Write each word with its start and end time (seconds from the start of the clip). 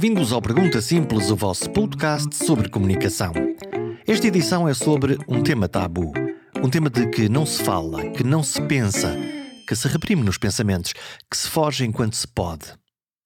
Bem-vindos 0.00 0.32
ao 0.32 0.40
Pergunta 0.40 0.80
Simples, 0.80 1.28
o 1.28 1.34
vosso 1.34 1.68
podcast 1.70 2.32
sobre 2.32 2.68
comunicação. 2.68 3.32
Esta 4.06 4.28
edição 4.28 4.68
é 4.68 4.72
sobre 4.72 5.18
um 5.26 5.42
tema 5.42 5.68
tabu. 5.68 6.12
Um 6.62 6.70
tema 6.70 6.88
de 6.88 7.08
que 7.08 7.28
não 7.28 7.44
se 7.44 7.60
fala, 7.64 8.08
que 8.10 8.22
não 8.22 8.40
se 8.40 8.62
pensa, 8.62 9.16
que 9.66 9.74
se 9.74 9.88
reprime 9.88 10.22
nos 10.22 10.38
pensamentos, 10.38 10.92
que 11.28 11.36
se 11.36 11.48
foge 11.48 11.84
enquanto 11.84 12.14
se 12.14 12.28
pode. 12.28 12.66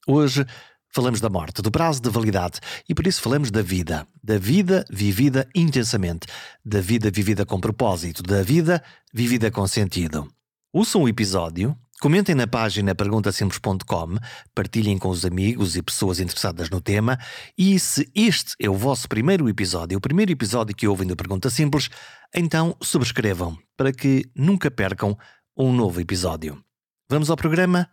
Hoje 0.09 0.47
falamos 0.95 1.21
da 1.21 1.29
morte, 1.29 1.61
do 1.61 1.71
prazo 1.71 2.01
de 2.01 2.09
validade 2.09 2.59
e 2.89 2.95
por 2.95 3.07
isso 3.07 3.21
falamos 3.21 3.51
da 3.51 3.61
vida. 3.61 4.09
Da 4.25 4.39
vida 4.39 4.83
vivida 4.91 5.47
intensamente, 5.55 6.27
da 6.65 6.81
vida 6.81 7.11
vivida 7.11 7.45
com 7.45 7.61
propósito, 7.61 8.23
da 8.23 8.43
vida 8.43 8.83
vivida 9.13 9.51
com 9.51 9.67
sentido. 9.67 10.27
Ouçam 10.73 11.03
o 11.03 11.09
episódio 11.09 11.77
Comentem 12.03 12.35
na 12.35 12.49
página 12.49 12.97
perguntasimples.com, 12.97 14.17
partilhem 14.53 14.99
com 14.99 15.09
os 15.09 15.25
amigos 15.25 15.77
e 15.77 15.83
pessoas 15.85 16.19
interessadas 16.19 16.69
no 16.69 16.81
tema 16.81 17.17
e 17.57 17.79
se 17.79 18.11
este 18.13 18.57
é 18.61 18.69
o 18.69 18.75
vosso 18.75 19.09
primeiro 19.09 19.49
episódio, 19.49 19.99
o 19.99 20.01
primeiro 20.01 20.33
episódio 20.33 20.75
que 20.75 20.89
ouvem 20.89 21.07
do 21.07 21.15
Pergunta 21.15 21.49
Simples, 21.49 21.89
então 22.35 22.77
subscrevam 22.83 23.57
para 23.77 23.93
que 23.93 24.29
nunca 24.35 24.69
percam 24.69 25.17
um 25.57 25.73
novo 25.73 26.01
episódio. 26.01 26.61
Vamos 27.09 27.31
ao 27.31 27.37
programa? 27.37 27.89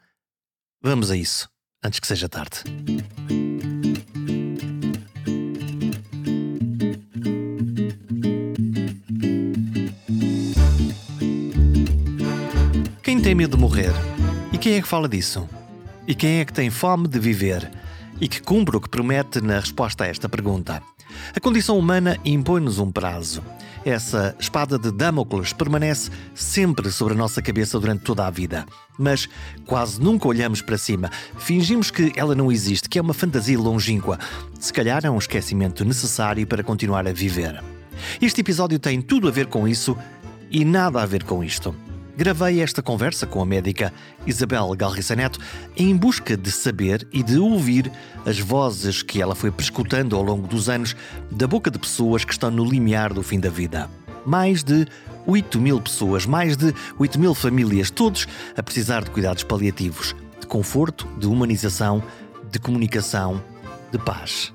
Vamos 0.81 1.11
a 1.11 1.15
isso, 1.15 1.47
antes 1.83 1.99
que 1.99 2.07
seja 2.07 2.27
tarde. 2.27 2.63
Tem 13.30 13.35
medo 13.35 13.58
de 13.58 13.61
morrer? 13.61 13.91
E 14.52 14.58
quem 14.58 14.73
é 14.73 14.81
que 14.81 14.88
fala 14.88 15.08
disso? 15.08 15.47
E 16.08 16.16
quem 16.16 16.39
é 16.39 16.45
que 16.45 16.52
tem 16.52 16.72
fome 16.72 17.08
de 17.08 17.19
viver? 17.19 17.69
E 18.19 18.27
que 18.27 18.41
cumpre 18.41 18.75
o 18.75 18.81
que 18.81 18.89
promete 18.89 19.39
na 19.39 19.59
resposta 19.59 20.03
a 20.03 20.08
esta 20.08 20.27
pergunta? 20.27 20.81
A 21.35 21.39
condição 21.39 21.77
humana 21.77 22.17
impõe-nos 22.25 22.80
um 22.80 22.91
prazo. 22.91 23.44
Essa 23.85 24.35
espada 24.39 24.80
de 24.80 24.91
Damocles 24.91 25.53
permanece 25.53 26.09
sempre 26.33 26.89
sobre 26.89 27.13
a 27.13 27.17
nossa 27.17 27.39
cabeça 27.39 27.80
durante 27.80 28.03
toda 28.03 28.25
a 28.25 28.31
vida. 28.31 28.66
Mas 28.97 29.30
quase 29.63 30.02
nunca 30.02 30.27
olhamos 30.27 30.63
para 30.63 30.80
cima. 30.80 31.11
Fingimos 31.38 31.91
que 31.91 32.11
ela 32.16 32.33
não 32.33 32.52
existe, 32.52 32.89
que 32.89 32.97
é 32.97 33.02
uma 33.02 33.13
fantasia 33.13 33.59
longínqua. 33.59 34.17
Se 34.59 34.73
calhar 34.73 35.05
é 35.05 35.09
um 35.11 35.19
esquecimento 35.19 35.85
necessário 35.85 36.47
para 36.47 36.63
continuar 36.63 37.07
a 37.07 37.13
viver. 37.13 37.63
Este 38.19 38.41
episódio 38.41 38.80
tem 38.80 39.00
tudo 39.03 39.27
a 39.27 39.31
ver 39.31 39.45
com 39.45 39.67
isso 39.67 39.95
e 40.50 40.66
nada 40.66 41.00
a 41.00 41.05
ver 41.05 41.23
com 41.23 41.44
isto. 41.44 41.75
Gravei 42.20 42.62
esta 42.62 42.84
conversa 42.84 43.25
com 43.25 43.42
a 43.42 43.45
médica 43.45 43.94
Isabel 44.28 44.75
Galriça 44.75 45.16
Neto 45.16 45.39
em 45.73 45.95
busca 45.95 46.36
de 46.36 46.52
saber 46.52 47.08
e 47.14 47.23
de 47.23 47.38
ouvir 47.38 47.89
as 48.25 48.38
vozes 48.38 49.02
que 49.02 49.22
ela 49.22 49.34
foi 49.34 49.50
prescutando 49.50 50.17
ao 50.17 50.22
longo 50.22 50.45
dos 50.45 50.67
anos 50.67 50.97
da 51.31 51.47
boca 51.47 51.72
de 51.72 51.80
pessoas 51.80 52.25
que 52.25 52.34
estão 52.34 52.52
no 52.52 52.66
limiar 52.66 53.14
do 53.14 53.23
fim 53.23 53.40
da 53.40 53.50
vida. 53.50 53.90
Mais 54.25 54.66
de 54.66 54.86
8 55.25 55.62
mil 55.62 55.80
pessoas, 55.80 56.25
mais 56.25 56.58
de 56.58 56.75
8 56.97 57.17
mil 57.17 57.34
famílias, 57.34 57.90
todos 57.90 58.28
a 58.58 58.62
precisar 58.62 59.06
de 59.06 59.12
cuidados 59.12 59.44
paliativos, 59.44 60.14
de 60.42 60.45
conforto, 60.45 61.08
de 61.17 61.25
humanização, 61.25 62.03
de 62.52 62.59
comunicação, 62.59 63.42
de 63.94 63.97
paz. 63.97 64.53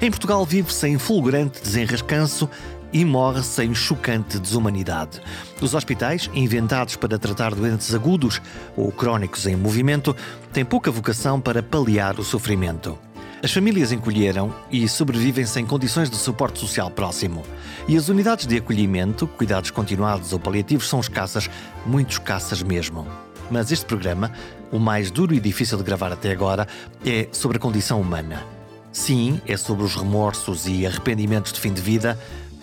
Em 0.00 0.10
Portugal 0.10 0.46
vive-se 0.46 0.88
em 0.88 0.96
fulgurante 0.96 1.60
desenrascanço 1.60 2.48
e 2.92 3.04
morre 3.04 3.42
sem 3.42 3.74
chocante 3.74 4.38
desumanidade. 4.38 5.20
Os 5.60 5.74
hospitais, 5.74 6.30
inventados 6.34 6.96
para 6.96 7.18
tratar 7.18 7.54
doentes 7.54 7.94
agudos 7.94 8.40
ou 8.76 8.90
crónicos 8.90 9.46
em 9.46 9.56
movimento, 9.56 10.14
têm 10.52 10.64
pouca 10.64 10.90
vocação 10.90 11.40
para 11.40 11.62
paliar 11.62 12.18
o 12.18 12.24
sofrimento. 12.24 12.98
As 13.40 13.52
famílias 13.52 13.92
encolheram 13.92 14.52
e 14.68 14.88
sobrevivem 14.88 15.46
sem 15.46 15.64
condições 15.64 16.10
de 16.10 16.16
suporte 16.16 16.58
social 16.58 16.90
próximo. 16.90 17.44
E 17.86 17.96
as 17.96 18.08
unidades 18.08 18.46
de 18.46 18.56
acolhimento, 18.56 19.28
cuidados 19.28 19.70
continuados 19.70 20.32
ou 20.32 20.40
paliativos 20.40 20.88
são 20.88 20.98
escassas, 20.98 21.48
muito 21.86 22.10
escassas 22.12 22.62
mesmo. 22.64 23.06
Mas 23.48 23.70
este 23.70 23.86
programa, 23.86 24.32
o 24.72 24.78
mais 24.78 25.10
duro 25.10 25.34
e 25.34 25.40
difícil 25.40 25.78
de 25.78 25.84
gravar 25.84 26.12
até 26.12 26.32
agora, 26.32 26.66
é 27.06 27.28
sobre 27.30 27.58
a 27.58 27.60
condição 27.60 28.00
humana. 28.00 28.44
Sim, 28.90 29.40
é 29.46 29.56
sobre 29.56 29.84
os 29.84 29.94
remorsos 29.94 30.66
e 30.66 30.84
arrependimentos 30.84 31.52
de 31.52 31.60
fim 31.60 31.72
de 31.72 31.80
vida, 31.80 32.18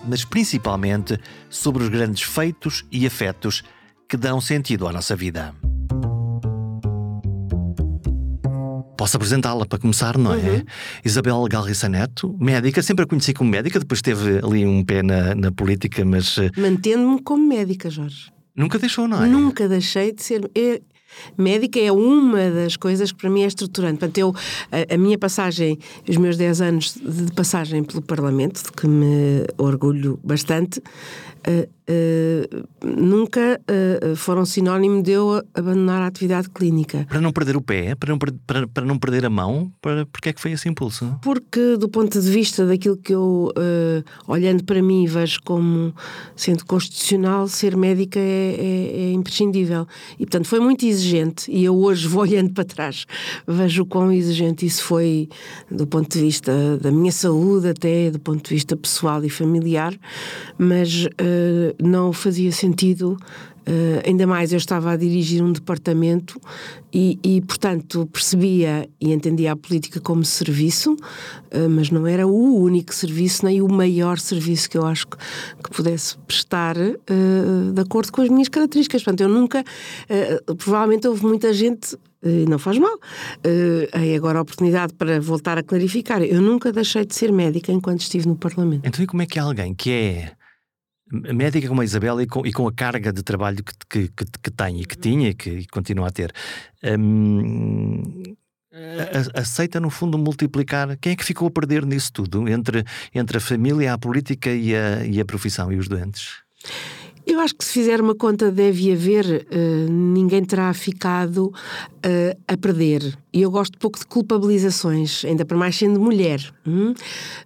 mas 0.07 0.25
principalmente 0.25 1.19
sobre 1.49 1.83
os 1.83 1.89
grandes 1.89 2.23
feitos 2.23 2.85
e 2.91 3.05
afetos 3.05 3.63
que 4.07 4.17
dão 4.17 4.39
sentido 4.39 4.87
à 4.87 4.91
nossa 4.91 5.15
vida. 5.15 5.53
Posso 8.97 9.17
apresentá-la 9.17 9.65
para 9.65 9.77
começar, 9.77 10.17
não 10.17 10.33
é? 10.33 10.37
Uhum. 10.37 10.63
Isabel 11.03 11.43
Galriça 11.49 11.89
Neto, 11.89 12.35
médica, 12.39 12.81
sempre 12.81 13.03
a 13.03 13.07
conheci 13.07 13.33
como 13.33 13.51
médica, 13.51 13.79
depois 13.79 14.01
teve 14.01 14.39
ali 14.39 14.65
um 14.65 14.83
pé 14.83 15.03
na, 15.03 15.35
na 15.35 15.51
política, 15.51 16.05
mas. 16.05 16.37
Eh, 16.37 16.49
Mantendo-me 16.57 17.21
como 17.21 17.45
médica, 17.45 17.89
Jorge. 17.89 18.31
Nunca 18.55 18.79
deixou, 18.79 19.07
não 19.07 19.23
é? 19.23 19.27
Nunca 19.27 19.67
deixei 19.67 20.13
de 20.13 20.23
ser. 20.23 20.49
É, 20.55 20.81
médica 21.37 21.79
é 21.79 21.91
uma 21.91 22.49
das 22.49 22.75
coisas 22.75 23.11
que 23.11 23.17
para 23.17 23.29
mim 23.29 23.43
é 23.43 23.47
estruturante. 23.47 23.99
Portanto, 23.99 24.17
eu, 24.17 24.35
a, 24.71 24.95
a, 24.95 24.97
minha 24.97 25.17
passagem, 25.17 25.77
os 26.07 26.17
meus 26.17 26.37
10 26.37 26.61
anos 26.61 26.95
de 26.95 27.31
passagem 27.33 27.83
pelo 27.83 28.01
Parlamento, 28.01 28.63
de 28.63 28.71
que 28.71 28.87
me 28.87 29.45
orgulho 29.57 30.19
bastante, 30.23 30.81
uh, 31.47 31.69
uh, 31.89 32.67
nunca 32.83 33.59
uh, 33.61 34.15
foram 34.15 34.45
sinónimo 34.45 35.01
de 35.01 35.11
eu 35.11 35.41
abandonar 35.53 36.01
a 36.01 36.07
atividade 36.07 36.49
clínica. 36.49 37.05
Para 37.07 37.21
não 37.21 37.31
perder 37.31 37.55
o 37.55 37.61
pé? 37.61 37.95
Para 37.95 38.09
não, 38.09 38.17
para, 38.17 38.67
para 38.67 38.85
não 38.85 38.97
perder 38.97 39.25
a 39.25 39.29
mão? 39.29 39.71
Para, 39.81 40.05
porque 40.05 40.29
é 40.29 40.33
que 40.33 40.41
foi 40.41 40.51
esse 40.51 40.67
impulso? 40.67 41.17
Porque, 41.21 41.77
do 41.77 41.89
ponto 41.89 42.19
de 42.19 42.29
vista 42.29 42.65
daquilo 42.65 42.97
que 42.97 43.13
eu, 43.13 43.51
olhando 44.27 44.63
para 44.63 44.81
mim, 44.81 45.05
vejo 45.05 45.39
como 45.43 45.93
sendo 46.35 46.65
constitucional, 46.65 47.47
ser 47.47 47.75
médica 47.75 48.19
é, 48.19 48.55
é, 48.57 49.01
é 49.01 49.11
imprescindível. 49.11 49.87
E, 50.13 50.25
portanto, 50.25 50.47
foi 50.47 50.59
muito 50.59 50.85
exigente. 50.85 51.51
E 51.51 51.63
eu 51.63 51.75
hoje 51.75 52.07
vou 52.07 52.21
olhando 52.25 52.53
para 52.53 52.63
trás, 52.63 53.05
vejo 53.47 53.83
o 53.83 53.85
quão 53.85 54.11
exigente 54.11 54.65
isso 54.65 54.83
foi 54.83 55.29
do 55.69 55.85
ponto 55.85 56.09
de 56.09 56.19
vista 56.19 56.77
da 56.77 56.91
minha 56.91 57.11
saúde, 57.11 57.69
até 57.69 58.09
do 58.09 58.19
ponto 58.19 58.43
de 58.43 58.55
vista 58.55 58.75
pessoal 58.75 59.23
e 59.23 59.29
familiar. 59.29 59.93
Mas 60.57 61.07
uh, 61.35 61.83
não 61.83 62.13
fazia 62.13 62.51
sentido. 62.51 63.17
Uh, 63.67 63.97
ainda 64.05 64.27
mais 64.27 64.51
eu 64.51 64.57
estava 64.57 64.91
a 64.91 64.95
dirigir 64.95 65.43
um 65.43 65.51
departamento 65.51 66.39
e, 66.93 67.17
e, 67.23 67.41
portanto, 67.41 68.07
percebia 68.13 68.87
e 69.01 69.11
entendia 69.11 69.53
a 69.53 69.55
política 69.55 69.99
como 69.99 70.23
serviço, 70.23 70.93
uh, 70.93 71.69
mas 71.69 71.89
não 71.89 72.05
era 72.05 72.27
o 72.27 72.61
único 72.61 72.93
serviço, 72.93 73.43
nem 73.43 73.63
o 73.63 73.67
maior 73.67 74.19
serviço 74.19 74.69
que 74.69 74.77
eu 74.77 74.85
acho 74.85 75.07
que, 75.07 75.17
que 75.17 75.71
pudesse 75.71 76.15
prestar 76.19 76.75
de 76.75 77.81
acordo 77.81 78.11
com 78.11 78.21
as 78.21 78.29
minhas 78.29 78.49
características. 78.49 79.03
Portanto, 79.03 79.21
eu 79.21 79.29
nunca. 79.29 79.63
provavelmente 80.57 81.07
houve 81.07 81.25
muita 81.25 81.51
gente 81.53 81.97
e 82.25 82.45
não 82.49 82.57
faz 82.57 82.77
mal. 82.77 82.95
Uh, 82.95 84.15
agora 84.15 84.39
a 84.39 84.41
oportunidade 84.41 84.93
para 84.93 85.19
voltar 85.21 85.57
a 85.57 85.63
clarificar. 85.63 86.21
Eu 86.23 86.41
nunca 86.41 86.71
deixei 86.71 87.05
de 87.05 87.15
ser 87.15 87.31
médica 87.31 87.71
enquanto 87.71 88.01
estive 88.01 88.27
no 88.27 88.35
Parlamento. 88.35 88.87
Então, 88.87 89.03
e 89.03 89.07
como 89.07 89.21
é 89.21 89.25
que 89.25 89.39
alguém 89.39 89.73
que 89.73 89.91
é 89.91 90.31
médica 91.33 91.67
como 91.67 91.81
a 91.81 91.85
Isabel 91.85 92.21
e 92.21 92.27
com, 92.27 92.45
e 92.45 92.51
com 92.51 92.67
a 92.67 92.73
carga 92.73 93.11
de 93.11 93.23
trabalho 93.23 93.63
que, 93.63 94.07
que, 94.09 94.25
que, 94.41 94.51
tem 94.51 94.81
e 94.81 94.85
que 94.85 94.97
tinha 94.97 95.29
e 95.29 95.33
que 95.33 95.67
continua 95.67 96.07
a 96.07 96.11
ter, 96.11 96.33
hum, 96.97 98.23
aceita 99.33 99.79
no 99.79 99.89
fundo 99.89 100.17
multiplicar. 100.17 100.97
Quem 100.97 101.13
é 101.13 101.15
que 101.15 101.23
ficou 101.23 101.47
a 101.47 101.51
perder 101.51 101.85
nisso 101.85 102.11
tudo 102.11 102.47
entre, 102.49 102.83
entre 103.13 103.37
a 103.37 103.41
família, 103.41 103.93
a 103.93 103.97
política 103.97 104.49
e 104.51 104.75
a, 104.75 105.05
e 105.05 105.19
a 105.19 105.25
profissão 105.25 105.71
e 105.71 105.77
os 105.77 105.87
doentes? 105.87 106.43
Eu 107.25 107.39
acho 107.39 107.55
que 107.55 107.65
se 107.65 107.71
fizer 107.71 107.99
uma 107.99 108.13
conta 108.13 108.51
deve 108.51 108.91
haver, 108.91 109.25
uh, 109.25 109.91
ninguém 109.91 110.43
terá 110.45 110.71
ficado 110.73 111.47
uh, 111.47 112.39
a 112.47 112.55
perder. 112.55 113.17
E 113.33 113.41
eu 113.41 113.49
gosto 113.49 113.79
pouco 113.79 113.97
de 113.97 114.05
culpabilizações, 114.05 115.25
ainda 115.25 115.43
para 115.43 115.57
mais 115.57 115.75
sendo 115.75 115.99
mulher. 115.99 116.39
Hum? 116.67 116.93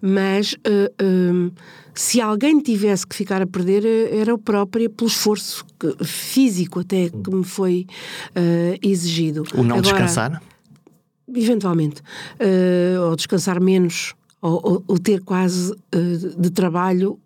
Mas 0.01 0.53
uh, 0.53 1.51
se 1.95 2.19
alguém 2.19 2.59
tivesse 2.59 3.07
que 3.07 3.15
ficar 3.15 3.41
a 3.41 3.47
perder, 3.47 3.85
era 4.13 4.35
o 4.35 4.37
próprio, 4.37 4.89
pelo 4.89 5.09
esforço 5.09 5.65
físico 6.03 6.81
até 6.81 7.09
que 7.09 7.33
me 7.33 7.43
foi 7.43 7.85
exigido. 8.81 9.43
O 9.53 9.63
não 9.63 9.77
Agora, 9.77 9.81
descansar? 9.81 10.41
Eventualmente. 11.27 12.01
ou 13.05 13.15
descansar 13.15 13.61
menos, 13.61 14.13
ou, 14.41 14.61
ou, 14.63 14.83
ou 14.87 14.97
ter 14.97 15.21
quase 15.21 15.75
de 16.37 16.49
trabalho 16.51 17.19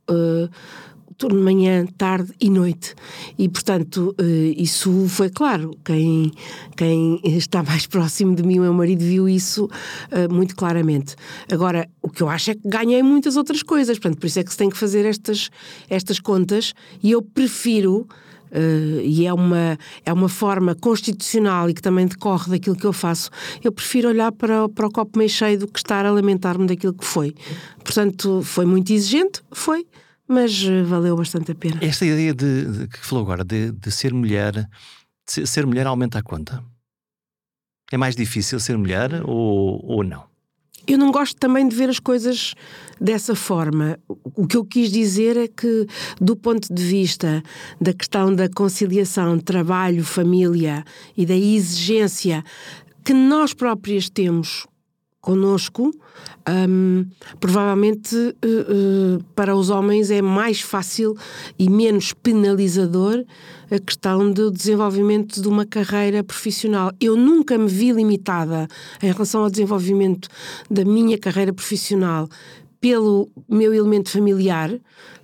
turno 1.24 1.40
de 1.40 1.46
manhã, 1.46 1.86
tarde 1.98 2.34
e 2.38 2.50
noite. 2.50 2.94
E, 3.40 3.48
portanto, 3.48 4.14
eh, 4.20 4.54
isso 4.58 5.08
foi 5.08 5.30
claro. 5.30 5.72
Quem, 5.86 6.30
quem 6.76 7.22
está 7.24 7.64
mais 7.64 7.88
próximo 7.88 8.36
de 8.36 8.44
mim, 8.44 8.60
o 8.60 8.64
meu 8.64 8.74
marido, 8.74 9.00
viu 9.06 9.30
isso 9.30 9.70
eh, 10.12 10.28
muito 10.28 10.54
claramente. 10.54 11.16
Agora, 11.50 11.88
o 12.02 12.10
que 12.10 12.22
eu 12.22 12.28
acho 12.28 12.52
é 12.52 12.56
que 12.56 12.68
ganhei 12.68 13.02
muitas 13.02 13.38
outras 13.38 13.64
coisas. 13.64 13.98
Portanto, 13.98 14.20
por 14.20 14.28
isso 14.28 14.38
é 14.38 14.44
que 14.44 14.52
se 14.52 14.58
tem 14.58 14.70
que 14.70 14.78
fazer 14.78 15.06
estas, 15.06 15.50
estas 15.90 16.20
contas 16.20 16.74
e 17.02 17.12
eu 17.12 17.22
prefiro 17.22 18.06
uh, 18.52 19.02
e 19.02 19.26
é 19.26 19.34
uma, 19.34 19.78
é 20.06 20.12
uma 20.12 20.28
forma 20.28 20.76
constitucional 20.76 21.70
e 21.70 21.74
que 21.74 21.82
também 21.82 22.06
decorre 22.06 22.52
daquilo 22.52 22.76
que 22.76 22.86
eu 22.86 22.92
faço, 22.92 23.30
eu 23.64 23.72
prefiro 23.72 24.10
olhar 24.10 24.34
para, 24.34 24.68
para 24.68 24.88
o 24.88 24.92
copo 24.92 25.18
meio 25.18 25.30
cheio 25.30 25.58
do 25.58 25.68
que 25.68 25.80
estar 25.80 26.06
a 26.06 26.12
lamentar-me 26.12 26.68
daquilo 26.68 26.94
que 26.94 27.06
foi. 27.06 27.34
Portanto, 27.82 28.42
foi 28.44 28.66
muito 28.66 28.92
exigente, 28.92 29.42
foi, 29.54 29.86
mas 30.28 30.64
uh, 30.64 30.86
valeu 30.86 31.16
bastante 31.16 31.52
a 31.52 31.56
pena. 31.56 31.80
Esta 31.82 32.06
ideia 32.06 32.34
de, 32.34 32.66
de 32.66 32.88
que 32.88 33.00
falou 33.00 33.24
agora, 33.24 33.44
de, 33.44 33.72
de 33.72 33.92
ser 33.92 34.14
mulher, 34.14 34.54
de 34.54 35.48
ser 35.48 35.66
mulher 35.66 35.88
aumenta 35.88 36.20
a 36.20 36.24
conta? 36.24 36.64
É 37.92 37.98
mais 37.98 38.16
difícil 38.16 38.60
ser 38.60 38.78
mulher 38.78 39.22
ou, 39.26 39.84
ou 39.86 40.04
não? 40.04 40.26
Eu 40.86 40.98
não 40.98 41.12
gosto 41.12 41.38
também 41.38 41.68
de 41.68 41.76
ver 41.76 41.90
as 41.90 42.00
coisas 42.00 42.54
dessa 43.00 43.36
forma. 43.36 43.98
O 44.08 44.46
que 44.46 44.58
eu 44.58 44.66
quis 44.66 44.92
dizer 44.92 45.38
é 45.38 45.48
que, 45.48 45.88
do 46.20 46.36
ponto 46.36 46.74
de 46.74 46.84
vista 46.84 47.42
da 47.80 47.94
questão 47.94 48.36
da 48.36 48.50
conciliação 48.50 49.40
trabalho, 49.40 50.04
família 50.04 50.84
e 51.16 51.26
da 51.26 51.36
exigência 51.36 52.44
que 53.04 53.14
nós 53.14 53.54
próprias 53.54 54.10
temos 54.10 54.66
conosco, 55.24 55.90
um, 56.70 57.06
provavelmente 57.40 58.14
uh, 58.14 59.18
uh, 59.18 59.24
para 59.34 59.56
os 59.56 59.70
homens 59.70 60.12
é 60.12 60.22
mais 60.22 60.60
fácil 60.60 61.16
e 61.58 61.70
menos 61.70 62.12
penalizador 62.12 63.24
a 63.72 63.80
questão 63.80 64.30
do 64.30 64.52
desenvolvimento 64.52 65.42
de 65.42 65.48
uma 65.48 65.66
carreira 65.66 66.22
profissional. 66.26 66.92
Eu 67.00 67.16
nunca 67.16 67.58
me 67.58 67.70
vi 67.70 67.94
limitada 67.94 68.68
em 69.02 69.08
relação 69.08 69.44
ao 69.44 69.50
desenvolvimento 69.50 70.28
da 70.70 70.84
minha 70.84 71.18
carreira 71.18 71.54
profissional 71.54 72.28
pelo 72.84 73.32
meu 73.48 73.74
elemento 73.74 74.10
familiar, 74.10 74.70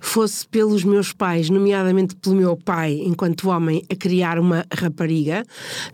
fosse 0.00 0.48
pelos 0.48 0.82
meus 0.82 1.12
pais, 1.12 1.50
nomeadamente 1.50 2.16
pelo 2.16 2.34
meu 2.34 2.56
pai, 2.56 3.02
enquanto 3.04 3.50
homem, 3.50 3.84
a 3.92 3.94
criar 3.94 4.38
uma 4.38 4.64
rapariga, 4.72 5.44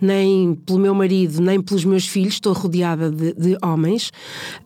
nem 0.01 0.55
pelo 0.55 0.79
meu 0.79 0.95
marido, 0.95 1.43
nem 1.43 1.61
pelos 1.61 1.85
meus 1.85 2.07
filhos, 2.07 2.35
estou 2.35 2.53
rodeada 2.53 3.11
de, 3.11 3.33
de 3.33 3.59
homens, 3.61 4.13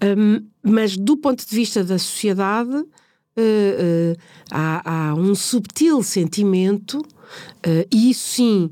um, 0.05 0.44
mas 0.62 0.94
do 0.94 1.17
ponto 1.17 1.43
de 1.43 1.56
vista 1.56 1.82
da 1.82 1.99
sociedade, 1.99 2.70
uh, 2.70 2.85
uh, 2.85 4.17
há, 4.50 5.08
há, 5.08 5.14
um 5.14 5.35
subtil 5.35 6.03
sentimento, 6.03 6.99
uh, 6.99 7.87
e 7.91 8.11
isso 8.11 8.29
sim 8.29 8.70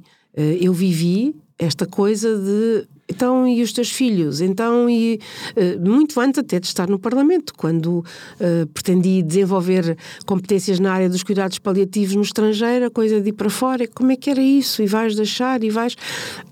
eu 0.60 0.72
vivi, 0.72 1.34
esta 1.58 1.84
coisa 1.84 2.38
de 2.38 2.86
então, 3.08 3.48
e 3.48 3.62
os 3.62 3.72
teus 3.72 3.90
filhos? 3.90 4.40
Então, 4.40 4.88
e 4.88 5.18
uh, 5.56 5.88
muito 5.88 6.20
antes 6.20 6.38
até 6.38 6.60
de 6.60 6.66
estar 6.66 6.88
no 6.88 6.98
Parlamento, 6.98 7.54
quando 7.56 7.98
uh, 7.98 8.66
pretendi 8.74 9.22
desenvolver 9.22 9.96
competências 10.26 10.78
na 10.78 10.92
área 10.92 11.08
dos 11.08 11.22
cuidados 11.22 11.58
paliativos 11.58 12.14
no 12.14 12.22
estrangeiro, 12.22 12.86
a 12.86 12.90
coisa 12.90 13.20
de 13.20 13.30
ir 13.30 13.32
para 13.32 13.48
fora, 13.48 13.88
como 13.88 14.12
é 14.12 14.16
que 14.16 14.28
era 14.28 14.42
isso? 14.42 14.82
E 14.82 14.86
vais 14.86 15.16
deixar 15.16 15.64
e 15.64 15.70
vais. 15.70 15.96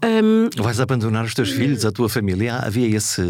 Um... 0.03 0.49
Vais 0.63 0.81
abandonar 0.81 1.25
os 1.25 1.35
teus 1.35 1.51
filhos, 1.51 1.85
a 1.85 1.93
tua 1.93 2.09
família? 2.09 2.57
Havia 2.57 2.97
esse. 2.97 3.23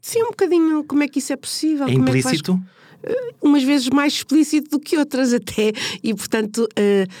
Sim, 0.00 0.22
um 0.22 0.30
bocadinho. 0.30 0.84
Como 0.84 1.02
é 1.02 1.08
que 1.08 1.18
isso 1.18 1.32
é 1.32 1.36
possível? 1.36 1.86
É 1.86 1.92
implícito? 1.92 2.52
É 2.52 2.54
vais 2.54 2.74
umas 3.42 3.62
vezes 3.62 3.90
mais 3.90 4.14
explícito 4.14 4.70
do 4.70 4.80
que 4.80 4.96
outras 4.96 5.34
até. 5.34 5.72
E, 6.02 6.14
portanto, 6.14 6.66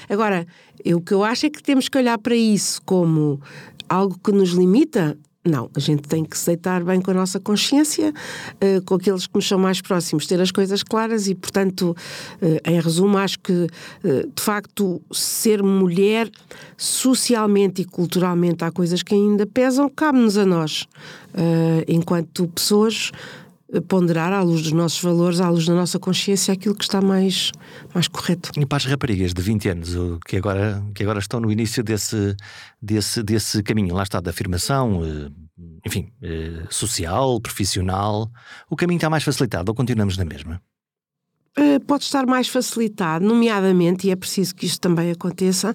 agora, 0.08 0.46
eu, 0.82 0.96
o 0.98 1.00
que 1.00 1.12
eu 1.12 1.22
acho 1.22 1.46
é 1.46 1.50
que 1.50 1.62
temos 1.62 1.88
que 1.88 1.98
olhar 1.98 2.16
para 2.16 2.34
isso 2.34 2.80
como 2.86 3.40
algo 3.88 4.18
que 4.18 4.32
nos 4.32 4.50
limita, 4.50 5.16
não, 5.44 5.70
a 5.74 5.80
gente 5.80 6.02
tem 6.08 6.24
que 6.24 6.38
se 6.38 6.46
deitar 6.46 6.82
bem 6.82 7.00
com 7.00 7.10
a 7.10 7.14
nossa 7.14 7.38
consciência, 7.38 8.12
uh, 8.12 8.82
com 8.84 8.94
aqueles 8.94 9.26
que 9.26 9.34
nos 9.34 9.46
são 9.46 9.58
mais 9.58 9.80
próximos, 9.82 10.26
ter 10.26 10.40
as 10.40 10.50
coisas 10.50 10.82
claras 10.82 11.28
e, 11.28 11.34
portanto, 11.34 11.94
uh, 12.40 12.70
em 12.70 12.80
resumo, 12.80 13.18
acho 13.18 13.38
que, 13.40 13.52
uh, 13.52 14.32
de 14.34 14.42
facto, 14.42 15.02
ser 15.12 15.62
mulher, 15.62 16.30
socialmente 16.78 17.82
e 17.82 17.84
culturalmente, 17.84 18.64
há 18.64 18.70
coisas 18.70 19.02
que 19.02 19.14
ainda 19.14 19.44
pesam, 19.46 19.88
cabe-nos 19.88 20.38
a 20.38 20.46
nós, 20.46 20.86
enquanto 21.88 22.46
pessoas 22.48 23.10
ponderar 23.80 24.32
à 24.32 24.42
luz 24.42 24.62
dos 24.62 24.72
nossos 24.72 25.02
valores, 25.02 25.40
à 25.40 25.48
luz 25.48 25.66
da 25.66 25.74
nossa 25.74 25.98
consciência, 25.98 26.52
aquilo 26.52 26.74
que 26.74 26.84
está 26.84 27.00
mais, 27.00 27.52
mais 27.94 28.08
correto. 28.08 28.50
E 28.56 28.66
para 28.66 28.76
as 28.78 28.84
raparigas 28.84 29.32
de 29.32 29.42
20 29.42 29.68
anos 29.68 29.96
que 30.26 30.36
agora, 30.36 30.82
que 30.94 31.02
agora 31.02 31.18
estão 31.18 31.40
no 31.40 31.50
início 31.50 31.82
desse, 31.82 32.36
desse, 32.80 33.22
desse 33.22 33.62
caminho, 33.62 33.94
lá 33.94 34.02
está, 34.02 34.20
da 34.20 34.30
afirmação, 34.30 35.02
eh, 35.04 35.30
enfim, 35.86 36.12
eh, 36.22 36.64
social, 36.70 37.40
profissional, 37.40 38.30
o 38.68 38.76
caminho 38.76 38.98
está 38.98 39.10
mais 39.10 39.22
facilitado 39.22 39.70
ou 39.70 39.74
continuamos 39.74 40.16
na 40.16 40.24
mesma? 40.24 40.60
Eh, 41.56 41.78
pode 41.78 42.02
estar 42.02 42.26
mais 42.26 42.48
facilitado, 42.48 43.24
nomeadamente, 43.24 44.08
e 44.08 44.10
é 44.10 44.16
preciso 44.16 44.52
que 44.56 44.66
isto 44.66 44.80
também 44.80 45.12
aconteça, 45.12 45.72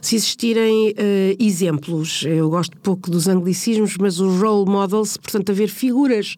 se 0.00 0.16
existirem 0.16 0.88
uh, 0.92 0.94
exemplos. 1.38 2.22
Eu 2.24 2.48
gosto 2.48 2.74
pouco 2.78 3.10
dos 3.10 3.28
anglicismos, 3.28 3.98
mas 4.00 4.20
os 4.20 4.40
role 4.40 4.70
models, 4.70 5.18
portanto, 5.18 5.50
haver 5.50 5.68
figuras 5.68 6.36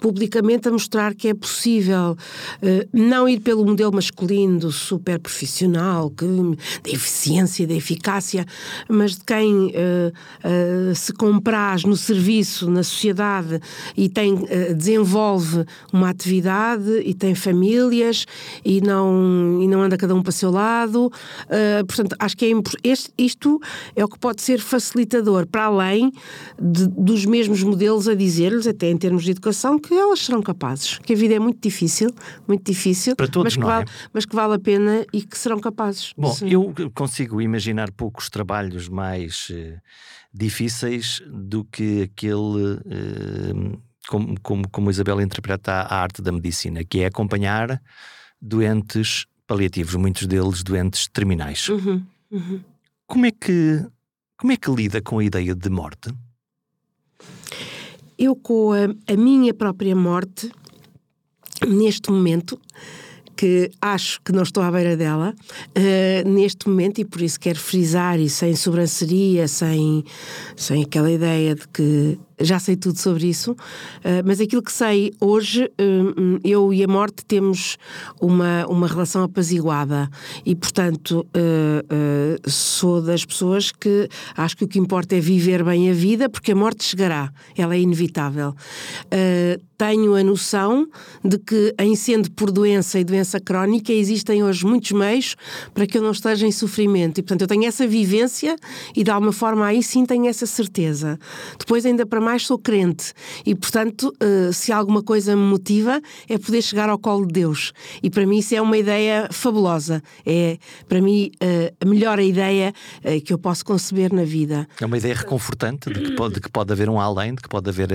publicamente 0.00 0.66
a 0.68 0.72
mostrar 0.72 1.14
que 1.14 1.28
é 1.28 1.34
possível 1.34 2.12
uh, 2.12 2.88
não 2.94 3.28
ir 3.28 3.40
pelo 3.40 3.62
modelo 3.62 3.92
masculino 3.92 4.58
do 4.58 4.72
super 4.72 5.18
profissional, 5.18 6.08
que, 6.08 6.24
da 6.24 6.90
eficiência, 6.90 7.66
da 7.66 7.74
eficácia, 7.74 8.46
mas 8.88 9.16
de 9.16 9.24
quem 9.24 9.66
uh, 9.66 10.94
se 10.94 11.12
compraz 11.12 11.84
no 11.84 11.96
serviço, 11.96 12.70
na 12.70 12.82
sociedade 12.82 13.60
e 13.94 14.08
tem, 14.08 14.34
desenvolve 14.74 15.66
uma 15.92 16.08
atividade 16.08 17.02
e 17.04 17.12
tem 17.12 17.34
famílias 17.34 18.24
e 18.64 18.80
não, 18.80 19.58
e 19.62 19.68
não 19.68 19.82
anda 19.82 19.96
cada 19.96 20.14
um 20.14 20.22
para 20.22 20.30
o 20.30 20.32
seu 20.32 20.50
lado. 20.50 21.06
Uh, 21.06 21.86
portanto, 21.86 22.16
acho 22.18 22.36
que 22.36 22.46
é 22.46 22.48
este, 22.84 23.10
isto 23.16 23.60
é 23.94 24.04
o 24.04 24.08
que 24.08 24.18
pode 24.18 24.42
ser 24.42 24.60
facilitador, 24.60 25.46
para 25.46 25.64
além 25.64 26.12
de, 26.60 26.86
dos 26.88 27.24
mesmos 27.24 27.62
modelos 27.62 28.08
a 28.08 28.14
dizer-lhes, 28.14 28.66
até 28.66 28.90
em 28.90 28.96
termos 28.96 29.24
de 29.24 29.30
educação, 29.32 29.78
que 29.78 29.94
elas 29.94 30.20
serão 30.20 30.42
capazes. 30.42 30.98
Que 30.98 31.12
a 31.12 31.16
vida 31.16 31.34
é 31.34 31.38
muito 31.38 31.60
difícil, 31.60 32.10
muito 32.46 32.64
difícil, 32.64 33.16
para 33.16 33.28
todos, 33.28 33.56
mas, 33.56 33.62
que 33.62 33.70
vale, 33.70 33.84
é? 33.84 34.08
mas 34.12 34.24
que 34.24 34.34
vale 34.34 34.54
a 34.54 34.58
pena 34.58 35.06
e 35.12 35.22
que 35.22 35.36
serão 35.36 35.58
capazes. 35.58 36.12
Bom, 36.16 36.32
Sim. 36.32 36.50
eu 36.50 36.74
consigo 36.94 37.40
imaginar 37.40 37.90
poucos 37.92 38.28
trabalhos 38.28 38.88
mais 38.88 39.48
uh, 39.50 39.80
difíceis 40.32 41.22
do 41.26 41.64
que 41.64 42.02
aquele. 42.02 42.74
Uh, 42.74 43.80
como, 44.08 44.40
como, 44.40 44.68
como 44.68 44.90
Isabel 44.90 45.20
interpreta 45.20 45.72
a 45.72 46.00
arte 46.00 46.20
da 46.20 46.32
medicina, 46.32 46.82
que 46.82 47.00
é 47.00 47.06
acompanhar 47.06 47.80
doentes 48.40 49.26
paliativos, 49.46 49.94
muitos 49.96 50.26
deles 50.26 50.62
doentes 50.62 51.08
terminais. 51.08 51.68
Uhum, 51.68 52.04
uhum. 52.30 52.60
Como, 53.06 53.26
é 53.26 53.30
que, 53.30 53.84
como 54.38 54.52
é 54.52 54.56
que 54.56 54.70
lida 54.70 55.02
com 55.02 55.18
a 55.18 55.24
ideia 55.24 55.54
de 55.54 55.68
morte? 55.68 56.10
Eu, 58.16 58.36
com 58.36 58.72
a, 58.72 59.12
a 59.12 59.16
minha 59.16 59.52
própria 59.52 59.96
morte, 59.96 60.50
neste 61.66 62.10
momento, 62.10 62.60
que 63.40 63.70
acho 63.80 64.20
que 64.22 64.32
não 64.32 64.42
estou 64.42 64.62
à 64.62 64.70
beira 64.70 64.94
dela 64.98 65.34
uh, 65.34 66.28
neste 66.28 66.68
momento 66.68 67.00
e 67.00 67.06
por 67.06 67.22
isso 67.22 67.40
quero 67.40 67.58
frisar 67.58 68.20
e 68.20 68.28
sem 68.28 68.54
sobranceria, 68.54 69.48
sem, 69.48 70.04
sem 70.54 70.82
aquela 70.82 71.10
ideia 71.10 71.54
de 71.54 71.66
que 71.66 72.18
já 72.40 72.58
sei 72.58 72.76
tudo 72.76 72.98
sobre 72.98 73.26
isso, 73.26 73.52
uh, 73.52 73.56
mas 74.24 74.40
aquilo 74.40 74.62
que 74.62 74.72
sei 74.72 75.12
hoje, 75.20 75.64
uh, 75.64 76.40
eu 76.42 76.72
e 76.72 76.82
a 76.82 76.88
morte 76.88 77.24
temos 77.24 77.76
uma, 78.20 78.66
uma 78.66 78.86
relação 78.86 79.22
apaziguada 79.22 80.08
e, 80.44 80.54
portanto, 80.54 81.26
uh, 81.36 82.50
sou 82.50 83.02
das 83.02 83.24
pessoas 83.24 83.70
que 83.70 84.08
acho 84.36 84.56
que 84.56 84.64
o 84.64 84.68
que 84.68 84.78
importa 84.78 85.16
é 85.16 85.20
viver 85.20 85.62
bem 85.62 85.90
a 85.90 85.92
vida, 85.92 86.28
porque 86.28 86.52
a 86.52 86.56
morte 86.56 86.84
chegará, 86.84 87.32
ela 87.56 87.74
é 87.74 87.80
inevitável. 87.80 88.54
tenho 89.76 90.14
a 90.14 90.22
noção 90.22 90.86
de 91.24 91.38
que, 91.38 91.74
em 91.78 91.96
sendo 91.96 92.30
por 92.32 92.50
doença 92.50 92.98
e 92.98 93.04
doença 93.04 93.40
crónica, 93.40 93.92
existem 93.92 94.42
hoje 94.42 94.64
muitos 94.66 94.92
meios 94.92 95.36
para 95.72 95.86
que 95.86 95.96
eu 95.96 96.02
não 96.02 96.10
esteja 96.10 96.46
em 96.46 96.52
sofrimento 96.52 97.18
e, 97.18 97.22
portanto, 97.22 97.42
eu 97.42 97.46
tenho 97.46 97.64
essa 97.64 97.86
vivência 97.86 98.56
e, 98.94 99.02
de 99.02 99.10
alguma 99.10 99.32
forma, 99.32 99.66
aí 99.66 99.82
sim 99.82 100.04
tenho 100.04 100.26
essa 100.26 100.46
certeza. 100.46 101.18
Depois, 101.58 101.86
ainda 101.86 102.04
para 102.04 102.20
mais 102.20 102.29
mais 102.30 102.46
sou 102.46 102.58
crente 102.58 103.12
e, 103.44 103.56
portanto, 103.56 104.14
uh, 104.22 104.52
se 104.52 104.70
alguma 104.70 105.02
coisa 105.02 105.34
me 105.34 105.42
motiva 105.42 106.00
é 106.28 106.38
poder 106.38 106.62
chegar 106.62 106.88
ao 106.88 106.96
colo 106.96 107.26
de 107.26 107.32
Deus. 107.32 107.72
E 108.02 108.08
para 108.08 108.24
mim 108.24 108.38
isso 108.38 108.54
é 108.54 108.62
uma 108.62 108.78
ideia 108.78 109.28
fabulosa. 109.32 110.00
É, 110.24 110.56
para 110.88 111.00
mim, 111.00 111.32
uh, 111.42 111.74
a 111.80 111.84
melhor 111.84 112.20
ideia 112.20 112.72
uh, 113.04 113.20
que 113.20 113.32
eu 113.32 113.38
posso 113.38 113.64
conceber 113.64 114.14
na 114.14 114.22
vida. 114.22 114.68
É 114.80 114.86
uma 114.86 114.96
ideia 114.96 115.14
reconfortante 115.14 115.92
de 115.92 116.00
que 116.00 116.12
pode, 116.12 116.34
de 116.34 116.40
que 116.40 116.48
pode 116.48 116.72
haver 116.72 116.88
um 116.88 117.00
além, 117.00 117.34
de 117.34 117.42
que 117.42 117.48
pode 117.48 117.68
haver 117.68 117.88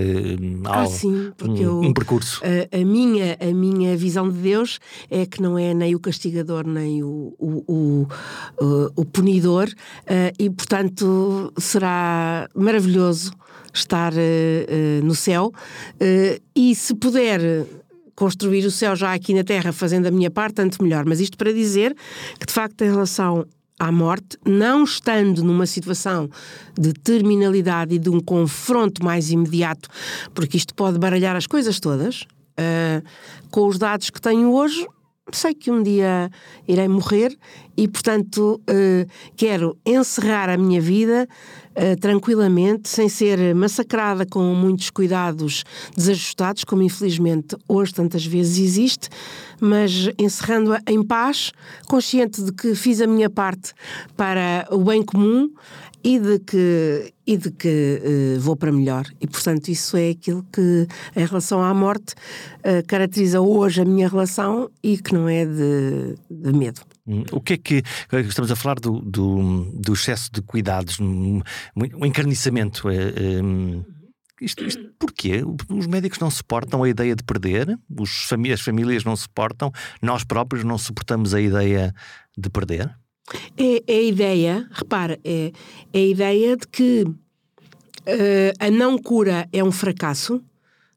ah, 0.65 0.85
sim, 0.85 1.31
um, 1.41 1.55
eu, 1.55 1.79
um 1.79 1.93
percurso. 1.93 2.41
A, 2.43 2.77
a, 2.81 2.83
minha, 2.83 3.37
a 3.39 3.53
minha 3.53 3.95
visão 3.95 4.29
de 4.29 4.37
Deus 4.39 4.79
é 5.09 5.25
que 5.25 5.41
não 5.41 5.57
é 5.57 5.73
nem 5.73 5.95
o 5.95 5.99
castigador 5.99 6.67
nem 6.67 7.03
o, 7.03 7.33
o, 7.39 7.63
o, 7.67 8.07
o 8.95 9.05
punidor, 9.05 9.69
e 10.37 10.49
portanto 10.49 11.53
será 11.57 12.49
maravilhoso 12.53 13.31
estar 13.75 14.13
uh, 14.13 14.15
uh, 14.15 15.05
no 15.05 15.13
céu 15.13 15.51
uh, 15.53 16.41
e 16.55 16.73
se 16.73 16.95
puder 16.95 17.65
construir 18.15 18.65
o 18.65 18.71
céu 18.71 18.95
já 18.95 19.13
aqui 19.13 19.33
na 19.33 19.43
Terra, 19.43 19.73
fazendo 19.73 20.07
a 20.07 20.11
minha 20.11 20.31
parte, 20.31 20.55
tanto 20.55 20.81
melhor. 20.81 21.05
Mas 21.05 21.19
isto 21.19 21.37
para 21.37 21.51
dizer 21.51 21.93
que, 22.39 22.45
de 22.45 22.53
facto, 22.53 22.81
em 22.81 22.89
relação 22.89 23.45
à 23.77 23.91
morte, 23.91 24.37
não 24.45 24.85
estando 24.85 25.43
numa 25.43 25.65
situação 25.65 26.29
de 26.79 26.93
terminalidade 26.93 27.95
e 27.95 27.99
de 27.99 28.09
um 28.09 28.21
confronto 28.21 29.03
mais 29.03 29.31
imediato, 29.31 29.89
porque 30.33 30.55
isto 30.55 30.73
pode 30.73 30.97
baralhar 30.97 31.35
as 31.35 31.45
coisas 31.45 31.77
todas, 31.77 32.21
uh, 32.21 33.05
com 33.51 33.67
os 33.67 33.77
dados 33.77 34.09
que 34.09 34.21
tenho 34.21 34.53
hoje, 34.53 34.87
sei 35.33 35.53
que 35.53 35.69
um 35.69 35.83
dia 35.83 36.29
irei 36.65 36.87
morrer 36.87 37.37
e, 37.75 37.87
portanto, 37.87 38.61
quero 39.35 39.75
encerrar 39.83 40.49
a 40.51 40.57
minha 40.57 40.79
vida 40.79 41.27
uh, 41.77 41.99
tranquilamente, 41.99 42.89
sem 42.89 43.09
ser 43.09 43.53
massacrada 43.53 44.25
com 44.25 44.53
muitos 44.53 44.89
cuidados 44.89 45.63
desajustados, 45.95 46.63
como 46.63 46.81
infelizmente 46.81 47.55
hoje 47.67 47.93
tantas 47.93 48.25
vezes 48.25 48.57
existe, 48.57 49.09
mas 49.59 50.09
encerrando-a 50.17 50.79
em 50.87 51.03
paz, 51.03 51.51
consciente 51.87 52.43
de 52.43 52.51
que 52.51 52.75
fiz 52.75 53.01
a 53.01 53.07
minha 53.07 53.29
parte 53.29 53.73
para 54.15 54.67
o 54.71 54.83
bem 54.83 55.03
comum 55.03 55.49
e 56.05 56.19
de 56.19 56.37
que, 56.37 57.13
e 57.25 57.35
de 57.35 57.49
que 57.49 58.35
uh, 58.37 58.39
vou 58.39 58.55
para 58.55 58.71
melhor. 58.71 59.05
E, 59.19 59.25
portanto, 59.25 59.69
isso 59.69 59.97
é 59.97 60.11
aquilo 60.11 60.45
que, 60.53 60.87
em 61.15 61.25
relação 61.25 61.63
à 61.63 61.73
morte, 61.73 62.13
uh, 62.59 62.85
caracteriza 62.85 63.41
hoje 63.41 63.81
a 63.81 63.85
minha 63.85 64.07
relação 64.07 64.69
e 64.83 64.99
que 64.99 65.11
não 65.15 65.27
é 65.27 65.45
de, 65.45 66.15
de 66.29 66.53
medo. 66.53 66.81
Hum, 67.07 67.23
o 67.31 67.39
que 67.39 67.53
é 67.53 67.57
que. 67.57 67.83
Estamos 68.27 68.51
a 68.51 68.55
falar 68.55 68.79
do, 68.79 68.99
do, 68.99 69.71
do 69.73 69.93
excesso 69.93 70.31
de 70.31 70.41
cuidados, 70.41 70.99
um 70.99 71.41
encarniçamento. 72.05 72.89
É, 72.89 73.41
um, 73.43 73.83
isto, 74.41 74.65
isto, 74.65 74.83
porquê? 74.99 75.43
Os 75.69 75.87
médicos 75.87 76.19
não 76.19 76.29
suportam 76.29 76.83
a 76.83 76.89
ideia 76.89 77.15
de 77.15 77.23
perder, 77.23 77.79
os, 77.89 78.27
as 78.53 78.61
famílias 78.61 79.03
não 79.03 79.15
suportam, 79.15 79.71
nós 80.01 80.23
próprios 80.23 80.63
não 80.63 80.77
suportamos 80.77 81.33
a 81.33 81.39
ideia 81.39 81.93
de 82.37 82.49
perder? 82.49 82.93
É, 83.57 83.83
é 83.87 83.97
a 83.97 84.03
ideia, 84.03 84.67
repara, 84.71 85.17
é, 85.23 85.51
é 85.93 85.97
a 85.97 86.05
ideia 86.05 86.57
de 86.57 86.67
que 86.67 87.03
uh, 87.03 87.15
a 88.59 88.69
não 88.69 88.97
cura 88.97 89.47
é 89.51 89.63
um 89.63 89.71
fracasso, 89.71 90.43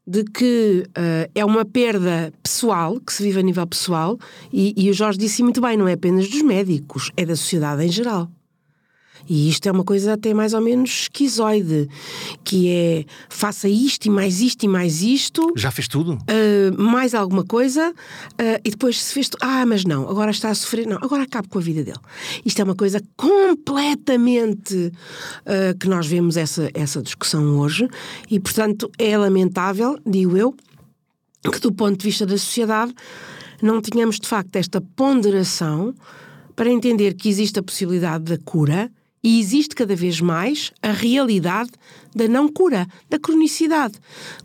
de 0.09 0.23
que 0.23 0.87
uh, 0.87 1.29
é 1.35 1.45
uma 1.45 1.63
perda 1.63 2.33
pessoal, 2.41 2.99
que 2.99 3.13
se 3.13 3.21
vive 3.21 3.39
a 3.39 3.43
nível 3.43 3.67
pessoal, 3.67 4.17
e, 4.51 4.73
e 4.75 4.89
o 4.89 4.93
Jorge 4.93 5.19
disse 5.19 5.43
muito 5.43 5.61
bem, 5.61 5.77
não 5.77 5.87
é 5.87 5.93
apenas 5.93 6.27
dos 6.27 6.41
médicos, 6.41 7.11
é 7.15 7.23
da 7.23 7.35
sociedade 7.35 7.85
em 7.85 7.91
geral. 7.91 8.27
E 9.27 9.49
isto 9.49 9.67
é 9.67 9.71
uma 9.71 9.83
coisa 9.83 10.13
até 10.13 10.33
mais 10.33 10.53
ou 10.53 10.61
menos 10.61 11.01
esquizoide, 11.01 11.89
que 12.43 12.69
é 12.69 13.05
faça 13.29 13.67
isto 13.67 14.05
e 14.05 14.09
mais 14.09 14.41
isto 14.41 14.63
e 14.63 14.67
mais 14.67 15.01
isto. 15.01 15.53
Já 15.55 15.71
fez 15.71 15.87
tudo? 15.87 16.13
Uh, 16.13 16.81
mais 16.81 17.13
alguma 17.13 17.43
coisa, 17.43 17.91
uh, 17.91 18.61
e 18.63 18.71
depois 18.71 19.01
se 19.01 19.13
fez. 19.13 19.29
Ah, 19.41 19.65
mas 19.65 19.85
não, 19.85 20.09
agora 20.09 20.31
está 20.31 20.49
a 20.49 20.55
sofrer. 20.55 20.87
Não, 20.87 20.97
agora 20.97 21.23
acabe 21.23 21.47
com 21.47 21.59
a 21.59 21.61
vida 21.61 21.83
dele. 21.83 21.99
Isto 22.45 22.61
é 22.61 22.63
uma 22.63 22.75
coisa 22.75 23.01
completamente 23.15 24.75
uh, 24.75 25.77
que 25.79 25.87
nós 25.87 26.07
vemos 26.07 26.37
essa, 26.37 26.69
essa 26.73 27.01
discussão 27.01 27.59
hoje, 27.59 27.87
e 28.29 28.39
portanto 28.39 28.89
é 28.97 29.17
lamentável, 29.17 29.97
digo 30.05 30.37
eu, 30.37 30.55
que 31.51 31.59
do 31.59 31.71
ponto 31.71 31.97
de 31.97 32.05
vista 32.05 32.25
da 32.25 32.37
sociedade 32.37 32.93
não 33.61 33.81
tenhamos 33.81 34.19
de 34.19 34.27
facto 34.27 34.55
esta 34.55 34.81
ponderação 34.81 35.93
para 36.55 36.69
entender 36.69 37.13
que 37.13 37.29
existe 37.29 37.59
a 37.59 37.63
possibilidade 37.63 38.25
da 38.25 38.37
cura 38.37 38.91
e 39.23 39.39
existe 39.39 39.75
cada 39.75 39.95
vez 39.95 40.21
mais 40.21 40.71
a 40.81 40.91
realidade 40.91 41.71
da 42.15 42.27
não 42.27 42.47
cura, 42.47 42.87
da 43.09 43.19
cronicidade. 43.19 43.95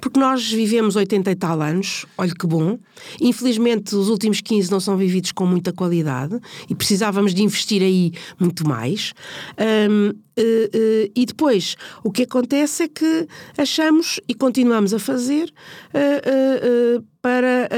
Porque 0.00 0.19
nós 0.19 0.50
vivemos 0.50 0.97
80 0.97 1.31
e 1.31 1.35
tal 1.35 1.61
anos, 1.62 2.04
olha 2.19 2.33
que 2.35 2.47
bom. 2.47 2.78
Infelizmente, 3.21 3.95
os 3.95 4.09
últimos 4.09 4.40
15 4.40 4.71
não 4.71 4.81
são 4.81 4.97
vividos 4.97 5.33
com 5.33 5.47
muita 5.47 5.73
qualidade 5.73 6.38
e 6.69 6.75
precisávamos 6.75 7.33
de 7.33 7.43
investir 7.43 7.83
aí 7.83 8.12
muito 8.38 8.69
mais. 8.69 9.12
Um, 9.59 10.09
uh, 10.09 10.12
uh, 10.12 11.12
e 11.14 11.25
depois, 11.26 11.76
o 12.02 12.11
que 12.11 12.25
acontece 12.25 12.85
é 12.85 12.88
que 12.88 13.26
achamos 13.57 14.21
e 14.28 14.35
continuamos 14.35 14.93
a 14.93 14.99
fazer 14.99 15.52
uh, 15.90 17.02
para 17.23 17.71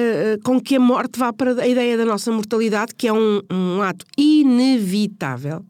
com 0.43 0.61
que 0.61 0.75
a 0.75 0.81
morte 0.81 1.21
vá 1.21 1.33
para 1.33 1.62
a 1.62 1.69
ideia 1.69 1.97
da 1.97 2.05
nossa 2.05 2.33
mortalidade, 2.33 2.93
que 2.97 3.07
é 3.07 3.12
um, 3.12 3.41
um 3.49 3.81
ato 3.81 4.05
inevitável 4.19 5.65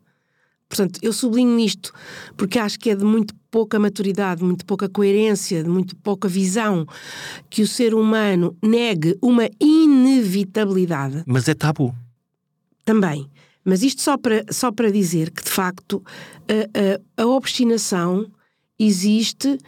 Portanto, 0.68 0.99
eu 1.00 1.12
sublinho 1.12 1.58
isto 1.61 1.92
porque 2.37 2.58
acho 2.58 2.78
que 2.78 2.90
é 2.90 2.96
de 2.96 3.04
muito 3.04 3.35
pouca 3.50 3.78
maturidade, 3.78 4.42
muito 4.42 4.66
pouca 4.66 4.88
coerência, 4.88 5.62
de 5.62 5.68
muito 5.68 5.94
pouca 5.96 6.28
visão 6.28 6.87
que 7.49 7.62
o 7.62 7.66
ser 7.66 7.94
humano 7.94 8.56
negue 8.62 9.16
uma 9.23 9.49
inevitabilidade. 9.61 11.23
Mas 11.26 11.49
é 11.49 11.54
tabu. 11.54 11.94
Também. 12.85 13.30
Mas 13.64 13.82
isto 13.82 14.02
só 14.02 14.16
para, 14.16 14.44
só 14.50 14.70
para 14.70 14.90
dizer 14.90 15.30
que, 15.30 15.42
de 15.42 15.50
facto, 15.50 16.02
a, 16.49 17.20
a, 17.20 17.25
a 17.25 17.26
obstinação 17.26 18.30
existe 18.78 19.58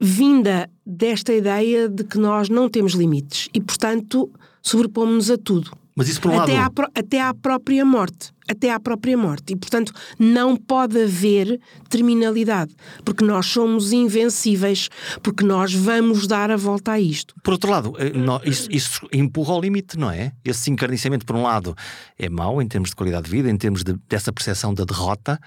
vinda 0.00 0.70
desta 0.86 1.32
ideia 1.32 1.88
de 1.88 2.04
que 2.04 2.18
nós 2.18 2.48
não 2.48 2.70
temos 2.70 2.94
limites 2.94 3.48
e, 3.52 3.60
portanto, 3.60 4.30
sobrepomos-nos 4.62 5.30
a 5.30 5.36
tudo. 5.36 5.79
Mas 6.00 6.08
isso 6.08 6.18
por 6.18 6.30
um 6.30 6.40
até 6.40 6.54
lado... 6.54 6.80
À, 6.80 6.98
até 6.98 7.20
à 7.20 7.34
própria 7.34 7.84
morte. 7.84 8.32
Até 8.48 8.72
à 8.72 8.80
própria 8.80 9.18
morte. 9.18 9.52
E, 9.52 9.56
portanto, 9.56 9.92
não 10.18 10.56
pode 10.56 10.98
haver 10.98 11.60
terminalidade. 11.90 12.74
Porque 13.04 13.22
nós 13.22 13.44
somos 13.44 13.92
invencíveis. 13.92 14.88
Porque 15.22 15.44
nós 15.44 15.74
vamos 15.74 16.26
dar 16.26 16.50
a 16.50 16.56
volta 16.56 16.92
a 16.92 16.98
isto. 16.98 17.34
Por 17.44 17.52
outro 17.52 17.70
lado, 17.70 17.92
eh, 17.98 18.12
isso, 18.48 18.66
isso 18.72 19.06
empurra 19.12 19.52
ao 19.52 19.60
limite, 19.60 19.98
não 19.98 20.10
é? 20.10 20.32
Esse 20.42 20.70
encarnecimento, 20.70 21.26
por 21.26 21.36
um 21.36 21.42
lado, 21.42 21.76
é 22.18 22.30
mau 22.30 22.62
em 22.62 22.66
termos 22.66 22.88
de 22.88 22.96
qualidade 22.96 23.26
de 23.26 23.30
vida, 23.30 23.50
em 23.50 23.56
termos 23.58 23.84
de, 23.84 23.94
dessa 24.08 24.32
percepção 24.32 24.72
da 24.72 24.86
derrota. 24.86 25.38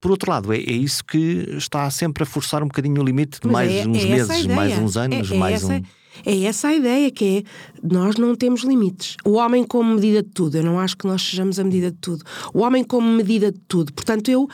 Por 0.00 0.10
outro 0.10 0.30
lado, 0.30 0.54
é, 0.54 0.56
é, 0.56 0.72
isso 0.72 1.04
que 1.04 1.46
está 1.58 1.90
sempre 1.90 2.22
a 2.22 2.26
forçar 2.26 2.62
um 2.62 2.66
bocadinho 2.66 3.02
o 3.02 3.04
limite 3.04 3.40
de 3.42 3.46
mais 3.46 3.70
é, 3.70 3.86
uns 3.86 4.02
é 4.02 4.06
meses, 4.06 4.46
mais 4.46 4.78
uns 4.78 4.96
anos, 4.96 5.30
é, 5.30 5.34
é 5.34 5.38
mais 5.38 5.64
um 5.64 5.82
é 6.24 6.44
essa 6.44 6.68
a 6.68 6.74
ideia, 6.74 7.10
que 7.10 7.24
é 7.24 7.42
nós 7.82 8.16
não 8.16 8.34
temos 8.34 8.62
limites. 8.62 9.16
O 9.24 9.32
homem 9.32 9.64
como 9.64 9.94
medida 9.94 10.22
de 10.22 10.28
tudo, 10.28 10.56
eu 10.56 10.62
não 10.62 10.78
acho 10.78 10.96
que 10.96 11.06
nós 11.06 11.22
sejamos 11.22 11.58
a 11.58 11.64
medida 11.64 11.90
de 11.90 11.96
tudo. 11.98 12.24
O 12.52 12.60
homem 12.60 12.84
como 12.84 13.08
medida 13.08 13.50
de 13.50 13.58
tudo. 13.66 13.92
Portanto, 13.92 14.30
eu 14.30 14.48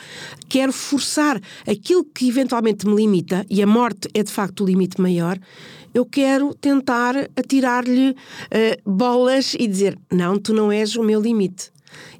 quero 0.47 0.71
forçar 0.71 1.39
aquilo 1.67 2.03
que 2.03 2.27
eventualmente 2.27 2.87
me 2.87 2.95
limita, 2.95 3.45
e 3.49 3.61
a 3.61 3.67
morte 3.67 4.07
é 4.13 4.23
de 4.23 4.31
facto 4.31 4.63
o 4.63 4.65
limite 4.65 4.99
maior, 4.99 5.37
eu 5.93 6.05
quero 6.05 6.53
tentar 6.53 7.15
atirar-lhe 7.35 8.11
uh, 8.11 8.91
bolas 8.91 9.55
e 9.57 9.67
dizer: 9.67 9.97
não, 10.11 10.37
tu 10.37 10.53
não 10.53 10.71
és 10.71 10.95
o 10.95 11.03
meu 11.03 11.21
limite. 11.21 11.71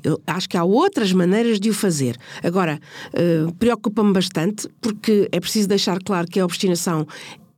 Eu 0.03 0.19
acho 0.25 0.50
que 0.50 0.58
há 0.58 0.63
outras 0.63 1.13
maneiras 1.13 1.60
de 1.60 1.69
o 1.69 1.74
fazer. 1.74 2.17
Agora, 2.43 2.79
uh, 3.13 3.53
preocupa-me 3.55 4.12
bastante, 4.12 4.67
porque 4.81 5.29
é 5.31 5.39
preciso 5.39 5.67
deixar 5.67 6.00
claro 6.01 6.27
que 6.27 6.39
a 6.39 6.46
obstinação 6.46 7.05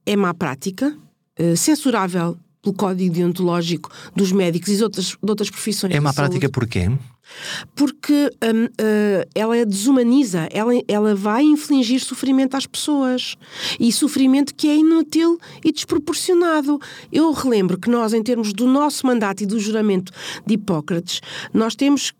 é 0.05 0.15
má 0.15 0.33
prática, 0.33 0.95
censurável 1.55 2.37
pelo 2.61 2.75
código 2.75 3.13
deontológico 3.13 3.89
dos 4.15 4.31
médicos 4.31 4.69
e 4.69 4.77
de 4.77 4.83
outras, 4.83 5.05
de 5.05 5.29
outras 5.29 5.49
profissões. 5.49 5.93
É 5.93 5.99
uma 5.99 6.13
prática 6.13 6.47
porquê? 6.49 6.89
Porque 7.75 8.29
um, 8.43 8.65
uh, 8.65 8.69
eh, 8.77 9.27
ela 9.33 9.65
desumaniza, 9.65 10.49
ela, 10.51 10.73
ela 10.87 11.15
vai 11.15 11.43
infligir 11.43 12.01
sofrimento 12.01 12.55
às 12.55 12.67
pessoas. 12.67 13.35
E 13.79 13.91
sofrimento 13.91 14.53
que 14.53 14.67
é 14.67 14.75
inútil 14.75 15.39
e 15.63 15.71
desproporcionado. 15.71 16.79
Eu 17.11 17.31
relembro 17.31 17.79
que 17.79 17.89
nós, 17.89 18.13
em 18.13 18.21
termos 18.21 18.53
do 18.53 18.67
nosso 18.67 19.07
mandato 19.07 19.43
e 19.43 19.45
do 19.45 19.59
juramento 19.59 20.11
de 20.45 20.55
Hipócrates, 20.55 21.21
nós 21.53 21.73
temos, 21.73 22.11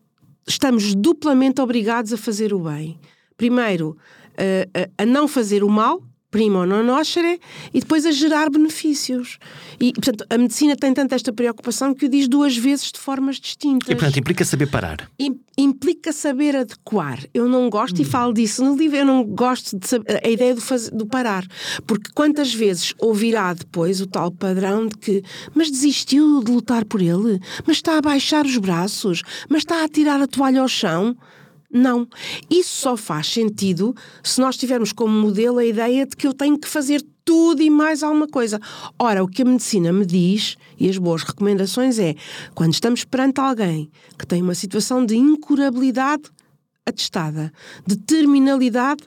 estamos 0.47 0.95
duplamente 0.95 1.59
obrigados 1.61 2.13
a 2.13 2.17
fazer 2.17 2.53
o 2.53 2.59
bem. 2.59 2.97
Primeiro, 3.35 3.97
uh, 4.37 4.91
a 4.97 5.05
não 5.05 5.27
fazer 5.27 5.63
o 5.63 5.69
mal, 5.69 6.01
prima 6.31 6.65
non 6.65 6.87
nocere 6.87 7.39
e 7.73 7.79
depois 7.81 8.05
a 8.05 8.11
gerar 8.11 8.49
benefícios. 8.49 9.37
E, 9.79 9.91
portanto, 9.91 10.25
a 10.29 10.37
medicina 10.37 10.75
tem 10.75 10.93
tanto 10.93 11.13
esta 11.13 11.33
preocupação 11.33 11.93
que 11.93 12.05
o 12.05 12.09
diz 12.09 12.27
duas 12.27 12.55
vezes 12.55 12.91
de 12.91 12.99
formas 12.99 13.35
distintas. 13.35 13.89
E, 13.89 13.95
portanto, 13.95 14.17
implica 14.17 14.45
saber 14.45 14.67
parar. 14.67 15.11
implica 15.57 16.13
saber 16.13 16.55
adequar. 16.55 17.19
Eu 17.33 17.47
não 17.47 17.69
gosto, 17.69 17.99
hum. 17.99 18.01
e 18.01 18.05
falo 18.05 18.33
disso 18.33 18.63
no 18.63 18.75
livro, 18.75 18.97
eu 18.97 19.05
não 19.05 19.23
gosto 19.23 19.77
de 19.77 19.87
saber, 19.87 20.21
a 20.23 20.29
ideia 20.29 20.55
do, 20.55 20.61
faz, 20.61 20.89
do 20.89 21.05
parar. 21.05 21.45
Porque 21.85 22.09
quantas 22.15 22.53
vezes 22.53 22.93
ouvirá 22.97 23.53
depois 23.53 23.99
o 23.99 24.07
tal 24.07 24.31
padrão 24.31 24.87
de 24.87 24.97
que 24.97 25.23
mas 25.53 25.69
desistiu 25.69 26.41
de 26.43 26.51
lutar 26.51 26.85
por 26.85 27.01
ele? 27.01 27.39
Mas 27.67 27.77
está 27.77 27.97
a 27.97 28.01
baixar 28.01 28.45
os 28.45 28.57
braços? 28.57 29.21
Mas 29.49 29.59
está 29.59 29.83
a 29.83 29.89
tirar 29.89 30.21
a 30.21 30.27
toalha 30.27 30.61
ao 30.61 30.67
chão? 30.67 31.15
Não. 31.73 32.07
Isso 32.49 32.75
só 32.75 32.97
faz 32.97 33.27
sentido 33.27 33.95
se 34.23 34.41
nós 34.41 34.57
tivermos 34.57 34.91
como 34.91 35.13
modelo 35.13 35.59
a 35.59 35.65
ideia 35.65 36.05
de 36.05 36.15
que 36.15 36.27
eu 36.27 36.33
tenho 36.33 36.57
que 36.57 36.67
fazer 36.67 37.01
tudo 37.23 37.61
e 37.61 37.69
mais 37.69 38.03
alguma 38.03 38.27
coisa. 38.27 38.59
Ora, 38.99 39.23
o 39.23 39.27
que 39.27 39.41
a 39.41 39.45
medicina 39.45 39.93
me 39.93 40.05
diz, 40.05 40.57
e 40.79 40.89
as 40.89 40.97
boas 40.97 41.23
recomendações 41.23 41.97
é, 41.99 42.15
quando 42.53 42.73
estamos 42.73 43.05
perante 43.05 43.39
alguém 43.39 43.89
que 44.17 44.27
tem 44.27 44.41
uma 44.41 44.55
situação 44.55 45.05
de 45.05 45.15
incurabilidade 45.15 46.23
atestada, 46.85 47.53
de 47.85 47.95
terminalidade 47.95 49.03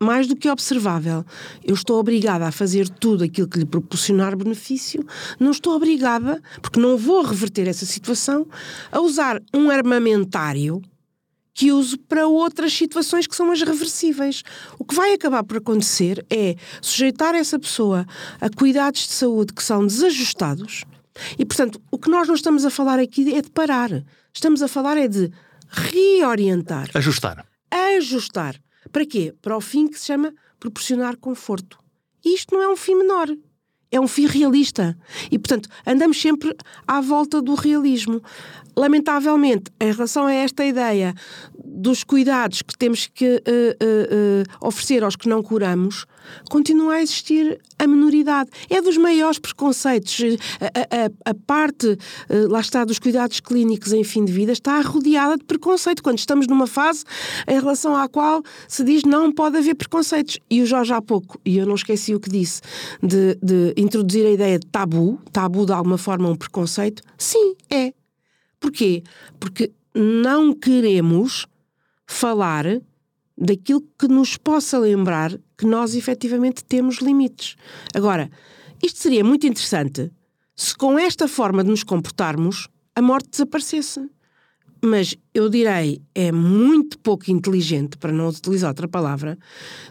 mais 0.00 0.26
do 0.26 0.36
que 0.36 0.48
observável. 0.50 1.24
Eu 1.64 1.74
estou 1.74 1.98
obrigada 1.98 2.46
a 2.46 2.52
fazer 2.52 2.88
tudo 2.88 3.24
aquilo 3.24 3.48
que 3.48 3.58
lhe 3.58 3.64
proporcionar 3.64 4.36
benefício, 4.36 5.04
não 5.40 5.50
estou 5.50 5.74
obrigada, 5.74 6.42
porque 6.60 6.78
não 6.78 6.96
vou 6.96 7.22
reverter 7.22 7.66
essa 7.66 7.86
situação, 7.86 8.46
a 8.92 9.00
usar 9.00 9.40
um 9.54 9.70
armamentário 9.70 10.82
que 11.54 11.70
uso 11.70 11.96
para 11.96 12.26
outras 12.26 12.72
situações 12.72 13.26
que 13.28 13.36
são 13.36 13.50
as 13.52 13.62
reversíveis. 13.62 14.42
O 14.78 14.84
que 14.84 14.94
vai 14.94 15.14
acabar 15.14 15.44
por 15.44 15.58
acontecer 15.58 16.26
é 16.28 16.56
sujeitar 16.82 17.34
essa 17.34 17.58
pessoa 17.58 18.04
a 18.40 18.50
cuidados 18.50 19.06
de 19.06 19.12
saúde 19.12 19.54
que 19.54 19.62
são 19.62 19.86
desajustados. 19.86 20.84
E, 21.38 21.44
portanto, 21.44 21.80
o 21.92 21.98
que 21.98 22.10
nós 22.10 22.26
não 22.26 22.34
estamos 22.34 22.64
a 22.64 22.70
falar 22.70 22.98
aqui 22.98 23.32
é 23.32 23.40
de 23.40 23.50
parar. 23.50 23.90
Estamos 24.34 24.62
a 24.62 24.68
falar 24.68 24.96
é 24.96 25.06
de 25.06 25.30
reorientar. 25.70 26.90
Ajustar. 26.92 27.46
Ajustar. 27.70 28.60
Para 28.90 29.06
quê? 29.06 29.32
Para 29.40 29.56
o 29.56 29.60
fim 29.60 29.86
que 29.86 29.98
se 29.98 30.06
chama 30.06 30.34
proporcionar 30.58 31.16
conforto. 31.16 31.78
E 32.24 32.34
isto 32.34 32.52
não 32.52 32.62
é 32.62 32.68
um 32.68 32.76
fim 32.76 32.96
menor 32.96 33.28
é 33.96 34.00
um 34.00 34.08
fim 34.08 34.26
realista. 34.26 34.96
E, 35.30 35.38
portanto, 35.38 35.68
andamos 35.86 36.20
sempre 36.20 36.54
à 36.86 37.00
volta 37.00 37.40
do 37.40 37.54
realismo. 37.54 38.20
Lamentavelmente, 38.76 39.70
em 39.80 39.92
relação 39.92 40.26
a 40.26 40.32
esta 40.32 40.64
ideia 40.64 41.14
dos 41.64 42.04
cuidados 42.04 42.62
que 42.62 42.76
temos 42.76 43.06
que 43.06 43.36
uh, 43.36 43.38
uh, 43.38 44.64
uh, 44.64 44.66
oferecer 44.66 45.02
aos 45.02 45.16
que 45.16 45.28
não 45.28 45.42
curamos, 45.42 46.06
continua 46.50 46.94
a 46.94 47.02
existir 47.02 47.60
a 47.78 47.86
menoridade. 47.86 48.50
É 48.70 48.80
dos 48.80 48.96
maiores 48.96 49.38
preconceitos. 49.38 50.18
A, 50.60 51.28
a, 51.28 51.30
a, 51.30 51.34
parte, 51.46 51.98
lá 52.48 52.60
está, 52.60 52.84
dos 52.84 52.98
cuidados 52.98 53.40
clínicos 53.40 53.92
em 53.92 54.04
fim 54.04 54.24
de 54.24 54.32
vida 54.32 54.52
está 54.52 54.80
rodeada 54.80 55.36
de 55.36 55.44
preconceito, 55.44 56.02
quando 56.02 56.18
estamos 56.18 56.46
numa 56.46 56.66
fase 56.66 57.04
em 57.46 57.54
relação 57.54 57.94
à 57.94 58.08
qual 58.08 58.42
se 58.68 58.82
diz 58.84 59.02
não 59.04 59.30
pode 59.32 59.58
haver 59.58 59.74
preconceitos. 59.74 60.38
E 60.48 60.62
o 60.62 60.66
Jorge 60.66 60.92
há 60.92 61.02
pouco, 61.02 61.38
e 61.44 61.58
eu 61.58 61.66
não 61.66 61.74
esqueci 61.74 62.14
o 62.14 62.20
que 62.20 62.30
disse, 62.30 62.62
de, 63.02 63.34
de 63.42 63.74
introduzir 63.76 64.26
a 64.26 64.30
ideia 64.30 64.58
de 64.58 64.66
tabu, 64.66 65.20
tabu 65.32 65.66
de 65.66 65.72
alguma 65.72 65.98
forma 65.98 66.28
um 66.28 66.36
preconceito, 66.36 67.02
sim, 67.18 67.54
é. 67.70 67.92
Porquê? 68.64 69.02
Porque 69.38 69.74
não 69.94 70.54
queremos 70.54 71.46
falar 72.06 72.64
daquilo 73.36 73.86
que 73.98 74.08
nos 74.08 74.38
possa 74.38 74.78
lembrar 74.78 75.38
que 75.58 75.66
nós 75.66 75.94
efetivamente 75.94 76.64
temos 76.64 76.96
limites. 76.96 77.56
Agora, 77.92 78.30
isto 78.82 79.00
seria 79.00 79.22
muito 79.22 79.46
interessante 79.46 80.10
se 80.56 80.74
com 80.74 80.98
esta 80.98 81.28
forma 81.28 81.62
de 81.62 81.68
nos 81.68 81.84
comportarmos 81.84 82.66
a 82.96 83.02
morte 83.02 83.28
desaparecesse. 83.32 84.08
Mas 84.82 85.14
eu 85.34 85.50
direi, 85.50 86.00
é 86.14 86.32
muito 86.32 86.98
pouco 87.00 87.30
inteligente, 87.30 87.98
para 87.98 88.12
não 88.12 88.28
utilizar 88.28 88.70
outra 88.70 88.88
palavra, 88.88 89.38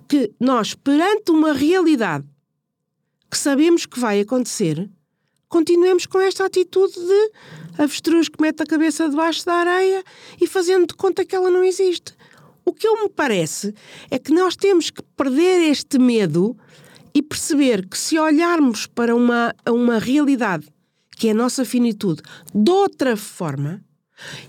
que 0.08 0.32
nós, 0.40 0.74
perante 0.74 1.30
uma 1.30 1.54
realidade 1.54 2.26
que 3.30 3.38
sabemos 3.38 3.86
que 3.86 4.00
vai 4.00 4.20
acontecer, 4.20 4.90
continuemos 5.54 6.08
com 6.08 6.20
esta 6.20 6.48
atitude 6.48 6.96
de 6.96 7.32
avestruz 7.78 8.28
que 8.28 8.42
mete 8.42 8.64
a 8.64 8.66
cabeça 8.66 9.08
debaixo 9.08 9.46
da 9.46 9.54
areia 9.54 10.04
e 10.42 10.48
fazendo 10.48 10.88
de 10.88 10.96
conta 10.96 11.24
que 11.24 11.36
ela 11.36 11.52
não 11.52 11.64
existe. 11.64 12.16
O 12.66 12.74
que 12.74 12.88
eu 12.88 13.04
me 13.04 13.08
parece 13.08 13.72
é 14.10 14.18
que 14.18 14.34
nós 14.34 14.56
temos 14.56 14.90
que 14.90 15.04
perder 15.16 15.62
este 15.70 16.00
medo 16.00 16.58
e 17.14 17.22
perceber 17.22 17.88
que 17.88 17.96
se 17.96 18.18
olharmos 18.18 18.88
para 18.88 19.16
uma, 19.16 19.54
uma 19.70 20.00
realidade 20.00 20.68
que 21.12 21.28
é 21.28 21.32
a 21.32 21.36
nossa 21.36 21.64
finitude 21.64 22.24
de 22.52 22.72
outra 22.72 23.16
forma 23.16 23.80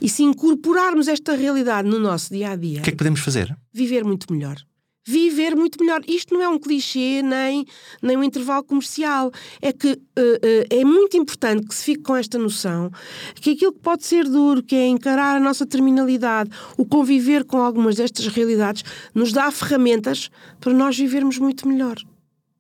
e 0.01 0.09
se 0.09 0.23
incorporarmos 0.23 1.07
esta 1.07 1.37
realidade 1.37 1.87
no 1.87 1.99
nosso 1.99 2.33
dia 2.33 2.53
a 2.53 2.57
dia, 2.57 2.81
o 2.81 2.83
que 2.83 2.89
é 2.89 2.93
que 2.93 2.97
podemos 2.97 3.21
fazer? 3.21 3.55
Viver 3.75 4.05
muito 4.05 4.33
melhor 4.33 4.57
viver 5.05 5.55
muito 5.55 5.79
melhor. 5.79 6.01
Isto 6.09 6.35
não 6.35 6.43
é 6.43 6.49
um 6.49 6.59
clichê 6.59 7.23
nem, 7.23 7.67
nem 8.01 8.17
um 8.17 8.25
intervalo 8.25 8.65
comercial. 8.65 9.31
É 9.61 9.73
que 9.73 9.93
uh, 9.93 9.95
uh, 9.95 10.67
é 10.71 10.85
muito 10.85 11.17
importante 11.17 11.67
que 11.67 11.75
se 11.75 11.85
fique 11.85 12.03
com 12.03 12.17
esta 12.17 12.39
noção 12.39 12.91
que 13.35 13.51
aquilo 13.51 13.73
que 13.73 13.81
pode 13.81 14.05
ser 14.05 14.25
duro, 14.25 14.63
que 14.63 14.75
é 14.75 14.87
encarar 14.87 15.37
a 15.37 15.41
nossa 15.41 15.67
terminalidade, 15.67 16.51
o 16.79 16.87
conviver 16.87 17.45
com 17.45 17.59
algumas 17.59 17.97
destas 17.97 18.27
realidades, 18.29 18.83
nos 19.15 19.33
dá 19.33 19.51
ferramentas 19.51 20.31
para 20.61 20.73
nós 20.73 20.97
vivermos 20.97 21.39
muito 21.39 21.69
melhor. 21.69 21.97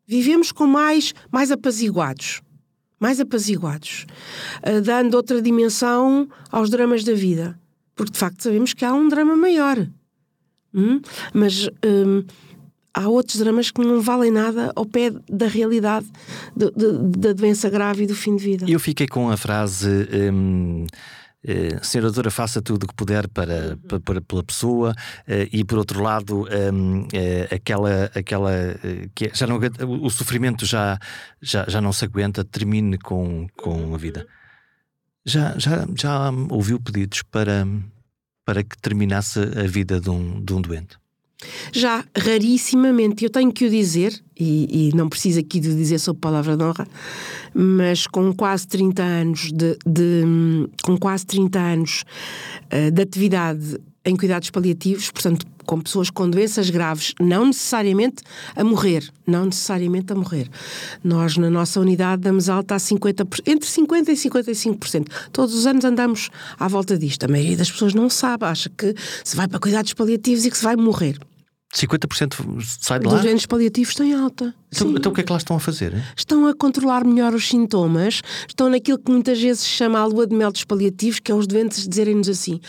Vivemos 0.07 0.53
com 0.53 0.67
mais, 0.67 1.15
mais 1.33 1.51
apaziguados. 1.51 2.43
Mais 3.01 3.21
apaziguados. 3.21 4.07
Uh, 4.59 4.81
dando 4.83 5.15
outra 5.15 5.41
dimensão 5.41 6.29
aos 6.51 6.69
dramas 6.69 7.05
da 7.05 7.15
vida. 7.15 7.59
Porque 7.95 8.13
de 8.13 8.19
facto 8.19 8.43
sabemos 8.43 8.75
que 8.75 8.85
há 8.85 8.93
um 8.93 9.09
drama 9.09 9.37
maior 9.37 9.79
Hum? 10.75 11.01
Mas 11.33 11.69
hum, 11.85 12.25
há 12.93 13.09
outros 13.09 13.39
dramas 13.39 13.71
que 13.71 13.81
não 13.81 14.01
valem 14.01 14.31
nada 14.31 14.73
ao 14.75 14.85
pé 14.87 15.11
da 15.29 15.47
realidade 15.47 16.07
de, 16.57 16.71
da 17.19 17.33
doença 17.33 17.69
grave 17.71 18.05
e 18.05 18.07
do 18.07 18.15
fim 18.15 18.37
de 18.37 18.45
vida. 18.45 18.67
Eu 18.69 18.81
fiquei 18.81 19.07
com 19.07 19.31
a 19.31 19.37
frase. 19.37 20.09
Hum... 20.33 20.87
Uh, 21.47 21.85
senhora 21.85 22.09
doutora, 22.09 22.31
faça 22.31 22.63
tudo 22.63 22.85
o 22.85 22.87
que 22.87 22.95
puder 22.95 23.29
para, 23.29 23.77
para, 23.87 24.01
para 24.01 24.21
pela 24.23 24.43
pessoa 24.43 24.93
uh, 24.93 25.49
e 25.53 25.63
por 25.63 25.77
outro 25.77 26.03
lado 26.03 26.49
um, 26.73 27.03
uh, 27.03 27.55
aquela 27.55 28.11
aquela 28.15 28.51
que 29.15 29.27
é, 29.27 29.31
já 29.35 29.47
não, 29.47 29.61
o 30.01 30.09
sofrimento 30.09 30.65
já, 30.65 30.99
já 31.43 31.67
já 31.69 31.83
não 31.83 31.93
se 31.93 32.07
aguenta 32.07 32.43
termine 32.47 32.97
com, 32.97 33.47
com 33.59 33.95
a 33.95 33.99
vida 33.99 34.27
já 35.27 35.55
já 35.59 35.87
já 35.95 36.31
ouviu 36.49 36.81
pedidos 36.81 37.21
para 37.21 37.67
para 38.45 38.63
que 38.63 38.77
terminasse 38.79 39.41
a 39.41 39.67
vida 39.67 40.01
de 40.01 40.11
um, 40.11 40.41
de 40.41 40.53
um 40.53 40.61
doente? 40.61 40.97
Já, 41.73 42.05
rarissimamente, 42.17 43.25
eu 43.25 43.31
tenho 43.31 43.53
que 43.53 43.67
o 43.67 43.71
dizer, 43.71 44.19
e, 44.39 44.89
e 44.89 44.97
não 44.97 45.09
preciso 45.09 45.41
aqui 45.41 45.61
de 45.61 45.75
dizer 45.75 45.99
sob 45.99 46.19
palavra 46.19 46.57
de 46.57 46.65
honra, 46.65 46.87
mas 47.55 48.07
com 48.07 48.33
quase 48.33 48.67
30 48.67 49.03
anos 49.03 49.53
de, 49.53 49.77
de 49.87 50.23
com 50.83 50.97
quase 50.97 51.27
30 51.27 51.59
anos 51.59 52.05
uh, 52.73 52.91
de 52.91 53.03
atividade 53.03 53.79
em 54.05 54.17
cuidados 54.17 54.51
paliativos, 54.51 55.11
portanto, 55.11 55.47
com 55.65 55.81
pessoas 55.81 56.11
com 56.11 56.29
doenças 56.29 56.69
graves, 56.69 57.15
não 57.19 57.47
necessariamente 57.47 58.23
a 58.55 58.63
morrer, 58.63 59.11
não 59.27 59.47
necessariamente 59.47 60.13
a 60.13 60.17
morrer. 60.17 60.49
Nós, 61.03 61.37
na 61.37 61.49
nossa 61.49 61.81
unidade, 61.81 62.23
damos 62.23 62.49
alta 62.49 62.75
a 62.75 62.79
50%, 62.79 63.41
entre 63.47 63.69
50% 63.69 64.09
e 64.09 64.13
55%. 64.13 65.07
Todos 65.33 65.55
os 65.55 65.67
anos 65.67 65.85
andamos 65.85 66.31
à 66.59 66.69
volta 66.69 66.99
disto. 66.99 67.25
A 67.25 67.29
maioria 67.29 67.57
das 67.57 67.71
pessoas 67.71 67.95
não 67.95 68.11
sabe, 68.11 68.45
acha 68.45 68.69
que 68.69 68.95
se 69.25 69.35
vai 69.37 69.49
para 69.49 69.59
cuidados 69.59 69.95
paliativos 69.95 70.45
e 70.45 70.51
que 70.51 70.59
se 70.59 70.65
vai 70.65 70.77
morrer. 70.77 71.19
50% 71.75 72.63
sai 72.81 73.01
de 73.01 73.07
lá? 73.07 73.15
Dos 73.15 73.23
doentes 73.23 73.47
paliativos 73.47 73.95
têm 73.95 74.15
alta. 74.15 74.55
Então, 74.73 74.91
então, 74.97 75.13
o 75.13 75.15
que 75.15 75.21
é 75.21 75.25
que 75.25 75.33
lá 75.33 75.39
estão 75.39 75.57
a 75.57 75.61
fazer? 75.61 75.93
Hein? 75.93 76.03
Estão 76.17 76.47
a 76.47 76.55
controlar 76.55 77.05
melhor 77.05 77.35
os 77.35 77.49
sintomas, 77.49 78.23
estão 78.49 78.69
naquilo 78.69 78.99
que 78.99 79.11
muitas 79.11 79.41
vezes 79.41 79.63
se 79.63 79.69
chama 79.69 79.99
a 79.99 80.05
lua 80.05 80.27
de 80.27 80.35
mel 80.35 80.51
dos 80.51 80.65
paliativos, 80.65 81.21
que 81.21 81.31
é 81.31 81.35
os 81.35 81.47
doentes 81.47 81.87
dizerem-nos 81.89 82.29
assim: 82.29 82.61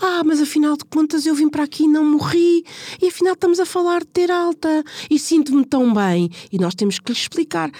Ah, 0.00 0.22
mas 0.24 0.40
afinal 0.40 0.76
de 0.76 0.84
contas 0.84 1.26
eu 1.26 1.34
vim 1.34 1.48
para 1.48 1.64
aqui 1.64 1.84
e 1.84 1.88
não 1.88 2.04
morri, 2.04 2.64
e 3.00 3.08
afinal 3.08 3.34
estamos 3.34 3.60
a 3.60 3.66
falar 3.66 4.00
de 4.00 4.06
ter 4.06 4.30
alta, 4.30 4.82
e 5.10 5.18
sinto-me 5.18 5.64
tão 5.64 5.92
bem. 5.92 6.30
E 6.50 6.58
nós 6.58 6.74
temos 6.74 6.98
que 6.98 7.10
lhes 7.10 7.20
explicar 7.20 7.70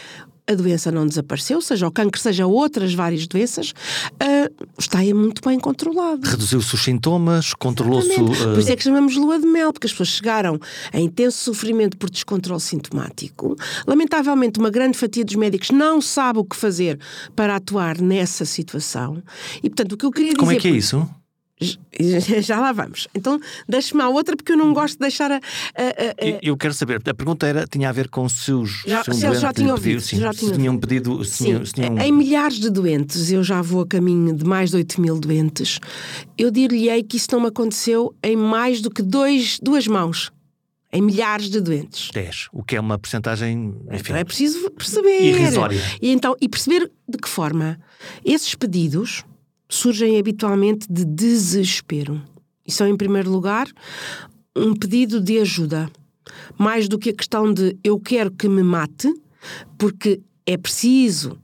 a 0.46 0.54
doença 0.54 0.90
não 0.90 1.06
desapareceu, 1.06 1.60
seja 1.60 1.86
o 1.86 1.90
cancro, 1.90 2.20
seja 2.20 2.46
outras 2.46 2.92
várias 2.94 3.26
doenças, 3.26 3.70
uh, 3.70 4.66
está 4.78 4.98
aí 4.98 5.14
muito 5.14 5.40
bem 5.46 5.58
controlado. 5.58 6.28
Reduziu-se 6.28 6.74
os 6.74 6.82
sintomas, 6.82 7.54
controlou-se. 7.54 8.20
Uh... 8.20 8.26
Por 8.26 8.58
isso 8.58 8.72
é 8.72 8.76
que 8.76 8.82
chamamos 8.82 9.16
lua 9.16 9.38
de 9.38 9.46
mel, 9.46 9.72
porque 9.72 9.86
as 9.86 9.92
pessoas 9.92 10.08
chegaram 10.08 10.58
a 10.92 11.00
intenso 11.00 11.38
sofrimento 11.38 11.96
por 11.96 12.10
descontrole 12.10 12.60
sintomático. 12.60 13.56
Lamentavelmente, 13.86 14.58
uma 14.58 14.70
grande 14.70 14.98
fatia 14.98 15.24
dos 15.24 15.36
médicos 15.36 15.70
não 15.70 16.00
sabe 16.00 16.40
o 16.40 16.44
que 16.44 16.56
fazer 16.56 16.98
para 17.36 17.56
atuar 17.56 18.00
nessa 18.00 18.44
situação. 18.44 19.22
E, 19.62 19.70
portanto, 19.70 19.92
o 19.92 19.96
que 19.96 20.06
eu 20.06 20.10
queria 20.10 20.34
Como 20.34 20.50
dizer. 20.50 20.60
Como 20.60 20.68
é 20.68 20.72
que 20.72 20.76
é 20.76 20.78
isso? 20.78 21.08
Já 22.42 22.60
lá 22.60 22.72
vamos. 22.72 23.08
Então, 23.14 23.40
deixe-me 23.68 24.02
a 24.02 24.08
outra, 24.08 24.36
porque 24.36 24.52
eu 24.52 24.56
não 24.56 24.72
gosto 24.72 24.94
de 24.94 25.00
deixar 25.00 25.30
a. 25.30 25.36
a, 25.36 25.38
a... 25.38 26.24
Eu, 26.26 26.38
eu, 26.42 26.56
quero 26.56 26.74
saber, 26.74 27.00
a 27.04 27.14
pergunta 27.14 27.46
era: 27.46 27.66
tinha 27.66 27.88
a 27.88 27.92
ver 27.92 28.08
com 28.08 28.28
se 28.28 28.52
os. 28.52 28.82
Já, 28.86 29.04
se, 29.04 29.10
um 29.10 29.34
já 29.34 29.52
tinham 29.52 29.72
ouvido. 29.72 30.02
Pedido, 30.02 30.20
já 30.20 30.32
se 30.32 30.52
tinham 30.52 30.78
pedido. 30.78 31.24
Se 31.24 31.44
sim, 31.44 31.64
se 31.64 31.72
tinham... 31.72 31.98
Em 31.98 32.12
milhares 32.12 32.58
de 32.58 32.70
doentes, 32.70 33.30
eu 33.30 33.42
já 33.42 33.60
vou 33.60 33.82
a 33.82 33.86
caminho 33.86 34.34
de 34.34 34.44
mais 34.44 34.70
de 34.70 34.76
8 34.76 35.00
mil 35.00 35.18
doentes, 35.18 35.78
eu 36.36 36.50
dir-lhe-ei 36.50 37.02
que 37.02 37.16
isso 37.16 37.28
não 37.32 37.40
me 37.40 37.48
aconteceu 37.48 38.14
em 38.22 38.36
mais 38.36 38.80
do 38.80 38.90
que 38.90 39.02
dois, 39.02 39.58
duas 39.60 39.86
mãos. 39.86 40.32
Em 40.94 41.00
milhares 41.00 41.48
de 41.48 41.58
doentes. 41.58 42.10
10, 42.12 42.48
o 42.52 42.62
que 42.62 42.76
é 42.76 42.80
uma 42.80 42.98
porcentagem. 42.98 43.74
Então 43.90 44.14
é 44.14 44.24
preciso 44.24 44.70
perceber. 44.72 45.22
Irrisória. 45.22 45.80
E, 46.02 46.10
então, 46.12 46.36
e 46.38 46.46
perceber 46.46 46.90
de 47.08 47.16
que 47.16 47.28
forma 47.28 47.80
esses 48.22 48.54
pedidos 48.54 49.24
surgem 49.72 50.18
habitualmente 50.18 50.86
de 50.90 51.04
desespero. 51.04 52.20
E 52.66 52.70
são, 52.70 52.86
em 52.86 52.96
primeiro 52.96 53.30
lugar, 53.30 53.66
um 54.54 54.74
pedido 54.74 55.20
de 55.20 55.38
ajuda. 55.38 55.90
Mais 56.58 56.88
do 56.88 56.98
que 56.98 57.10
a 57.10 57.14
questão 57.14 57.52
de 57.52 57.76
eu 57.82 57.98
quero 57.98 58.30
que 58.30 58.48
me 58.48 58.62
mate, 58.62 59.12
porque 59.78 60.20
é 60.46 60.56
preciso. 60.56 61.38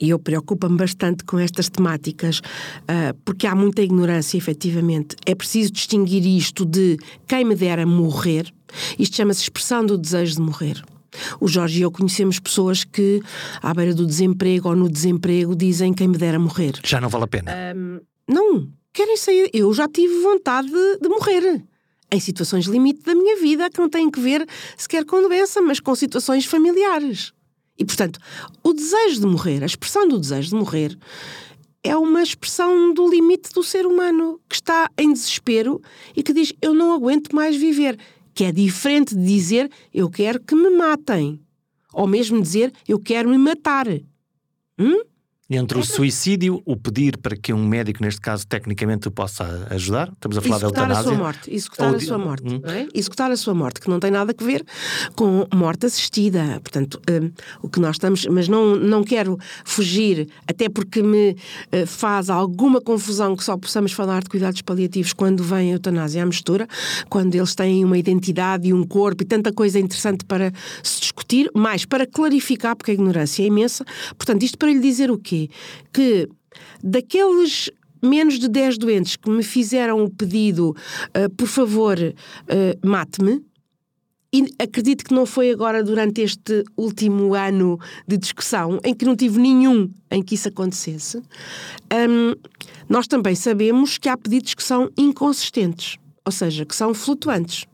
E 0.00 0.10
eu 0.10 0.18
preocupo-me 0.18 0.76
bastante 0.76 1.24
com 1.24 1.38
estas 1.38 1.68
temáticas, 1.68 2.38
uh, 2.38 3.14
porque 3.24 3.46
há 3.46 3.54
muita 3.54 3.82
ignorância, 3.82 4.38
efetivamente. 4.38 5.16
É 5.26 5.34
preciso 5.34 5.72
distinguir 5.72 6.24
isto 6.24 6.64
de 6.64 6.96
quem 7.26 7.44
me 7.44 7.56
dera 7.56 7.84
morrer. 7.84 8.52
Isto 8.96 9.16
chama-se 9.16 9.42
expressão 9.42 9.84
do 9.84 9.98
desejo 9.98 10.36
de 10.36 10.40
morrer. 10.42 10.82
O 11.40 11.48
Jorge 11.48 11.80
e 11.80 11.82
eu 11.82 11.90
conhecemos 11.90 12.38
pessoas 12.38 12.84
que, 12.84 13.20
à 13.62 13.72
beira 13.72 13.94
do 13.94 14.06
desemprego 14.06 14.68
ou 14.68 14.76
no 14.76 14.88
desemprego, 14.88 15.54
dizem 15.56 15.92
quem 15.92 16.08
me 16.08 16.18
dera 16.18 16.38
morrer. 16.38 16.74
Já 16.84 17.00
não 17.00 17.08
vale 17.08 17.24
a 17.24 17.28
pena. 17.28 17.52
Um, 17.76 18.00
não, 18.28 18.68
querem 18.92 19.16
sair. 19.16 19.50
Eu 19.52 19.72
já 19.72 19.88
tive 19.88 20.20
vontade 20.20 20.68
de, 20.68 20.98
de 20.98 21.08
morrer 21.08 21.62
em 22.10 22.20
situações 22.20 22.66
limite 22.66 23.02
da 23.02 23.14
minha 23.14 23.36
vida 23.36 23.68
que 23.70 23.78
não 23.78 23.88
têm 23.88 24.10
que 24.10 24.20
ver 24.20 24.46
sequer 24.76 25.04
com 25.04 25.20
doença, 25.22 25.60
mas 25.60 25.78
com 25.78 25.94
situações 25.94 26.44
familiares. 26.44 27.32
E, 27.78 27.84
portanto, 27.84 28.18
o 28.62 28.72
desejo 28.72 29.20
de 29.20 29.26
morrer, 29.26 29.62
a 29.62 29.66
expressão 29.66 30.08
do 30.08 30.18
desejo 30.18 30.50
de 30.50 30.54
morrer, 30.56 30.98
é 31.82 31.96
uma 31.96 32.22
expressão 32.22 32.92
do 32.92 33.08
limite 33.08 33.52
do 33.52 33.62
ser 33.62 33.86
humano 33.86 34.40
que 34.48 34.56
está 34.56 34.90
em 34.98 35.12
desespero 35.12 35.80
e 36.16 36.22
que 36.22 36.32
diz: 36.32 36.52
Eu 36.60 36.74
não 36.74 36.92
aguento 36.92 37.34
mais 37.34 37.56
viver. 37.56 37.98
Que 38.38 38.44
é 38.44 38.52
diferente 38.52 39.16
de 39.16 39.24
dizer: 39.26 39.68
Eu 39.92 40.08
quero 40.08 40.38
que 40.38 40.54
me 40.54 40.70
matem. 40.70 41.40
Ou 41.92 42.06
mesmo 42.06 42.40
dizer: 42.40 42.72
Eu 42.86 43.00
quero 43.00 43.28
me 43.28 43.36
matar. 43.36 43.88
Hum? 44.78 45.02
Entre 45.50 45.78
o 45.78 45.82
suicídio, 45.82 46.60
o 46.66 46.76
pedir 46.76 47.16
para 47.16 47.34
que 47.34 47.54
um 47.54 47.66
médico, 47.66 48.02
neste 48.02 48.20
caso, 48.20 48.46
tecnicamente 48.46 49.08
o 49.08 49.10
possa 49.10 49.66
ajudar, 49.70 50.12
estamos 50.12 50.36
a 50.36 50.42
falar 50.42 50.56
executar 50.56 50.88
da 50.88 50.94
eutanásia. 50.94 51.00
A 51.00 51.14
sua 51.14 51.24
morte, 51.24 51.54
executar 51.54 51.94
a 51.94 52.00
sua 52.00 52.18
morte, 52.18 52.54
hum. 52.54 52.60
é? 52.64 52.86
Executar 52.92 53.30
a 53.30 53.36
sua 53.36 53.54
morte, 53.54 53.80
que 53.80 53.88
não 53.88 53.98
tem 53.98 54.10
nada 54.10 54.34
a 54.38 54.44
ver 54.44 54.62
com 55.16 55.46
morte 55.54 55.86
assistida. 55.86 56.60
Portanto, 56.62 57.00
um, 57.10 57.30
o 57.62 57.68
que 57.70 57.80
nós 57.80 57.96
estamos. 57.96 58.26
Mas 58.26 58.46
não, 58.46 58.76
não 58.76 59.02
quero 59.02 59.38
fugir, 59.64 60.28
até 60.46 60.68
porque 60.68 61.02
me 61.02 61.30
uh, 61.30 61.86
faz 61.86 62.28
alguma 62.28 62.78
confusão 62.78 63.34
que 63.34 63.42
só 63.42 63.56
possamos 63.56 63.92
falar 63.92 64.22
de 64.22 64.28
cuidados 64.28 64.60
paliativos 64.60 65.14
quando 65.14 65.42
vem 65.42 65.70
a 65.70 65.72
eutanásia 65.76 66.22
à 66.22 66.26
mistura, 66.26 66.68
quando 67.08 67.34
eles 67.34 67.54
têm 67.54 67.86
uma 67.86 67.96
identidade 67.96 68.68
e 68.68 68.74
um 68.74 68.84
corpo 68.84 69.22
e 69.22 69.26
tanta 69.26 69.50
coisa 69.50 69.78
interessante 69.78 70.26
para 70.26 70.52
se 70.82 71.00
discutir, 71.00 71.50
mais 71.54 71.86
para 71.86 72.06
clarificar, 72.06 72.76
porque 72.76 72.90
a 72.90 72.94
ignorância 72.94 73.42
é 73.42 73.46
imensa. 73.46 73.82
Portanto, 74.18 74.42
isto 74.42 74.58
para 74.58 74.70
lhe 74.70 74.78
dizer 74.78 75.10
o 75.10 75.16
quê? 75.16 75.37
Que 75.92 76.28
daqueles 76.82 77.70
menos 78.02 78.38
de 78.38 78.48
10 78.48 78.78
doentes 78.78 79.16
que 79.16 79.28
me 79.28 79.42
fizeram 79.42 80.02
o 80.04 80.10
pedido, 80.10 80.70
uh, 80.70 81.30
por 81.36 81.46
favor, 81.46 81.98
uh, 81.98 82.88
mate-me, 82.88 83.42
e 84.32 84.44
acredito 84.58 85.04
que 85.04 85.14
não 85.14 85.24
foi 85.24 85.50
agora 85.50 85.82
durante 85.82 86.20
este 86.20 86.62
último 86.76 87.34
ano 87.34 87.78
de 88.06 88.18
discussão, 88.18 88.78
em 88.84 88.94
que 88.94 89.04
não 89.04 89.16
tive 89.16 89.38
nenhum 89.38 89.90
em 90.10 90.22
que 90.22 90.34
isso 90.34 90.48
acontecesse, 90.48 91.18
um, 91.18 92.34
nós 92.88 93.06
também 93.06 93.34
sabemos 93.34 93.96
que 93.96 94.08
há 94.08 94.16
pedidos 94.16 94.54
que 94.54 94.62
são 94.62 94.90
inconsistentes, 94.98 95.96
ou 96.26 96.32
seja, 96.32 96.66
que 96.66 96.76
são 96.76 96.92
flutuantes. 96.92 97.64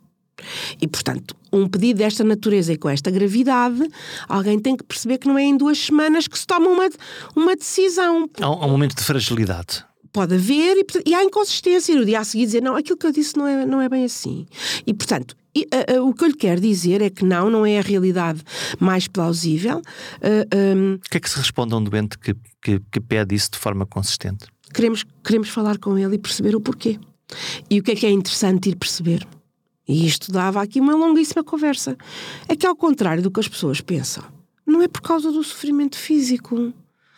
E, 0.81 0.87
portanto, 0.87 1.35
um 1.57 1.69
pedido 1.69 1.99
desta 1.99 2.25
natureza 2.25 2.73
e 2.73 2.77
com 2.77 2.89
esta 2.89 3.11
gravidade, 3.11 3.89
alguém 4.29 4.59
tem 4.59 4.77
que 4.77 4.85
perceber 4.85 5.19
que 5.19 5.29
não 5.29 5.39
é 5.39 5.43
em 5.43 5.57
duas 5.57 5.79
semanas 5.79 6.27
que 6.27 6.39
se 6.39 6.47
toma 6.47 6.69
uma, 6.69 6.89
uma 7.35 7.57
decisão. 7.57 8.29
Há 8.41 8.51
um, 8.51 8.71
momento 8.71 8.97
de 8.97 9.03
fragilidade 9.03 9.85
pode 10.13 10.33
haver 10.37 10.77
e, 10.77 11.11
e, 11.11 11.13
há 11.13 11.25
inconsistência. 11.25 11.93
E 11.93 11.97
no 11.97 12.05
dia 12.05 12.21
a 12.21 12.25
seguir 12.25 12.47
dizer, 12.47 12.63
não, 12.63 12.77
aquilo 12.77 12.97
que 12.97 13.05
eu 13.05 13.11
disse 13.11 13.37
não 13.37 13.49
é, 13.49 13.67
não 13.67 13.81
é 13.81 13.89
bem 13.89 14.05
assim. 14.05 14.47
E, 14.87 14.95
portanto, 14.95 15.35
e, 15.53 15.63
uh, 15.63 16.01
uh, 16.01 16.09
o 16.09 16.15
que 16.15 16.25
eu 16.25 16.29
lhe 16.29 16.37
quero 16.37 16.61
dizer 16.61 17.03
é 17.03 17.11
que 17.11 17.25
não, 17.25 17.51
não 17.51 17.67
é 17.67 17.79
a 17.79 17.83
realidade 17.83 18.41
mais 18.79 19.09
plausível. 19.09 19.79
Uh, 19.79 20.77
um, 20.77 20.95
o 20.95 21.11
que 21.11 21.17
é 21.17 21.21
que 21.21 21.29
se 21.29 21.37
responde 21.37 21.75
a 21.75 21.79
um 21.79 21.85
doente 21.85 22.17
que, 22.17 22.35
que, 22.63 22.81
que, 22.91 23.01
pede 23.01 23.35
isso 23.35 23.51
de 23.51 23.59
forma 23.59 23.85
consistente? 23.85 24.47
Queremos, 24.73 25.05
queremos 25.25 25.49
falar 25.49 25.79
com 25.79 25.99
ele 25.99 26.15
e 26.15 26.19
perceber 26.19 26.55
o 26.55 26.61
porquê. 26.61 26.99
E 27.69 27.81
o 27.81 27.83
que 27.83 27.93
é 27.93 27.95
que 27.95 28.07
é 28.07 28.11
interessante 28.11 28.71
ir 28.71 28.77
perceber? 28.77 29.27
E 29.87 30.07
isto 30.07 30.33
dava 30.33 30.63
aqui 30.63 30.81
uma 30.81 30.95
longuíssima 30.95 31.45
conversa. 31.45 31.97
É 32.49 32.57
que, 32.57 32.67
ao 32.67 32.75
contrário 32.75 33.23
do 33.23 33.31
que 33.31 33.41
as 33.41 33.49
pessoas 33.49 33.81
pensam, 33.81 34.25
não 34.67 34.81
é 34.81 34.89
por 34.89 35.03
causa 35.03 35.31
do 35.31 35.45
sofrimento 35.45 35.97
físico. 35.97 36.73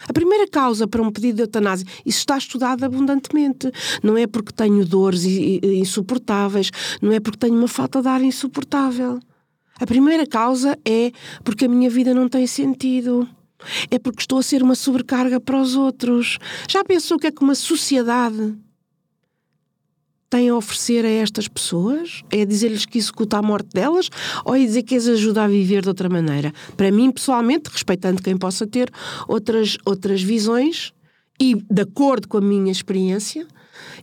A 0.09 0.13
primeira 0.13 0.47
causa 0.47 0.87
para 0.87 1.01
um 1.01 1.11
pedido 1.11 1.37
de 1.37 1.43
eutanásia, 1.43 1.87
isso 2.05 2.19
está 2.19 2.37
estudado 2.37 2.85
abundantemente. 2.85 3.71
Não 4.03 4.17
é 4.17 4.27
porque 4.27 4.53
tenho 4.53 4.85
dores 4.85 5.25
insuportáveis, 5.25 6.71
não 7.01 7.13
é 7.13 7.21
porque 7.21 7.39
tenho 7.39 7.57
uma 7.57 7.69
falta 7.69 8.03
de 8.03 8.09
ar 8.09 8.23
insuportável. 8.23 9.19
A 9.79 9.87
primeira 9.87 10.27
causa 10.27 10.79
é 10.85 11.13
porque 11.45 11.67
a 11.67 11.69
minha 11.69 11.89
vida 11.89 12.13
não 12.13 12.29
tem 12.29 12.47
sentido. 12.47 13.29
É 13.91 13.99
porque 13.99 14.21
estou 14.21 14.39
a 14.39 14.43
ser 14.43 14.63
uma 14.63 14.75
sobrecarga 14.75 15.41
para 15.41 15.61
os 15.61 15.77
outros. 15.77 16.39
Já 16.69 16.85
pensou 16.85 17.17
o 17.17 17.21
que 17.21 17.29
é 17.29 17.31
que 17.31 17.43
uma 17.43 17.55
sociedade 17.55 18.55
tem 20.29 20.49
a 20.49 20.57
oferecer 20.57 21.05
a 21.05 21.11
estas 21.11 21.49
pessoas? 21.49 22.23
É 22.31 22.45
dizer-lhes 22.45 22.85
que 22.85 22.99
executa 22.99 23.39
a 23.39 23.43
morte 23.43 23.71
delas 23.73 24.11
ou 24.45 24.55
é 24.55 24.59
dizer 24.59 24.83
que 24.83 24.97
as 24.97 25.07
ajuda 25.07 25.45
a 25.45 25.49
viver 25.49 25.83
de 25.83 25.89
outra 25.89 26.09
maneira? 26.09 26.53
Para 26.77 26.91
mim, 26.91 27.11
pessoalmente, 27.11 27.71
respeitando 27.71 28.23
quem 28.23 28.37
possa 28.37 28.67
ter 28.67 28.91
outras, 29.29 29.77
outras 29.85 30.23
visões 30.23 30.93
e 31.41 31.55
de 31.55 31.83
acordo 31.83 32.29
com 32.29 32.39
a 32.39 32.41
minha 32.41 32.73
experiência, 32.73 33.47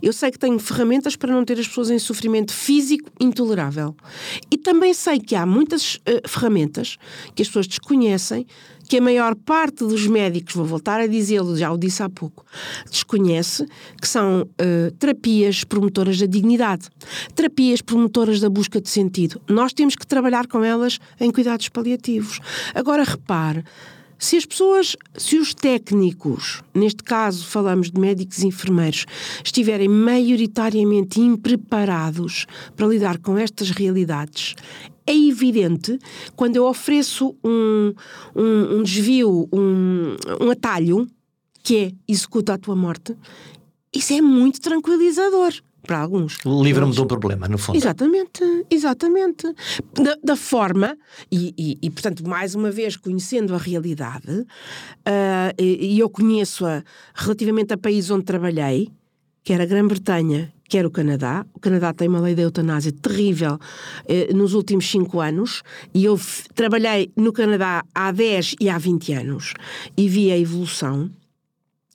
eu 0.01 0.13
sei 0.13 0.31
que 0.31 0.39
tenho 0.39 0.59
ferramentas 0.59 1.15
para 1.15 1.33
não 1.33 1.43
ter 1.43 1.59
as 1.59 1.67
pessoas 1.67 1.89
em 1.89 1.99
sofrimento 1.99 2.53
físico 2.53 3.11
intolerável. 3.19 3.95
E 4.51 4.57
também 4.57 4.93
sei 4.93 5.19
que 5.19 5.35
há 5.35 5.45
muitas 5.45 5.95
uh, 5.95 6.27
ferramentas 6.27 6.97
que 7.33 7.41
as 7.41 7.47
pessoas 7.47 7.67
desconhecem 7.67 8.45
que 8.87 8.97
a 8.97 9.01
maior 9.01 9.35
parte 9.35 9.77
dos 9.79 10.07
médicos, 10.07 10.55
vou 10.55 10.65
voltar 10.65 10.99
a 10.99 11.07
dizê-lo, 11.07 11.57
já 11.57 11.71
o 11.71 11.77
disse 11.77 12.03
há 12.03 12.09
pouco, 12.09 12.45
desconhece, 12.89 13.65
que 14.01 14.07
são 14.07 14.41
uh, 14.41 14.91
terapias 14.99 15.63
promotoras 15.63 16.19
da 16.19 16.25
dignidade, 16.25 16.87
terapias 17.35 17.81
promotoras 17.81 18.39
da 18.39 18.49
busca 18.49 18.79
de 18.81 18.89
sentido. 18.89 19.41
Nós 19.47 19.73
temos 19.73 19.95
que 19.95 20.05
trabalhar 20.05 20.47
com 20.47 20.63
elas 20.63 20.99
em 21.19 21.31
cuidados 21.31 21.69
paliativos. 21.69 22.39
Agora, 22.73 23.03
repare, 23.03 23.63
se 24.23 24.37
as 24.37 24.45
pessoas, 24.45 24.95
se 25.17 25.37
os 25.37 25.53
técnicos, 25.53 26.63
neste 26.73 27.03
caso 27.03 27.45
falamos 27.45 27.91
de 27.91 27.99
médicos 27.99 28.41
e 28.41 28.47
enfermeiros, 28.47 29.05
estiverem 29.43 29.89
maioritariamente 29.89 31.19
impreparados 31.19 32.45
para 32.73 32.87
lidar 32.87 33.17
com 33.17 33.37
estas 33.37 33.71
realidades, 33.71 34.55
é 35.05 35.13
evidente 35.13 35.99
quando 36.37 36.55
eu 36.55 36.63
ofereço 36.63 37.35
um, 37.43 37.93
um, 38.33 38.77
um 38.77 38.83
desvio, 38.83 39.49
um, 39.51 40.15
um 40.39 40.49
atalho, 40.49 41.05
que 41.61 41.75
é 41.75 41.91
executa 42.07 42.53
a 42.53 42.57
tua 42.57 42.77
morte, 42.77 43.17
isso 43.93 44.13
é 44.13 44.21
muito 44.21 44.61
tranquilizador 44.61 45.53
para 45.85 45.99
alguns. 45.99 46.37
Livra-me 46.45 46.97
um 46.99 47.05
problema, 47.05 47.47
no 47.47 47.57
fundo. 47.57 47.77
Exatamente, 47.77 48.43
exatamente. 48.69 49.53
Da, 49.93 50.17
da 50.23 50.35
forma, 50.35 50.97
e, 51.31 51.53
e, 51.57 51.77
e, 51.81 51.89
portanto, 51.89 52.27
mais 52.27 52.55
uma 52.55 52.71
vez, 52.71 52.95
conhecendo 52.95 53.53
a 53.53 53.57
realidade, 53.57 54.31
uh, 54.31 55.53
e, 55.59 55.95
e 55.95 55.99
eu 55.99 56.09
conheço-a 56.09 56.83
relativamente 57.13 57.73
a 57.73 57.77
países 57.77 58.09
onde 58.09 58.23
trabalhei, 58.23 58.89
que 59.43 59.53
era 59.53 59.63
a 59.63 59.65
Grã-Bretanha 59.65 60.51
quer 60.73 60.87
o 60.87 60.89
Canadá. 60.89 61.45
O 61.53 61.59
Canadá 61.59 61.93
tem 61.93 62.07
uma 62.07 62.19
lei 62.19 62.33
da 62.33 62.41
eutanásia 62.41 62.91
terrível 62.91 63.59
eh, 64.07 64.33
nos 64.33 64.55
últimos 64.55 64.89
cinco 64.89 65.19
anos 65.19 65.61
e 65.93 66.05
eu 66.05 66.19
trabalhei 66.55 67.11
no 67.15 67.31
Canadá 67.31 67.83
há 67.93 68.11
10 68.11 68.55
e 68.59 68.69
há 68.69 68.79
20 68.79 69.13
anos 69.13 69.53
e 69.95 70.09
vi 70.09 70.31
a 70.31 70.37
evolução 70.39 71.11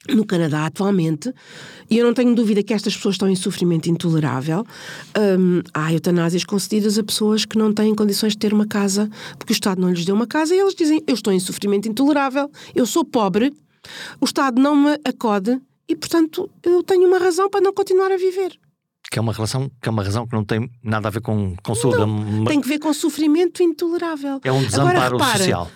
no 0.09 0.25
Canadá 0.25 0.67
atualmente, 0.67 1.33
e 1.91 1.99
eu 1.99 2.07
não 2.07 2.15
tenho 2.15 2.35
dúvida 2.35 2.63
que 2.63 2.73
estas 2.73 2.97
pessoas 2.97 3.15
estão 3.15 3.29
em 3.29 3.37
sofrimento 3.37 3.89
intolerável. 3.89 4.65
Um, 5.17 5.63
há 5.73 5.93
eutanásias 5.93 6.45
concedidas 6.45 6.99
a 6.99 7.05
pessoas 7.05 7.45
que 7.45 7.59
não 7.59 7.73
têm 7.73 7.95
condições 7.95 8.33
de 8.33 8.39
ter 8.39 8.53
uma 8.53 8.67
casa, 8.67 9.09
porque 9.39 9.53
o 9.53 9.55
Estado 9.55 9.81
não 9.81 9.91
lhes 9.91 10.05
deu 10.05 10.15
uma 10.15 10.27
casa, 10.27 10.55
e 10.55 10.59
eles 10.59 10.75
dizem: 10.75 11.03
Eu 11.07 11.15
estou 11.15 11.33
em 11.33 11.41
sofrimento 11.41 11.89
intolerável, 11.89 12.51
eu 12.75 12.87
sou 12.87 13.05
pobre, 13.05 13.53
o 14.21 14.25
Estado 14.25 14.61
não 14.61 14.75
me 14.77 14.99
acode, 15.05 15.61
e 15.89 15.95
portanto 15.95 16.51
eu 16.63 16.83
tenho 16.83 17.07
uma 17.07 17.19
razão 17.19 17.49
para 17.49 17.61
não 17.61 17.73
continuar 17.73 18.13
a 18.13 18.17
viver 18.17 18.59
que 19.11 19.19
é 19.19 19.23
uma 19.23 19.33
relação 19.33 19.71
que 19.81 19.89
é 19.89 19.91
uma 19.91 20.03
razão 20.03 20.27
que 20.27 20.35
não 20.35 20.45
tem 20.45 20.71
nada 20.83 21.09
a 21.09 21.11
ver 21.11 21.21
com 21.21 21.57
consulta. 21.63 22.07
Não, 22.07 22.45
tem 22.45 22.61
que 22.61 22.69
ver 22.69 22.79
com 22.79 22.93
sofrimento 22.93 23.63
intolerável. 23.63 24.41
É 24.45 24.53
um 24.53 24.63
desamparo 24.63 24.99
Agora, 24.99 25.13
repara, 25.13 25.39
social. 25.39 25.71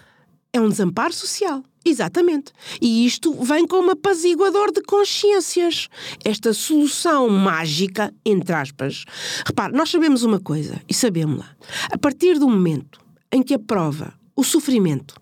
É 0.52 0.60
um 0.60 0.68
desamparo 0.68 1.12
social. 1.12 1.62
Exatamente. 1.84 2.52
E 2.80 3.04
isto 3.04 3.32
vem 3.42 3.66
como 3.66 3.90
apaziguador 3.90 4.72
de 4.72 4.82
consciências. 4.82 5.88
Esta 6.24 6.52
solução 6.52 7.28
mágica, 7.28 8.14
entre 8.24 8.54
aspas. 8.54 9.04
Repare, 9.44 9.74
nós 9.74 9.90
sabemos 9.90 10.22
uma 10.22 10.38
coisa, 10.38 10.80
e 10.88 10.94
sabemos-la. 10.94 11.48
A 11.90 11.98
partir 11.98 12.38
do 12.38 12.48
momento 12.48 13.00
em 13.32 13.42
que 13.42 13.54
aprova 13.54 14.14
o 14.36 14.44
sofrimento 14.44 15.20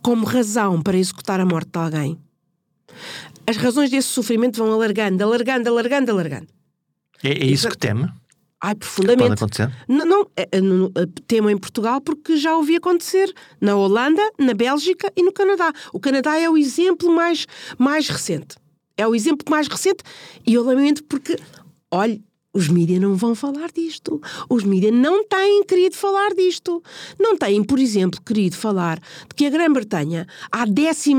como 0.00 0.24
razão 0.24 0.80
para 0.80 0.96
executar 0.96 1.40
a 1.40 1.46
morte 1.46 1.70
de 1.72 1.78
alguém, 1.78 2.18
as 3.46 3.56
razões 3.56 3.90
desse 3.90 4.08
sofrimento 4.08 4.58
vão 4.58 4.72
alargando, 4.72 5.22
alargando, 5.22 5.68
alargando, 5.68 6.10
alargando. 6.12 6.46
É, 7.22 7.30
é 7.30 7.46
isso 7.46 7.68
que 7.68 7.76
teme? 7.76 8.08
Ai, 8.64 8.74
profundamente. 8.74 9.28
Pode 9.28 9.34
acontecer? 9.34 9.70
Não, 9.86 10.06
não 10.06 10.30
é, 10.34 10.44
é, 10.44 10.60
temo 11.26 11.50
em 11.50 11.58
Portugal 11.58 12.00
porque 12.00 12.38
já 12.38 12.56
ouvi 12.56 12.76
acontecer 12.76 13.30
na 13.60 13.76
Holanda, 13.76 14.22
na 14.38 14.54
Bélgica 14.54 15.12
e 15.14 15.22
no 15.22 15.34
Canadá. 15.34 15.70
O 15.92 16.00
Canadá 16.00 16.38
é 16.38 16.48
o 16.48 16.56
exemplo 16.56 17.14
mais, 17.14 17.46
mais 17.76 18.08
recente. 18.08 18.56
É 18.96 19.06
o 19.06 19.14
exemplo 19.14 19.44
mais 19.50 19.68
recente 19.68 20.02
e 20.46 20.54
eu 20.54 20.64
lamento 20.64 21.04
porque, 21.04 21.36
olhe, 21.90 22.24
os 22.54 22.68
mídias 22.68 23.00
não 23.00 23.16
vão 23.16 23.34
falar 23.34 23.70
disto. 23.72 24.22
Os 24.48 24.62
mídias 24.62 24.94
não 24.94 25.24
têm 25.26 25.64
querido 25.64 25.96
falar 25.96 26.32
disto. 26.34 26.80
Não 27.18 27.36
têm, 27.36 27.64
por 27.64 27.80
exemplo, 27.80 28.20
querido 28.22 28.56
falar 28.56 28.98
de 28.98 29.34
que 29.34 29.44
a 29.44 29.50
Grã-Bretanha, 29.50 30.24
à 30.52 30.64
12 30.64 31.12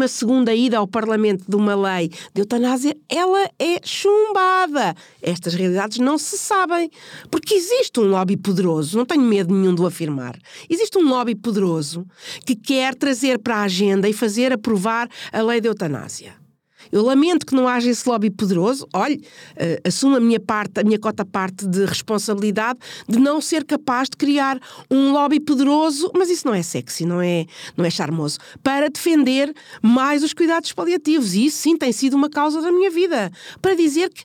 ida 0.56 0.78
ao 0.78 0.88
Parlamento 0.88 1.44
de 1.48 1.56
uma 1.58 1.76
lei 1.76 2.10
de 2.34 2.42
eutanásia, 2.42 2.96
ela 3.10 3.50
é 3.60 3.82
chumbada. 3.84 4.96
Estas 5.22 5.54
realidades 5.54 5.98
não 5.98 6.18
se 6.18 6.38
sabem. 6.38 6.90
Porque 7.30 7.54
existe 7.54 8.00
um 8.00 8.08
lobby 8.08 8.38
poderoso, 8.38 8.98
não 8.98 9.06
tenho 9.06 9.22
medo 9.22 9.54
nenhum 9.54 9.76
de 9.76 9.82
o 9.82 9.86
afirmar. 9.86 10.40
Existe 10.70 10.98
um 10.98 11.10
lobby 11.10 11.36
poderoso 11.36 12.06
que 12.46 12.56
quer 12.56 12.96
trazer 12.96 13.40
para 13.40 13.58
a 13.58 13.64
agenda 13.64 14.08
e 14.08 14.14
fazer 14.14 14.54
aprovar 14.54 15.10
a 15.34 15.42
lei 15.42 15.60
de 15.60 15.68
eutanásia. 15.68 16.45
Eu 16.92 17.04
lamento 17.04 17.46
que 17.46 17.56
não 17.56 17.68
haja 17.68 17.90
esse 17.90 18.08
lobby 18.08 18.30
poderoso. 18.30 18.88
Olhe, 18.94 19.16
uh, 19.16 19.88
assumo 19.88 20.18
a 20.18 20.20
minha 20.20 20.40
parte, 20.40 20.80
a 20.80 20.84
minha 20.84 21.00
cota 21.00 21.26
parte 21.26 21.68
de 21.68 21.86
responsabilidade 21.86 22.80
de 23.08 23.20
não 23.20 23.42
ser 23.42 23.64
capaz 23.64 24.10
de 24.10 24.18
criar 24.18 24.60
um 24.90 25.12
lobby 25.12 25.40
poderoso, 25.40 26.12
mas 26.16 26.30
isso 26.30 26.48
não 26.48 26.54
é 26.54 26.62
sexy, 26.62 27.06
não 27.06 27.22
é, 27.22 27.46
não 27.76 27.86
é 27.86 27.90
charmoso, 27.90 28.40
para 28.64 28.90
defender 28.90 29.54
mais 29.82 30.24
os 30.24 30.34
cuidados 30.34 30.72
paliativos. 30.74 31.34
E 31.34 31.48
isso 31.48 31.58
sim 31.58 31.78
tem 31.78 31.92
sido 31.92 32.16
uma 32.16 32.30
causa 32.30 32.62
da 32.62 32.72
minha 32.72 32.90
vida. 32.90 33.32
Para 33.62 33.76
dizer 33.76 34.10
que 34.10 34.24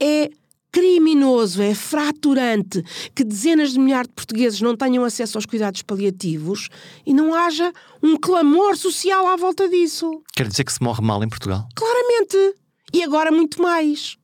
é 0.00 0.30
criminoso, 0.74 1.62
é 1.62 1.72
fraturante 1.72 2.82
que 3.14 3.22
dezenas 3.22 3.74
de 3.74 3.78
milhares 3.78 4.08
de 4.08 4.14
portugueses 4.14 4.60
não 4.60 4.76
tenham 4.76 5.04
acesso 5.04 5.38
aos 5.38 5.46
cuidados 5.46 5.82
paliativos 5.82 6.68
e 7.06 7.14
não 7.14 7.32
haja 7.32 7.72
um 8.02 8.16
clamor 8.16 8.76
social 8.76 9.28
à 9.28 9.36
volta 9.36 9.68
disso. 9.68 10.20
Quer 10.34 10.48
dizer 10.48 10.64
que 10.64 10.72
se 10.72 10.82
morre 10.82 11.00
mal 11.00 11.22
em 11.22 11.28
Portugal? 11.28 11.68
Claramente. 11.76 12.56
E 12.92 13.04
agora 13.04 13.30
muito 13.30 13.62
mais. 13.62 14.16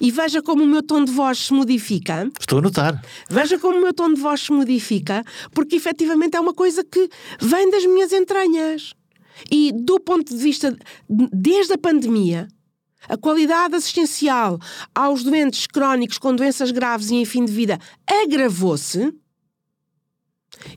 E 0.00 0.12
veja 0.12 0.40
como 0.40 0.62
o 0.62 0.66
meu 0.66 0.80
tom 0.80 1.04
de 1.04 1.10
voz 1.10 1.46
se 1.46 1.52
modifica. 1.52 2.30
Estou 2.38 2.60
a 2.60 2.62
notar. 2.62 3.04
Veja 3.28 3.58
como 3.58 3.78
o 3.78 3.82
meu 3.82 3.92
tom 3.92 4.14
de 4.14 4.20
voz 4.20 4.42
se 4.42 4.52
modifica, 4.52 5.24
porque 5.52 5.74
efetivamente 5.74 6.36
é 6.36 6.40
uma 6.40 6.54
coisa 6.54 6.84
que 6.84 7.08
vem 7.40 7.68
das 7.68 7.84
minhas 7.84 8.12
entranhas. 8.12 8.94
E 9.50 9.72
do 9.72 9.98
ponto 9.98 10.32
de 10.32 10.40
vista, 10.40 10.76
desde 11.08 11.72
a 11.72 11.78
pandemia, 11.78 12.46
a 13.08 13.16
qualidade 13.16 13.74
assistencial 13.74 14.58
aos 14.94 15.22
doentes 15.22 15.66
crónicos 15.66 16.18
com 16.18 16.34
doenças 16.34 16.70
graves 16.70 17.10
e 17.10 17.16
em 17.16 17.24
fim 17.24 17.44
de 17.44 17.52
vida 17.52 17.78
agravou-se. 18.06 19.12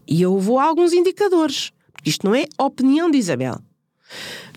E 0.08 0.22
eu 0.22 0.40
vou 0.40 0.60
a 0.60 0.64
alguns 0.64 0.94
indicadores. 0.94 1.72
Isto 2.06 2.28
não 2.28 2.36
é 2.36 2.46
opinião 2.58 3.10
de 3.10 3.18
Isabel. 3.18 3.60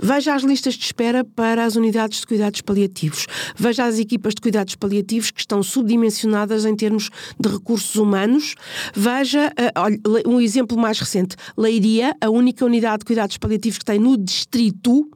Veja 0.00 0.34
as 0.34 0.42
listas 0.42 0.74
de 0.74 0.84
espera 0.84 1.24
para 1.24 1.64
as 1.64 1.76
unidades 1.76 2.20
de 2.20 2.26
cuidados 2.26 2.60
paliativos. 2.60 3.26
Veja 3.56 3.84
as 3.84 3.98
equipas 3.98 4.34
de 4.34 4.40
cuidados 4.40 4.74
paliativos 4.74 5.30
que 5.30 5.40
estão 5.40 5.62
subdimensionadas 5.62 6.64
em 6.66 6.76
termos 6.76 7.08
de 7.38 7.48
recursos 7.48 7.96
humanos. 7.96 8.54
Veja 8.94 9.50
uh, 9.76 10.30
um 10.30 10.40
exemplo 10.40 10.76
mais 10.76 10.98
recente. 10.98 11.36
Leiria, 11.56 12.14
a 12.20 12.28
única 12.28 12.64
unidade 12.64 12.98
de 12.98 13.04
cuidados 13.06 13.38
paliativos 13.38 13.78
que 13.78 13.84
tem 13.84 13.98
no 13.98 14.16
distrito, 14.18 15.10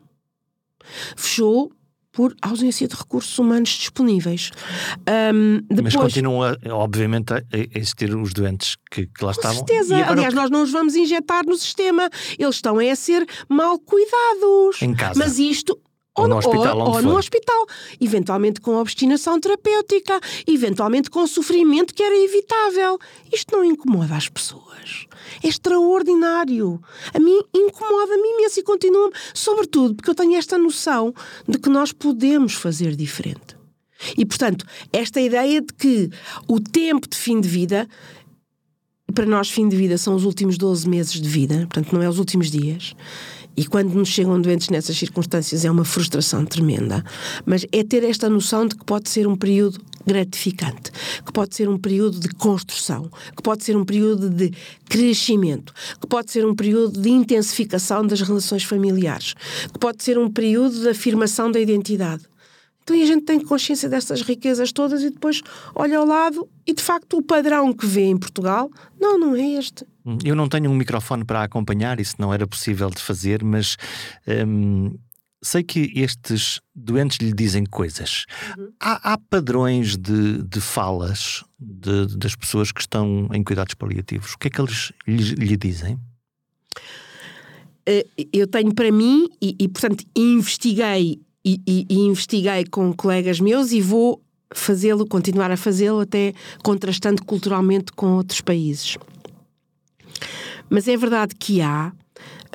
fechou 1.17 1.71
por 2.21 2.37
ausência 2.43 2.87
de 2.87 2.95
recursos 2.95 3.39
humanos 3.39 3.71
disponíveis. 3.71 4.51
Um, 5.33 5.63
depois... 5.71 5.95
Mas 5.95 5.97
continuam, 5.97 6.55
obviamente, 6.69 7.33
a 7.33 7.43
existir 7.75 8.15
os 8.15 8.35
doentes 8.35 8.77
que, 8.91 9.07
que 9.07 9.25
lá 9.25 9.33
Com 9.33 9.41
estavam. 9.41 9.61
Com 9.61 9.67
certeza. 9.67 9.97
Aliás, 10.05 10.35
nós 10.35 10.51
não 10.51 10.63
os 10.63 10.71
vamos 10.71 10.95
injetar 10.97 11.47
no 11.47 11.57
sistema. 11.57 12.11
Eles 12.39 12.57
estão 12.57 12.79
a 12.79 12.95
ser 12.95 13.27
mal 13.49 13.79
cuidados. 13.79 14.83
Em 14.83 14.93
casa. 14.93 15.19
Mas 15.19 15.39
isto 15.39 15.81
ou, 16.17 16.29
no 16.29 16.39
hospital, 16.39 16.79
ou, 16.79 16.95
ou 16.95 17.03
no 17.03 17.17
hospital, 17.17 17.67
eventualmente 18.01 18.61
com 18.61 18.77
obstinação 18.77 19.41
terapêutica, 19.41 20.21
eventualmente 20.47 21.09
com 21.09 21.27
sofrimento 21.27 21.95
que 21.95 22.03
era 22.03 22.17
evitável. 22.17 22.99
Isto 23.33 23.57
não 23.57 23.65
incomoda 23.65 24.17
as 24.17 24.29
pessoas. 24.29 25.07
É 25.43 25.49
extraordinário. 25.49 26.81
A 27.15 27.19
mim 27.21 27.41
incomoda-me 27.55 28.29
imenso 28.35 28.61
e 28.61 28.63
continua-me, 28.63 29.15
sobretudo 29.33 29.95
porque 29.95 30.11
eu 30.11 30.15
tenho 30.15 30.37
esta 30.37 30.59
noção 30.59 31.15
de 31.47 31.59
que 31.59 31.69
nós 31.69 31.93
podemos 31.93 32.55
fazer 32.55 32.97
diferente. 32.97 33.61
E, 34.17 34.25
portanto, 34.25 34.65
esta 34.93 35.21
ideia 35.21 35.61
de 35.61 35.73
que 35.75 36.11
o 36.49 36.59
tempo 36.59 37.07
de 37.09 37.17
fim 37.17 37.41
de 37.41 37.49
vida, 37.49 37.87
para 39.13 39.27
nós, 39.27 39.51
fim 39.51 39.69
de 39.69 39.77
vida 39.77 39.99
são 39.99 40.15
os 40.15 40.25
últimos 40.25 40.57
12 40.57 40.89
meses 40.89 41.13
de 41.13 41.29
vida, 41.29 41.67
portanto, 41.71 41.93
não 41.93 42.03
é 42.03 42.09
os 42.09 42.19
últimos 42.19 42.51
dias 42.51 42.95
e 43.57 43.67
quando 43.67 43.93
nos 43.93 44.09
chegam 44.09 44.41
doentes 44.41 44.69
nessas 44.69 44.97
circunstâncias 44.97 45.65
é 45.65 45.71
uma 45.71 45.85
frustração 45.85 46.45
tremenda. 46.45 47.05
Mas 47.45 47.67
é 47.73 47.83
ter 47.83 48.05
esta 48.05 48.29
noção 48.29 48.67
de 48.67 48.75
que 48.77 48.85
pode 48.85 49.09
ser 49.09 49.27
um 49.27 49.37
período 49.37 49.81
gratificante, 50.07 50.91
que 51.25 51.33
pode 51.33 51.55
ser 51.55 51.69
um 51.69 51.77
período 51.77 52.19
de 52.19 52.29
construção, 52.31 53.11
que 53.37 53.43
pode 53.43 53.65
ser 53.65 53.77
um 53.77 53.85
período 53.85 54.31
de 54.31 54.51
crescimento, 54.89 55.75
que 56.01 56.07
pode 56.07 56.31
ser 56.31 56.47
um 56.47 56.55
período 56.55 57.01
de 57.01 57.11
intensificação 57.11 58.07
das 58.07 58.21
relações 58.23 58.65
familiares, 58.65 59.35
que 59.73 59.79
pode 59.79 60.03
ser 60.03 60.19
um 60.19 60.31
período 60.31 60.81
de 60.81 60.89
afirmação 60.89 61.51
da 61.51 61.61
identidade. 61.61 62.30
Então 62.91 63.03
a 63.03 63.07
gente 63.07 63.25
tem 63.25 63.41
consciência 63.41 63.89
dessas 63.89 64.21
riquezas 64.21 64.73
todas 64.73 65.03
e 65.03 65.11
depois 65.11 65.41
olha 65.77 65.99
ao 65.99 66.05
lado 66.05 66.49
e 66.67 66.75
de 66.75 66.83
facto 66.83 67.19
o 67.19 67.23
padrão 67.23 67.73
que 67.73 67.87
vê 67.87 68.03
em 68.03 68.19
Portugal, 68.19 68.69
não, 69.01 69.17
não 69.17 69.37
é 69.37 69.59
este. 69.59 69.87
Hum, 70.05 70.19
eu 70.25 70.35
não 70.35 70.49
tenho 70.49 70.69
um 70.69 70.75
microfone 70.75 71.25
para 71.25 71.45
acompanhar, 71.45 72.01
isso 72.01 72.17
não 72.19 72.35
era 72.35 72.49
possível 72.49 72.91
de 72.91 73.01
fazer, 73.01 73.45
mas 73.45 73.77
hum, 74.27 74.99
sei 75.41 75.63
que 75.63 75.93
estes 75.95 76.61
doentes 76.75 77.19
lhe 77.19 77.33
dizem 77.33 77.65
coisas. 77.65 78.25
Uhum. 78.59 78.73
Há, 78.81 79.13
há, 79.13 79.19
padrões 79.19 79.97
de, 79.97 80.43
de 80.43 80.61
falas 80.61 81.45
de, 81.57 82.17
das 82.17 82.35
pessoas 82.35 82.73
que 82.73 82.81
estão 82.81 83.29
em 83.33 83.45
cuidados 83.45 83.75
paliativos. 83.75 84.35
O 84.35 84.39
que 84.39 84.49
é 84.49 84.51
que 84.51 84.61
eles 84.61 84.93
lhe, 85.07 85.35
lhe 85.35 85.57
dizem? 85.57 85.97
Eh, 87.87 88.07
eu 88.33 88.49
tenho 88.49 88.75
para 88.75 88.91
mim, 88.91 89.29
e, 89.41 89.55
e 89.61 89.69
portanto 89.69 90.05
investiguei 90.17 91.21
e, 91.45 91.61
e, 91.67 91.87
e 91.89 91.99
investiguei 92.01 92.65
com 92.65 92.93
colegas 92.93 93.41
meus 93.41 93.73
e 93.73 93.81
vou 93.81 94.23
fazê-lo, 94.53 95.07
continuar 95.07 95.51
a 95.51 95.57
fazê-lo, 95.57 96.01
até 96.01 96.35
contrastando 96.63 97.25
culturalmente 97.25 97.93
com 97.93 98.17
outros 98.17 98.41
países. 98.41 98.99
Mas 100.69 100.87
é 100.89 100.97
verdade 100.97 101.35
que 101.35 101.61
há, 101.61 101.93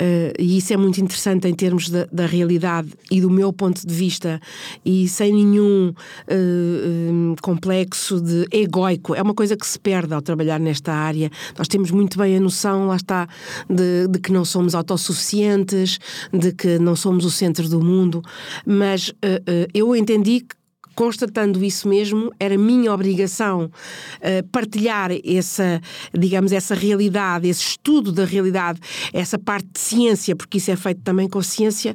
Uh, 0.00 0.32
e 0.38 0.58
isso 0.58 0.74
é 0.74 0.76
muito 0.76 1.00
interessante 1.00 1.48
em 1.48 1.54
termos 1.54 1.88
da, 1.88 2.06
da, 2.12 2.26
realidade 2.26 2.90
e 3.10 3.18
do 3.18 3.30
meu 3.30 3.50
ponto 3.50 3.86
de 3.86 3.94
vista, 3.94 4.38
e 4.84 5.08
sem 5.08 5.32
nenhum 5.32 5.88
uh, 5.88 7.36
complexo 7.40 8.20
de 8.20 8.46
egoico. 8.50 9.14
É 9.14 9.22
uma 9.22 9.32
coisa 9.32 9.56
que 9.56 9.66
se 9.66 9.78
perde 9.78 10.12
ao 10.12 10.20
trabalhar 10.20 10.60
nesta 10.60 10.92
área. 10.92 11.30
Nós 11.56 11.66
temos 11.66 11.90
muito 11.90 12.18
bem 12.18 12.36
a 12.36 12.40
noção, 12.40 12.86
lá 12.88 12.96
está, 12.96 13.26
de, 13.70 14.06
de 14.08 14.18
que 14.18 14.30
não 14.30 14.44
somos 14.44 14.74
autossuficientes, 14.74 15.98
de 16.30 16.52
que 16.52 16.78
não 16.78 16.94
somos 16.94 17.24
o 17.24 17.30
centro 17.30 17.66
do 17.66 17.80
mundo, 17.80 18.22
mas 18.66 19.08
uh, 19.08 19.68
eu 19.72 19.96
entendi 19.96 20.40
que 20.40 20.54
constatando 20.96 21.62
isso 21.62 21.86
mesmo, 21.86 22.32
era 22.40 22.56
minha 22.56 22.92
obrigação 22.92 23.66
uh, 23.66 24.48
partilhar 24.50 25.10
essa, 25.24 25.80
digamos, 26.12 26.50
essa 26.50 26.74
realidade, 26.74 27.48
esse 27.48 27.62
estudo 27.62 28.10
da 28.10 28.24
realidade, 28.24 28.80
essa 29.12 29.38
parte 29.38 29.68
de 29.74 29.78
ciência, 29.78 30.34
porque 30.34 30.56
isso 30.56 30.70
é 30.70 30.76
feito 30.76 31.02
também 31.02 31.28
com 31.28 31.42
ciência, 31.42 31.94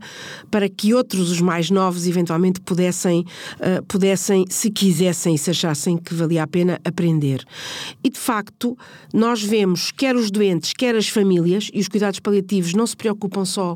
para 0.52 0.70
que 0.70 0.94
outros, 0.94 1.32
os 1.32 1.42
mais 1.42 1.72
novos, 1.72 2.08
eventualmente 2.08 2.62
pudessem, 2.62 3.26
uh, 3.56 3.84
pudessem 3.88 4.46
se 4.50 4.70
quisessem 4.70 5.36
se 5.36 5.50
achassem 5.50 5.98
que 5.98 6.14
valia 6.14 6.44
a 6.44 6.48
pena 6.48 6.80
aprender. 6.86 7.44
E 8.04 8.10
de 8.10 8.20
facto, 8.20 8.78
nós 9.12 9.42
vemos 9.42 9.92
quer 9.92 10.16
os 10.16 10.30
doentes, 10.30 10.74
quer 10.74 10.96
as 10.96 11.08
famílias, 11.08 11.72
e 11.74 11.80
os 11.80 11.88
cuidados 11.88 12.20
paliativos 12.20 12.74
não 12.74 12.86
se 12.86 12.96
preocupam 12.96 13.46
só 13.46 13.76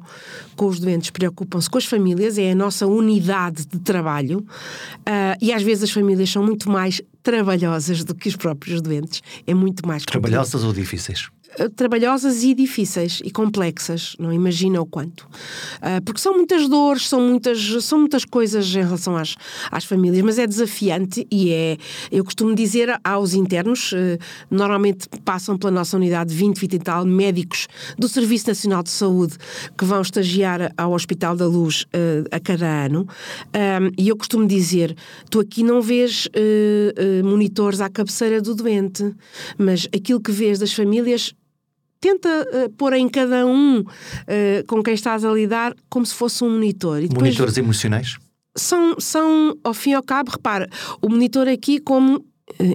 com 0.56 0.68
os 0.68 0.80
doentes, 0.80 1.10
preocupam-se 1.10 1.70
com 1.70 1.80
as 1.80 1.86
famílias, 1.86 2.38
é 2.38 2.52
a 2.52 2.56
nossa 2.56 2.86
unidade 2.86 3.66
de 3.66 3.80
trabalho. 3.80 4.46
Uh, 5.00 5.15
Uh, 5.16 5.38
e 5.42 5.54
às 5.54 5.64
vezes 5.64 5.84
as 5.84 5.92
famílias 5.92 6.30
são 6.30 6.44
muito 6.44 6.70
mais 6.70 7.02
trabalhosas 7.24 8.04
do 8.04 8.14
que 8.14 8.28
os 8.28 8.36
próprios 8.36 8.82
doentes. 8.82 9.22
É 9.48 9.54
muito 9.54 9.88
mais 9.88 10.04
Trabalhosas 10.04 10.64
ou 10.64 10.74
difíceis? 10.74 11.30
Eh, 11.58 11.70
trabalhosas 11.70 12.44
e 12.44 12.54
difíceis 12.54 13.22
e 13.24 13.32
complexas, 13.32 14.16
não 14.20 14.32
imagina 14.32 14.82
o 14.82 14.86
quanto. 14.86 15.22
Uh, 15.78 16.04
porque 16.04 16.20
são 16.20 16.34
muitas 16.34 16.68
dores, 16.68 17.08
são 17.08 17.22
muitas, 17.22 17.84
são 17.84 18.00
muitas 18.00 18.26
coisas 18.26 18.68
em 18.76 18.84
relação 18.84 19.16
às, 19.16 19.36
às 19.72 19.86
famílias, 19.86 20.24
mas 20.24 20.38
é 20.38 20.46
desafiante 20.46 21.26
e 21.32 21.52
é. 21.52 21.78
Eu 22.12 22.24
costumo 22.24 22.54
dizer 22.54 23.00
aos 23.04 23.34
internos, 23.34 23.92
uh, 23.94 23.96
normalmente 24.50 25.08
passam 25.24 25.58
pela 25.58 25.72
nossa 25.72 25.96
unidade 25.98 26.34
20, 26.34 26.60
20 26.60 26.74
e 26.74 26.80
tal 26.80 27.06
médicos 27.06 27.68
do 27.98 28.08
Serviço 28.08 28.48
Nacional 28.48 28.84
de 28.84 28.90
Saúde 28.90 29.38
que 29.78 29.86
vão 29.86 30.02
estagiar 30.02 30.74
ao 30.78 30.94
Hospital 30.94 31.36
da 31.36 31.48
Luz 31.48 31.86
a 32.32 32.40
cada 32.40 32.86
ano, 32.86 33.08
e 33.98 34.10
eu 34.10 34.16
costumo 34.16 34.48
dizer: 34.48 34.96
tu 35.30 35.40
aqui 35.40 35.64
não 35.64 35.82
vês 35.82 36.28
monitores 37.24 37.82
à 37.82 37.90
cabeceira 37.90 38.42
do 38.42 38.56
doente, 38.56 39.14
mas 39.58 39.88
aquilo 39.94 40.22
que 40.22 40.32
vês 40.32 40.60
das 40.60 40.74
famílias 40.74 41.34
tenta 42.00 42.30
uh, 42.30 42.70
pôr 42.72 42.94
em 42.94 43.08
cada 43.10 43.46
um 43.46 43.80
uh, 43.80 43.86
com 44.68 44.84
quem 44.84 44.94
estás 44.94 45.26
a 45.26 45.32
lidar 45.32 45.74
como 45.90 46.06
se 46.06 46.14
fosse 46.14 46.44
um 46.44 46.50
monitor. 46.50 47.02
E 47.02 47.10
Monitores 47.14 47.58
emocionais? 47.58 48.18
São, 48.58 48.96
são, 49.00 49.58
ao 49.64 49.74
fim 49.74 49.92
e 49.92 49.94
ao 49.96 50.04
cabo, 50.04 50.32
repara, 50.32 50.70
o 51.02 51.10
monitor 51.10 51.48
aqui 51.48 51.80
como 51.80 52.26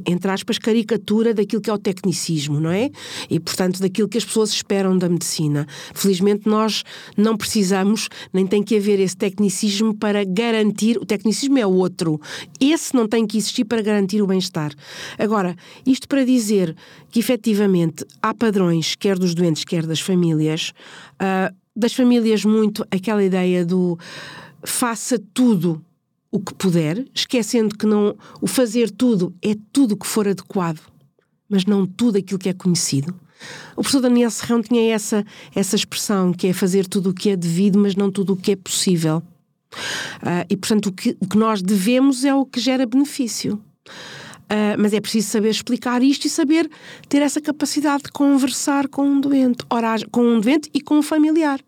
entre 0.07 0.31
aspas, 0.31 0.59
caricatura 0.59 1.33
daquilo 1.33 1.63
que 1.63 1.71
é 1.71 1.73
o 1.73 1.79
tecnicismo, 1.79 2.59
não 2.59 2.71
é? 2.71 2.91
E, 3.29 3.39
portanto, 3.39 3.81
daquilo 3.81 4.09
que 4.09 4.19
as 4.19 4.25
pessoas 4.25 4.51
esperam 4.51 4.99
da 4.99 5.09
medicina. 5.09 5.67
Felizmente, 5.95 6.49
nós 6.49 6.83
não 7.17 7.37
precisamos, 7.37 8.09
nem 8.33 8.47
tem 8.47 8.63
que 8.63 8.77
haver 8.77 8.99
esse 8.99 9.17
tecnicismo 9.17 9.95
para 9.95 10.25
garantir. 10.25 10.99
O 10.99 11.07
tecnicismo 11.07 11.59
é 11.59 11.67
outro. 11.67 12.21
Esse 12.61 12.95
não 12.95 13.07
tem 13.07 13.27
que 13.27 13.39
existir 13.39 13.65
para 13.65 13.81
garantir 13.81 14.21
o 14.21 14.27
bem-estar. 14.27 14.73
Agora, 15.17 15.55
isto 15.87 16.09
para 16.09 16.25
dizer 16.25 16.75
que, 17.11 17.21
efetivamente, 17.21 18.05
há 18.21 18.35
padrões, 18.35 18.97
quer 18.97 19.19
dos 19.19 19.35
doentes, 19.35 19.65
quer 19.65 19.87
das 19.87 20.01
famílias, 20.01 20.73
uh, 21.15 21.55
das 21.77 21.95
famílias, 21.95 22.45
muito 22.45 22.85
aquela 22.91 23.23
ideia 23.23 23.65
do 23.65 23.97
faça 24.65 25.19
tudo 25.33 25.83
o 26.31 26.39
que 26.39 26.55
puder, 26.55 27.07
esquecendo 27.15 27.77
que 27.77 27.87
não 27.87 28.17
o 28.41 28.47
fazer 28.47 28.91
tudo 28.91 29.35
é 29.43 29.55
tudo 29.73 29.97
que 29.97 30.07
for 30.07 30.29
adequado, 30.29 30.81
mas 31.49 31.65
não 31.65 31.87
tudo 31.87 32.19
aquilo 32.19 32.39
que 32.39 32.49
é 32.49 32.53
conhecido. 32.53 33.15
O 33.73 33.77
professor 33.77 34.03
Daniel 34.03 34.31
Serrão 34.31 34.63
tinha 34.63 34.95
essa, 34.95 35.25
essa 35.55 35.75
expressão, 35.75 36.33
que 36.33 36.47
é 36.47 36.53
fazer 36.53 36.87
tudo 36.87 37.11
o 37.11 37.15
que 37.15 37.31
é 37.31 37.37
devido, 37.37 37.79
mas 37.79 37.97
não 37.97 38.11
tudo 38.11 38.35
o 38.35 38.37
que 38.37 38.53
é 38.53 38.57
possível. 38.57 39.23
Uh, 40.23 40.45
e, 40.49 40.57
portanto, 40.57 40.87
o 40.87 40.93
que, 40.93 41.17
o 41.21 41.27
que 41.27 41.39
nós 41.39 41.63
devemos 41.63 42.25
é 42.25 42.35
o 42.35 42.45
que 42.45 42.61
gera 42.61 42.87
benefício. 42.87 43.61
Uh, 44.51 44.75
mas 44.77 44.93
é 44.93 45.01
preciso 45.01 45.29
saber 45.29 45.51
explicar 45.51 46.03
isto 46.03 46.27
e 46.27 46.31
saber 46.31 46.69
ter 47.09 47.23
essa 47.23 47.41
capacidade 47.41 48.05
de 48.05 48.11
conversar 48.11 48.89
com 48.89 49.03
um 49.03 49.21
doente, 49.21 49.65
ora, 49.71 49.95
com 50.11 50.23
um 50.23 50.41
doente 50.41 50.69
e 50.75 50.81
com 50.81 50.99
um 50.99 51.03
familiar. 51.03 51.61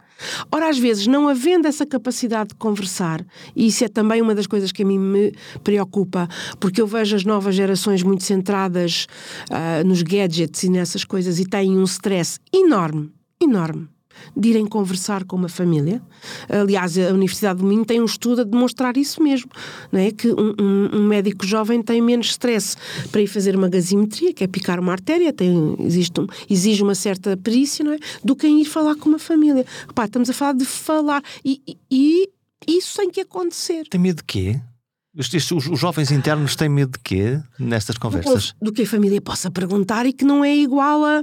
Ora, 0.51 0.68
às 0.68 0.79
vezes, 0.79 1.07
não 1.07 1.29
havendo 1.29 1.66
essa 1.66 1.87
capacidade 1.87 2.51
de 2.51 2.55
conversar, 2.57 3.25
e 3.55 3.66
isso 3.66 3.85
é 3.85 3.88
também 3.88 4.21
uma 4.21 4.35
das 4.35 4.47
coisas 4.47 4.73
que 4.73 4.83
a 4.83 4.87
mim 4.87 4.99
me 4.99 5.33
preocupa, 5.62 6.29
porque 6.61 6.81
eu 6.81 6.87
vejo 6.87 7.16
as 7.16 7.25
novas 7.25 7.55
gerações 7.55 8.03
muito 8.03 8.25
centradas 8.25 9.07
uh, 9.51 9.87
nos 9.87 10.03
gadgets 10.03 10.62
e 10.64 10.68
nessas 10.68 11.05
coisas 11.05 11.38
e 11.38 11.47
têm 11.47 11.77
um 11.77 11.85
stress 11.85 12.38
enorme, 12.53 13.12
enorme 13.40 13.88
de 14.37 14.51
irem 14.51 14.66
conversar 14.66 15.25
com 15.25 15.37
uma 15.37 15.48
família. 15.48 16.03
Aliás, 16.48 16.96
a 16.98 17.12
Universidade 17.12 17.61
do 17.61 17.66
Minho 17.66 17.85
tem 17.85 18.01
um 18.01 18.05
estudo 18.05 18.42
a 18.42 18.44
demonstrar 18.44 18.96
isso 18.96 19.22
mesmo, 19.22 19.51
não 19.90 20.01
é? 20.01 20.11
que 20.11 20.29
um, 20.29 20.55
um, 20.92 21.07
médico 21.07 21.46
jovem 21.46 21.83
tem 21.83 22.01
menos 22.01 22.29
stress 22.29 22.77
para 23.11 23.20
ir 23.20 23.27
fazer 23.27 23.57
uma 23.57 23.68
gazimetria, 23.68 24.33
que 24.33 24.44
é 24.44 24.46
picar 24.46 24.79
uma 24.81 24.92
artéria, 24.92 25.33
tem, 25.33 25.77
existe 25.81 26.20
um, 26.20 26.27
exige 26.48 26.83
uma 26.83 26.94
certa 26.94 27.37
perícia, 27.37 27.85
não 27.85 27.92
é? 27.92 27.98
do 28.25 28.35
que 28.37 28.46
em 28.46 28.61
ir 28.61 28.64
falar 28.64 28.94
com 28.96 29.09
uma 29.09 29.18
família. 29.18 29.64
Repá, 29.87 30.05
estamos 30.05 30.31
a 30.31 30.33
falar 30.33 30.55
de 30.55 30.64
falar 30.64 31.22
e, 31.44 31.61
e, 31.90 32.29
e 32.66 32.79
isso 32.79 32.96
tem 32.96 33.11
que 33.11 33.20
acontecer. 33.20 33.87
Tem 33.88 34.01
medo 34.01 34.16
de 34.16 34.25
quê? 34.25 34.61
Os, 35.14 35.51
os, 35.53 35.79
jovens 35.79 36.11
internos 36.11 36.57
têm 36.57 36.70
medo 36.70 36.92
de 36.92 36.98
quê 37.01 37.38
nestas 37.59 37.98
conversas? 37.98 38.55
Do 38.62 38.72
que 38.72 38.83
a 38.83 38.87
família 38.87 39.20
possa 39.20 39.51
perguntar 39.51 40.07
e 40.07 40.12
que 40.12 40.25
não 40.25 40.42
é 40.42 40.57
igual 40.57 41.05
a 41.05 41.22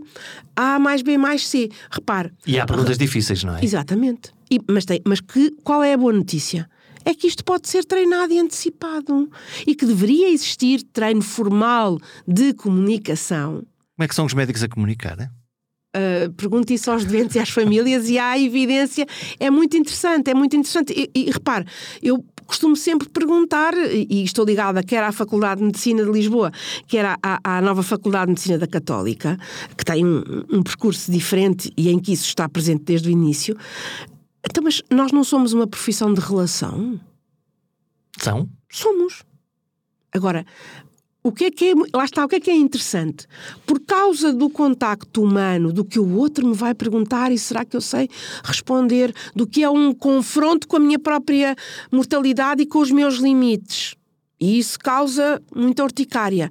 A 0.55 0.77
mais 0.77 1.01
B 1.01 1.17
mais 1.17 1.47
C. 1.47 1.69
Repare. 1.89 2.31
E 2.45 2.59
há 2.59 2.67
perguntas 2.67 2.99
difíceis, 2.99 3.43
não 3.43 3.57
é? 3.57 3.65
Exatamente. 3.65 4.31
E, 4.51 4.59
mas 4.69 4.85
tem, 4.85 5.01
mas 5.07 5.19
que, 5.19 5.51
qual 5.63 5.83
é 5.83 5.93
a 5.93 5.97
boa 5.97 6.13
notícia? 6.13 6.69
É 7.03 7.15
que 7.15 7.25
isto 7.25 7.43
pode 7.43 7.67
ser 7.67 7.83
treinado 7.83 8.31
e 8.31 8.37
antecipado. 8.37 9.27
E 9.65 9.73
que 9.73 9.87
deveria 9.87 10.29
existir 10.31 10.83
treino 10.83 11.23
formal 11.23 11.97
de 12.27 12.53
comunicação. 12.53 13.63
Como 13.95 14.05
é 14.05 14.07
que 14.07 14.13
são 14.13 14.25
os 14.25 14.35
médicos 14.35 14.61
a 14.61 14.67
comunicar? 14.67 15.17
Uh, 15.97 16.31
pergunte 16.33 16.75
isso 16.75 16.91
aos 16.91 17.03
doentes 17.03 17.35
e 17.35 17.39
às 17.39 17.49
famílias 17.49 18.07
e 18.07 18.19
há 18.19 18.37
evidência. 18.37 19.07
É 19.39 19.49
muito 19.49 19.75
interessante, 19.75 20.29
é 20.29 20.35
muito 20.35 20.55
interessante. 20.55 20.93
E, 20.95 21.09
e 21.15 21.31
repare, 21.31 21.65
eu 22.03 22.23
costumo 22.49 22.75
sempre 22.75 23.07
perguntar, 23.07 23.73
e 23.77 24.23
estou 24.23 24.43
ligada 24.43 24.83
quer 24.83 25.03
à 25.03 25.11
Faculdade 25.11 25.59
de 25.59 25.67
Medicina 25.67 26.03
de 26.03 26.11
Lisboa, 26.11 26.51
quer 26.87 27.05
à, 27.05 27.39
à 27.43 27.61
nova 27.61 27.83
Faculdade 27.83 28.25
de 28.25 28.31
Medicina 28.31 28.57
da 28.57 28.67
Católica, 28.67 29.37
que 29.77 29.85
tem 29.85 30.03
um, 30.03 30.23
um 30.51 30.63
percurso 30.63 31.11
diferente 31.11 31.71
e 31.77 31.89
em 31.89 31.99
que 31.99 32.11
isso 32.11 32.25
está 32.25 32.49
presente 32.49 32.83
desde 32.85 33.07
o 33.07 33.11
início. 33.11 33.55
Então, 34.43 34.63
mas 34.63 34.81
nós 34.89 35.11
não 35.11 35.23
somos 35.23 35.53
uma 35.53 35.67
profissão 35.67 36.11
de 36.11 36.19
relação? 36.19 36.99
São? 38.17 38.49
Somos. 38.69 39.23
Agora, 40.11 40.43
o 41.21 41.31
que 41.31 41.45
é 41.45 41.51
que 41.51 41.71
é, 41.71 41.73
lá 41.93 42.05
está, 42.05 42.23
o 42.23 42.29
que 42.29 42.37
é 42.37 42.39
que 42.39 42.49
é 42.49 42.55
interessante? 42.55 43.27
Por 43.65 43.79
causa 43.81 44.31
do 44.31 44.49
contacto 44.49 45.21
humano, 45.21 45.73
do 45.73 45.83
que 45.83 45.99
o 45.99 46.15
outro 46.15 46.47
me 46.47 46.53
vai 46.53 46.73
perguntar 46.73 47.31
e 47.31 47.37
será 47.37 47.65
que 47.65 47.75
eu 47.75 47.81
sei 47.81 48.09
responder, 48.43 49.13
do 49.35 49.45
que 49.45 49.61
é 49.61 49.69
um 49.69 49.93
confronto 49.93 50.67
com 50.67 50.77
a 50.77 50.79
minha 50.79 50.97
própria 50.97 51.55
mortalidade 51.91 52.63
e 52.63 52.65
com 52.65 52.79
os 52.79 52.89
meus 52.89 53.15
limites. 53.15 53.95
E 54.39 54.57
isso 54.57 54.79
causa 54.79 55.41
muita 55.53 55.83
urticária. 55.83 56.49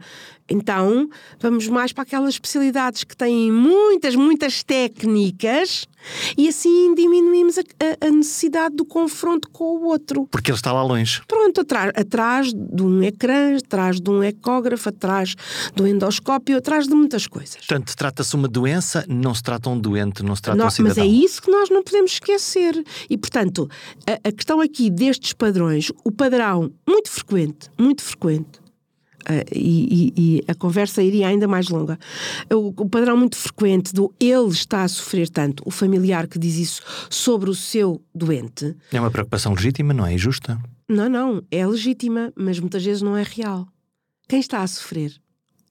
Então, 0.48 1.08
vamos 1.38 1.68
mais 1.68 1.92
para 1.92 2.02
aquelas 2.02 2.30
especialidades 2.30 3.04
que 3.04 3.16
têm 3.16 3.52
muitas, 3.52 4.14
muitas 4.14 4.62
técnicas 4.62 5.86
e 6.36 6.48
assim 6.48 6.94
diminuímos 6.94 7.58
a, 7.58 7.62
a, 8.06 8.10
necessidade 8.10 8.74
do 8.74 8.84
confronto 8.84 9.48
com 9.50 9.64
o 9.64 9.84
outro. 9.84 10.26
Porque 10.30 10.50
ele 10.50 10.56
está 10.56 10.72
lá 10.72 10.82
longe. 10.82 11.20
Pronto, 11.26 11.60
atrás, 11.60 11.92
atrás 11.94 12.52
de 12.54 12.82
um 12.82 13.02
ecrã, 13.02 13.56
atrás 13.56 14.00
de 14.00 14.10
um 14.10 14.22
ecógrafo, 14.22 14.88
atrás 14.88 15.34
do 15.74 15.86
endoscópio, 15.86 16.56
atrás 16.56 16.86
de 16.86 16.94
muitas 16.94 17.26
coisas. 17.26 17.56
Portanto, 17.56 17.94
trata-se 17.94 18.34
uma 18.34 18.48
doença, 18.48 19.04
não 19.08 19.34
se 19.34 19.42
trata 19.42 19.68
um 19.68 19.78
doente, 19.78 20.22
não 20.22 20.34
se 20.34 20.42
trata 20.42 20.58
não, 20.58 20.66
um 20.66 20.70
cidadão. 20.70 21.04
Mas 21.04 21.04
é 21.04 21.06
isso 21.06 21.42
que 21.42 21.50
nós 21.50 21.68
não 21.68 21.82
podemos 21.82 22.12
esquecer. 22.12 22.82
E, 23.10 23.18
portanto, 23.18 23.68
a, 24.06 24.28
a 24.28 24.32
questão 24.32 24.60
aqui 24.60 24.88
destes 24.88 25.32
padrões, 25.32 25.92
o 26.04 26.10
padrão 26.10 26.72
muito 26.86 27.10
frequente, 27.10 27.68
muito 27.78 28.02
frequente, 28.02 28.60
Uh, 29.28 29.44
e, 29.54 30.12
e, 30.16 30.44
a 30.48 30.54
conversa 30.54 31.02
iria 31.02 31.28
ainda 31.28 31.46
mais 31.46 31.68
longa. 31.68 31.98
O, 32.50 32.68
o, 32.68 32.88
padrão 32.88 33.16
muito 33.16 33.36
frequente 33.36 33.92
do 33.92 34.12
ele 34.18 34.48
está 34.48 34.84
a 34.84 34.88
sofrer 34.88 35.28
tanto, 35.28 35.62
o 35.66 35.70
familiar 35.70 36.26
que 36.26 36.38
diz 36.38 36.56
isso 36.56 36.82
sobre 37.10 37.50
o 37.50 37.54
seu 37.54 38.02
doente. 38.14 38.74
É 38.90 38.98
uma 38.98 39.10
preocupação 39.10 39.52
legítima, 39.52 39.92
não 39.92 40.06
é 40.06 40.14
injusta? 40.14 40.58
Não, 40.88 41.08
não, 41.10 41.42
é 41.50 41.66
legítima, 41.66 42.32
mas 42.34 42.58
muitas 42.58 42.82
vezes 42.82 43.02
não 43.02 43.14
é 43.14 43.22
real. 43.22 43.68
Quem 44.26 44.40
está 44.40 44.62
a 44.62 44.66
sofrer? 44.66 45.12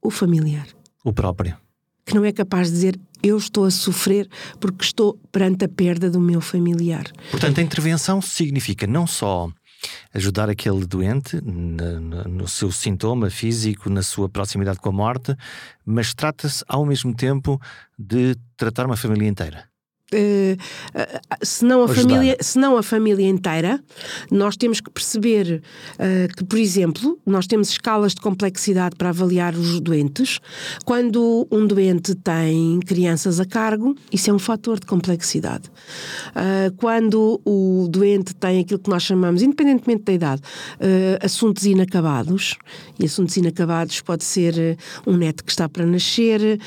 O 0.01 0.11
familiar. 0.11 0.67
O 1.03 1.11
próprio. 1.11 1.57
Que 2.05 2.13
não 2.13 2.23
é 2.23 2.31
capaz 2.31 2.67
de 2.67 2.73
dizer 2.73 2.99
eu 3.23 3.37
estou 3.37 3.65
a 3.65 3.71
sofrer 3.71 4.29
porque 4.59 4.83
estou 4.83 5.19
perante 5.31 5.65
a 5.65 5.67
perda 5.67 6.09
do 6.09 6.19
meu 6.19 6.39
familiar. 6.39 7.05
Portanto, 7.31 7.59
a 7.59 7.63
intervenção 7.63 8.21
significa 8.21 8.85
não 8.85 9.07
só 9.07 9.49
ajudar 10.13 10.49
aquele 10.49 10.85
doente 10.85 11.39
no, 11.41 12.47
seu 12.47 12.71
sintoma 12.71 13.29
físico, 13.29 13.89
na 13.89 14.03
sua 14.03 14.29
proximidade 14.29 14.79
com 14.79 14.89
a 14.89 14.91
morte, 14.91 15.35
mas 15.85 16.13
trata-se 16.13 16.63
ao 16.67 16.85
mesmo 16.85 17.13
tempo 17.13 17.61
de 17.97 18.35
tratar 18.55 18.85
uma 18.85 18.97
família 18.97 19.27
inteira. 19.27 19.69
Uh, 20.13 20.57
se, 21.43 21.65
não 21.65 21.83
a 21.83 21.87
família, 21.89 22.37
se 22.39 22.57
não 22.57 22.77
a 22.77 22.83
família 22.83 23.27
inteira, 23.27 23.83
nós 24.31 24.55
temos 24.55 24.79
que 24.79 24.89
perceber 24.89 25.61
uh, 25.95 26.33
que, 26.33 26.45
por 26.45 26.57
exemplo, 26.57 27.19
nós 27.25 27.45
temos 27.45 27.71
escalas 27.71 28.15
de 28.15 28.21
complexidade 28.21 28.95
para 28.95 29.09
avaliar 29.09 29.53
os 29.53 29.81
doentes. 29.81 30.39
Quando 30.85 31.45
um 31.51 31.67
doente 31.67 32.15
tem 32.15 32.79
crianças 32.79 33.41
a 33.41 33.45
cargo, 33.45 33.97
isso 34.09 34.29
é 34.29 34.33
um 34.33 34.39
fator 34.39 34.79
de 34.79 34.85
complexidade. 34.85 35.65
Uh, 36.29 36.73
quando 36.77 37.41
o 37.43 37.89
doente 37.89 38.33
tem 38.33 38.61
aquilo 38.61 38.79
que 38.79 38.89
nós 38.89 39.03
chamamos, 39.03 39.41
independentemente 39.41 40.03
da 40.03 40.13
idade, 40.13 40.41
assuntos 41.21 41.65
inacabados, 41.65 42.55
e 42.97 43.05
assuntos 43.05 43.35
inacabados 43.35 43.99
pode 43.99 44.23
ser 44.23 44.77
um 45.05 45.17
neto 45.17 45.43
que 45.43 45.51
está 45.51 45.67
para 45.67 45.85
nascer, 45.85 46.59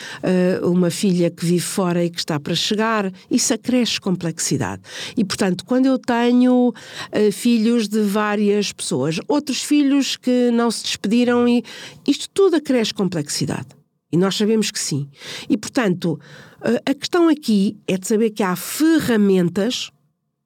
uma 0.62 0.90
filha 0.90 1.30
que 1.30 1.44
vive 1.44 1.60
fora 1.60 2.04
e 2.04 2.10
que 2.10 2.18
está 2.18 2.38
para 2.38 2.54
chegar 2.54 3.10
isso 3.30 3.54
acresce 3.54 4.00
complexidade. 4.00 4.82
E, 5.16 5.24
portanto, 5.24 5.64
quando 5.64 5.86
eu 5.86 5.98
tenho 5.98 6.68
uh, 6.68 7.32
filhos 7.32 7.88
de 7.88 8.00
várias 8.02 8.72
pessoas, 8.72 9.18
outros 9.28 9.62
filhos 9.62 10.16
que 10.16 10.50
não 10.50 10.70
se 10.70 10.82
despediram, 10.84 11.46
e 11.48 11.62
isto 12.06 12.28
tudo 12.30 12.56
acresce 12.56 12.92
complexidade. 12.92 13.68
E 14.12 14.16
nós 14.16 14.34
sabemos 14.36 14.70
que 14.70 14.78
sim. 14.78 15.08
E, 15.48 15.56
portanto, 15.56 16.18
uh, 16.60 16.90
a 16.90 16.94
questão 16.94 17.28
aqui 17.28 17.76
é 17.86 17.96
de 17.96 18.06
saber 18.06 18.30
que 18.30 18.42
há 18.42 18.56
ferramentas 18.56 19.90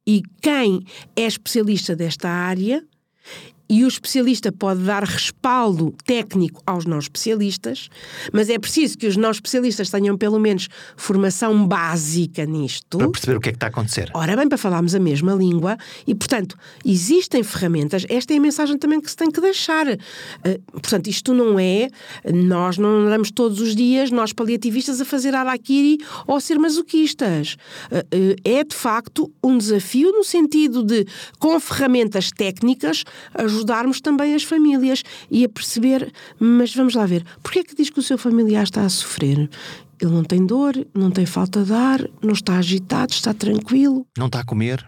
e 0.06 0.22
quem 0.42 0.84
é 1.16 1.26
especialista 1.26 1.96
desta 1.96 2.28
área 2.28 2.84
e 3.74 3.82
o 3.82 3.88
especialista 3.88 4.52
pode 4.52 4.84
dar 4.84 5.02
respaldo 5.02 5.92
técnico 6.06 6.62
aos 6.64 6.86
não 6.86 6.96
especialistas, 6.96 7.88
mas 8.32 8.48
é 8.48 8.56
preciso 8.56 8.96
que 8.96 9.04
os 9.04 9.16
não 9.16 9.32
especialistas 9.32 9.90
tenham 9.90 10.16
pelo 10.16 10.38
menos 10.38 10.68
formação 10.96 11.66
básica 11.66 12.46
nisto. 12.46 12.98
Para 12.98 13.10
perceber 13.10 13.36
o 13.36 13.40
que 13.40 13.48
é 13.48 13.52
que 13.52 13.56
está 13.56 13.66
a 13.66 13.70
acontecer. 13.70 14.12
Ora 14.14 14.36
bem, 14.36 14.48
para 14.48 14.56
falarmos 14.56 14.94
a 14.94 15.00
mesma 15.00 15.34
língua 15.34 15.76
e, 16.06 16.14
portanto, 16.14 16.56
existem 16.84 17.42
ferramentas. 17.42 18.06
Esta 18.08 18.32
é 18.32 18.36
a 18.36 18.40
mensagem 18.40 18.78
também 18.78 19.00
que 19.00 19.10
se 19.10 19.16
tem 19.16 19.28
que 19.28 19.40
deixar. 19.40 19.88
Uh, 19.88 19.98
portanto, 20.74 21.08
isto 21.08 21.34
não 21.34 21.58
é. 21.58 21.88
Nós 22.32 22.78
não 22.78 23.06
andamos 23.06 23.32
todos 23.32 23.60
os 23.60 23.74
dias, 23.74 24.12
nós 24.12 24.32
paliativistas, 24.32 25.00
a 25.00 25.04
fazer 25.04 25.34
araquiri 25.34 25.98
ou 26.28 26.36
a 26.36 26.40
ser 26.40 26.60
masoquistas. 26.60 27.56
Uh, 27.90 27.96
uh, 27.98 28.36
é, 28.44 28.62
de 28.62 28.76
facto, 28.76 29.32
um 29.42 29.58
desafio 29.58 30.12
no 30.12 30.22
sentido 30.22 30.84
de, 30.84 31.04
com 31.40 31.58
ferramentas 31.58 32.30
técnicas, 32.30 33.02
ajudar 33.34 33.63
ajudarmos 33.64 34.00
também 34.00 34.34
as 34.34 34.42
famílias 34.42 35.02
e 35.30 35.44
a 35.44 35.48
perceber, 35.48 36.12
mas 36.38 36.74
vamos 36.74 36.94
lá 36.94 37.06
ver, 37.06 37.24
porquê 37.42 37.60
é 37.60 37.64
que 37.64 37.74
diz 37.74 37.90
que 37.90 37.98
o 37.98 38.02
seu 38.02 38.18
familiar 38.18 38.64
está 38.64 38.82
a 38.82 38.88
sofrer? 38.88 39.48
Ele 40.00 40.10
não 40.12 40.24
tem 40.24 40.44
dor, 40.44 40.74
não 40.94 41.10
tem 41.10 41.24
falta 41.24 41.64
de 41.64 41.72
ar, 41.72 42.06
não 42.22 42.32
está 42.32 42.58
agitado, 42.58 43.12
está 43.12 43.32
tranquilo. 43.32 44.06
Não 44.18 44.26
está 44.26 44.40
a 44.40 44.44
comer? 44.44 44.84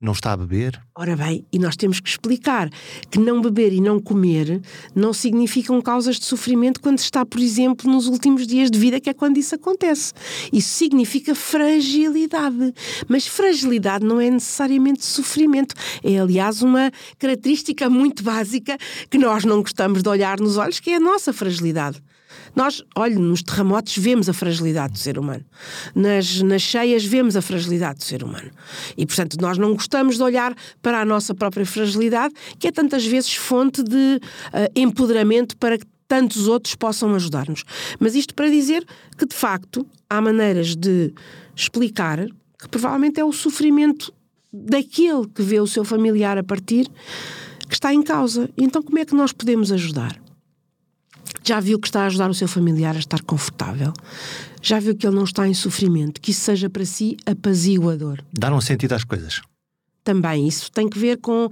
Não 0.00 0.12
está 0.12 0.32
a 0.32 0.36
beber? 0.36 0.80
Ora 0.96 1.14
bem, 1.14 1.44
e 1.52 1.58
nós 1.58 1.76
temos 1.76 2.00
que 2.00 2.08
explicar 2.08 2.70
que 3.10 3.18
não 3.18 3.42
beber 3.42 3.70
e 3.70 3.82
não 3.82 4.00
comer 4.00 4.62
não 4.94 5.12
significam 5.12 5.78
causas 5.82 6.18
de 6.18 6.24
sofrimento 6.24 6.80
quando 6.80 6.98
está, 6.98 7.26
por 7.26 7.38
exemplo, 7.38 7.90
nos 7.90 8.06
últimos 8.06 8.46
dias 8.46 8.70
de 8.70 8.78
vida, 8.78 8.98
que 8.98 9.10
é 9.10 9.12
quando 9.12 9.36
isso 9.36 9.54
acontece. 9.54 10.14
Isso 10.50 10.70
significa 10.70 11.34
fragilidade. 11.34 12.72
Mas 13.08 13.26
fragilidade 13.26 14.02
não 14.02 14.18
é 14.18 14.30
necessariamente 14.30 15.04
sofrimento. 15.04 15.74
É, 16.02 16.18
aliás, 16.18 16.62
uma 16.62 16.90
característica 17.18 17.90
muito 17.90 18.22
básica 18.22 18.78
que 19.10 19.18
nós 19.18 19.44
não 19.44 19.60
gostamos 19.60 20.02
de 20.02 20.08
olhar 20.08 20.40
nos 20.40 20.56
olhos, 20.56 20.80
que 20.80 20.92
é 20.92 20.96
a 20.96 21.00
nossa 21.00 21.30
fragilidade. 21.30 22.02
Nós, 22.54 22.82
olha, 22.94 23.18
nos 23.18 23.42
terremotos 23.42 23.96
vemos 23.96 24.28
a 24.28 24.32
fragilidade 24.32 24.94
do 24.94 24.98
ser 24.98 25.18
humano. 25.18 25.44
Nas, 25.94 26.42
nas 26.42 26.62
cheias 26.62 27.04
vemos 27.04 27.36
a 27.36 27.42
fragilidade 27.42 27.98
do 27.98 28.04
ser 28.04 28.22
humano. 28.22 28.50
E, 28.96 29.06
portanto, 29.06 29.36
nós 29.40 29.58
não 29.58 29.72
gostamos 29.74 30.16
de 30.16 30.22
olhar 30.22 30.54
para 30.82 31.00
a 31.00 31.04
nossa 31.04 31.34
própria 31.34 31.64
fragilidade, 31.64 32.34
que 32.58 32.68
é 32.68 32.72
tantas 32.72 33.06
vezes 33.06 33.34
fonte 33.34 33.82
de 33.82 33.96
uh, 33.96 34.70
empoderamento 34.74 35.56
para 35.56 35.78
que 35.78 35.86
tantos 36.08 36.48
outros 36.48 36.74
possam 36.74 37.14
ajudar-nos. 37.14 37.62
Mas 38.00 38.14
isto 38.16 38.34
para 38.34 38.50
dizer 38.50 38.84
que, 39.16 39.24
de 39.24 39.34
facto, 39.34 39.86
há 40.08 40.20
maneiras 40.20 40.74
de 40.74 41.14
explicar 41.54 42.26
que 42.58 42.68
provavelmente 42.68 43.20
é 43.20 43.24
o 43.24 43.32
sofrimento 43.32 44.12
daquele 44.52 45.26
que 45.28 45.42
vê 45.42 45.60
o 45.60 45.66
seu 45.66 45.84
familiar 45.84 46.36
a 46.36 46.42
partir 46.42 46.88
que 47.68 47.74
está 47.74 47.94
em 47.94 48.02
causa. 48.02 48.50
Então, 48.58 48.82
como 48.82 48.98
é 48.98 49.04
que 49.04 49.14
nós 49.14 49.32
podemos 49.32 49.70
ajudar? 49.70 50.19
Já 51.42 51.60
viu 51.60 51.78
que 51.78 51.88
está 51.88 52.02
a 52.02 52.06
ajudar 52.06 52.30
o 52.30 52.34
seu 52.34 52.48
familiar 52.48 52.96
a 52.96 52.98
estar 52.98 53.22
confortável? 53.22 53.92
Já 54.62 54.78
viu 54.78 54.94
que 54.94 55.06
ele 55.06 55.16
não 55.16 55.24
está 55.24 55.48
em 55.48 55.54
sofrimento? 55.54 56.20
Que 56.20 56.30
isso 56.30 56.40
seja 56.42 56.68
para 56.68 56.84
si 56.84 57.16
apaziguador? 57.26 58.18
Dar 58.32 58.52
um 58.52 58.60
sentido 58.60 58.92
às 58.92 59.04
coisas 59.04 59.40
também. 60.02 60.46
Isso 60.46 60.70
tem 60.72 60.88
que 60.88 60.98
ver 60.98 61.18
com 61.18 61.48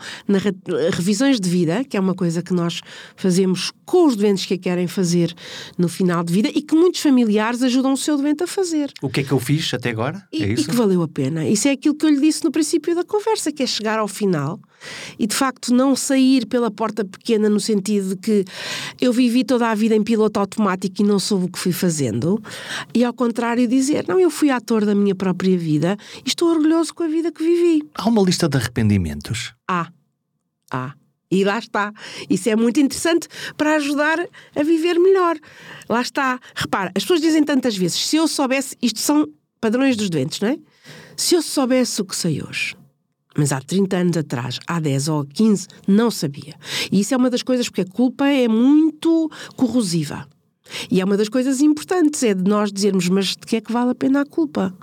revisões 0.93 1.41
de 1.41 1.49
vida, 1.49 1.85
que 1.85 1.97
é 1.97 2.01
uma 2.01 2.15
coisa 2.15 2.43
que 2.43 2.53
nós 2.53 2.81
fazemos 3.17 3.73
com 3.85 4.07
os 4.07 4.17
doentes 4.17 4.47
que 4.47 4.55
a 4.55 4.59
querem 4.59 4.87
fazer 4.87 5.35
no 5.77 5.89
final 5.89 6.23
de 6.23 6.33
vida 6.33 6.49
e 6.55 6.63
que 6.63 6.75
muitos 6.75 7.01
familiares 7.01 7.63
ajudam 7.63 7.93
o 7.93 7.97
seu 7.97 8.17
doente 8.17 8.43
a 8.43 8.47
fazer. 8.47 8.93
O 9.03 9.09
que 9.09 9.21
é 9.21 9.25
que 9.25 9.33
eu 9.33 9.41
fiz 9.41 9.73
até 9.73 9.91
agora? 9.91 10.23
E, 10.33 10.43
é 10.43 10.53
isso? 10.53 10.65
e 10.65 10.67
que 10.67 10.77
valeu 10.77 11.03
a 11.03 11.09
pena. 11.09 11.47
Isso 11.47 11.69
é 11.69 11.73
aquilo 11.73 11.95
que 11.95 12.05
eu 12.05 12.11
lhe 12.11 12.21
disse 12.21 12.45
no 12.45 12.51
princípio 12.51 12.95
da 12.95 13.05
conversa, 13.05 13.53
que 13.53 13.63
é 13.63 13.67
chegar 13.67 13.99
ao 13.99 14.09
final 14.09 14.61
e 15.19 15.27
de 15.27 15.35
facto 15.35 15.73
não 15.73 15.97
sair 15.97 16.47
pela 16.47 16.71
porta 16.71 17.05
pequena 17.05 17.49
no 17.49 17.61
sentido 17.61 18.11
de 18.11 18.17
que 18.17 18.45
eu 19.01 19.13
vivi 19.13 19.45
toda 19.45 19.69
a 19.69 19.75
vida 19.75 19.95
em 19.95 20.03
piloto 20.03 20.39
automático 20.41 21.03
e 21.03 21.05
não 21.05 21.19
soube 21.19 21.47
o 21.47 21.49
que 21.49 21.59
fui 21.59 21.73
fazendo, 21.73 22.41
e 22.95 23.05
ao 23.05 23.13
contrário 23.13 23.67
dizer, 23.67 24.05
não, 24.07 24.19
eu 24.19 24.31
fui 24.31 24.51
ator 24.51 24.85
da 24.85 24.95
minha 24.95 25.15
própria 25.15 25.57
vida 25.57 25.97
e 26.25 26.29
estou 26.29 26.49
orgulhoso 26.51 26.95
com 26.95 27.03
a 27.03 27.09
vida 27.09 27.33
que 27.33 27.43
vivi. 27.43 27.83
Há 27.95 28.09
uma 28.09 28.23
lista 28.23 28.38
de 28.47 28.59
arrependimentos? 28.59 29.55
Há. 29.67 29.91
Há. 30.71 30.95
E 31.31 31.45
lá 31.45 31.59
está. 31.59 31.93
Isso 32.29 32.49
é 32.49 32.57
muito 32.57 32.81
interessante 32.81 33.29
para 33.57 33.77
ajudar 33.77 34.19
a 34.55 34.63
viver 34.63 34.99
melhor. 34.99 35.37
Lá 35.89 36.01
está. 36.01 36.39
Repara, 36.55 36.91
as 36.95 37.03
pessoas 37.03 37.21
dizem 37.21 37.43
tantas 37.45 37.77
vezes: 37.77 37.99
se 38.07 38.17
eu 38.17 38.29
soubesse, 38.29 38.77
isto 38.81 38.99
são 38.99 39.29
padrões 39.61 39.97
dos 39.97 40.09
doentes, 40.09 40.41
não 40.41 40.49
é? 40.49 40.59
Se 41.17 41.35
eu 41.35 41.43
soubesse 41.43 42.01
o 42.01 42.05
que 42.05 42.17
sei 42.17 42.43
hoje, 42.43 42.77
mas 43.37 43.53
há 43.53 43.61
30 43.61 43.97
anos 43.97 44.17
atrás, 44.17 44.59
há 44.67 44.81
10 44.81 45.09
ou 45.09 45.25
15, 45.25 45.69
não 45.87 46.11
sabia. 46.11 46.55
E 46.91 47.01
isso 47.01 47.13
é 47.13 47.17
uma 47.17 47.31
das 47.31 47.43
coisas 47.43 47.69
porque 47.69 47.83
a 47.83 47.87
culpa 47.87 48.27
é 48.27 48.49
muito 48.49 49.31
corrosiva. 49.57 50.27
E 50.91 51.01
é 51.01 51.05
uma 51.05 51.17
das 51.17 51.29
coisas 51.29 51.61
importantes, 51.61 52.23
é 52.23 52.35
de 52.35 52.49
nós 52.49 52.73
dizermos, 52.73 53.09
mas 53.09 53.29
de 53.29 53.39
que 53.39 53.57
é 53.57 53.61
que 53.61 53.73
vale 53.73 53.91
a 53.91 53.95
pena 53.95 54.23
a 54.23 54.27
culpa? 54.27 54.75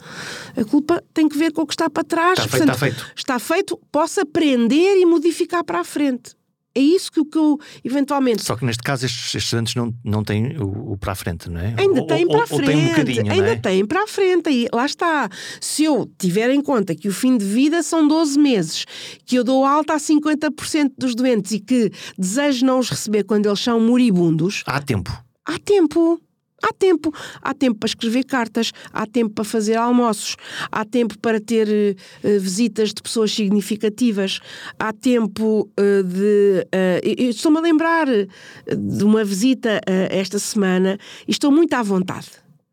A 0.56 0.64
culpa 0.64 1.04
tem 1.14 1.28
que 1.28 1.38
ver 1.38 1.52
com 1.52 1.62
o 1.62 1.68
que 1.68 1.74
está 1.74 1.90
para 1.90 2.04
trás. 2.04 2.40
Está 2.40 2.48
feito, 2.50 2.66
Portanto, 2.66 2.74
está 2.74 2.86
feito. 2.86 3.14
Está 3.16 3.40
feito, 3.40 3.80
posso 3.92 4.22
aprender 4.22 4.98
e 4.98 5.06
modificar 5.06 5.64
para 5.64 5.80
a 5.80 5.84
frente. 5.84 6.36
É 6.78 6.82
isso 6.82 7.10
que, 7.10 7.24
que 7.24 7.38
eu 7.38 7.58
eventualmente. 7.86 8.44
Só 8.44 8.58
que 8.58 8.66
neste 8.66 8.84
caso 8.84 9.06
estes, 9.06 9.24
estes 9.28 9.44
estudantes 9.44 9.76
não, 9.76 9.96
não 10.04 10.22
têm 10.26 10.58
o, 10.58 10.92
o 10.92 10.98
para 10.98 11.14
a 11.14 11.16
frente, 11.16 11.50
não 11.50 11.62
é? 11.62 11.74
Ainda 11.78 12.06
têm 12.06 12.28
para 12.28 12.44
a 12.44 12.48
frente. 12.48 12.70
Ou 12.70 12.78
um 12.78 12.88
bocadinho, 12.90 13.32
ainda 13.32 13.48
é? 13.48 13.56
têm 13.56 13.86
para 13.86 14.04
a 14.04 14.08
frente. 14.08 14.50
E 14.50 14.68
lá 14.74 14.86
está. 14.86 15.30
Se 15.62 15.86
eu 15.86 16.12
tiver 16.20 16.50
em 16.50 16.62
conta 16.62 16.94
que 16.94 17.08
o 17.08 17.14
fim 17.14 17.38
de 17.38 17.46
vida 17.46 17.82
são 17.82 18.06
12 18.06 18.38
meses, 18.38 18.86
que 19.26 19.38
eu 19.38 19.44
dou 19.46 19.64
alta 19.64 19.94
a 19.94 19.98
50% 19.98 20.92
dos 20.98 21.16
doentes 21.16 21.54
e 21.54 21.62
que 21.62 21.90
desejo 22.18 22.66
não 22.66 22.80
os 22.80 22.90
receber 22.90 23.24
quando 23.24 23.46
eles 23.46 23.62
são 23.62 23.80
moribundos. 23.80 24.62
Há 24.66 24.82
tempo. 24.82 25.25
Há 25.46 25.60
tempo. 25.60 26.20
Há 26.64 26.74
tempo. 26.74 27.14
Há 27.42 27.54
tempo 27.54 27.78
para 27.78 27.88
escrever 27.88 28.24
cartas, 28.24 28.72
há 28.92 29.06
tempo 29.06 29.36
para 29.36 29.44
fazer 29.44 29.76
almoços, 29.76 30.36
há 30.72 30.84
tempo 30.84 31.18
para 31.20 31.40
ter 31.40 31.68
uh, 31.68 32.40
visitas 32.40 32.94
de 32.94 33.02
pessoas 33.02 33.32
significativas, 33.32 34.40
há 34.80 34.92
tempo 34.92 35.70
uh, 35.80 36.04
de. 36.04 36.66
Uh, 36.74 37.30
Estou-me 37.30 37.60
a 37.60 37.62
lembrar 37.62 38.08
de 38.08 39.04
uma 39.04 39.24
visita 39.24 39.82
esta 40.10 40.40
semana 40.40 40.98
e 41.28 41.32
estou 41.32 41.52
muito 41.52 41.74
à 41.74 41.84
vontade. 41.84 42.30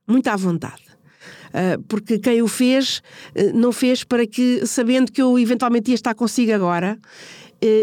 Muito 0.06 0.28
à 0.28 0.36
vontade. 0.36 0.82
porque 1.88 2.18
quem 2.18 2.40
o 2.42 2.48
fez, 2.48 3.02
não 3.54 3.72
fez 3.72 4.04
para 4.04 4.26
que, 4.26 4.66
sabendo 4.66 5.12
que 5.12 5.20
eu 5.20 5.38
eventualmente 5.38 5.90
ia 5.90 5.94
estar 5.94 6.14
consigo 6.14 6.52
agora, 6.52 6.98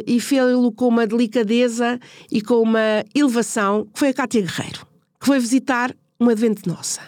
e 0.06 0.20
fê-lo 0.20 0.72
com 0.72 0.88
uma 0.88 1.08
delicadeza 1.08 2.00
e 2.32 2.42
com 2.42 2.62
uma 2.62 3.04
elevação, 3.16 3.88
que 3.94 4.00
foi 4.00 4.10
a 4.10 4.14
Cátia 4.14 4.42
Guerreiro 4.42 4.90
que 5.20 5.26
foi 5.26 5.40
visitar 5.40 5.96
uma 6.20 6.34
doente 6.34 6.68
nossa. 6.68 7.02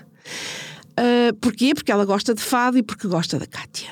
Uh, 0.92 1.34
porquê? 1.40 1.74
Porque 1.74 1.92
ela 1.92 2.06
gosta 2.06 2.34
de 2.34 2.42
fado 2.42 2.78
e 2.78 2.84
porque 2.84 3.08
gosta 3.08 3.40
da 3.40 3.46
Cátia. 3.46 3.90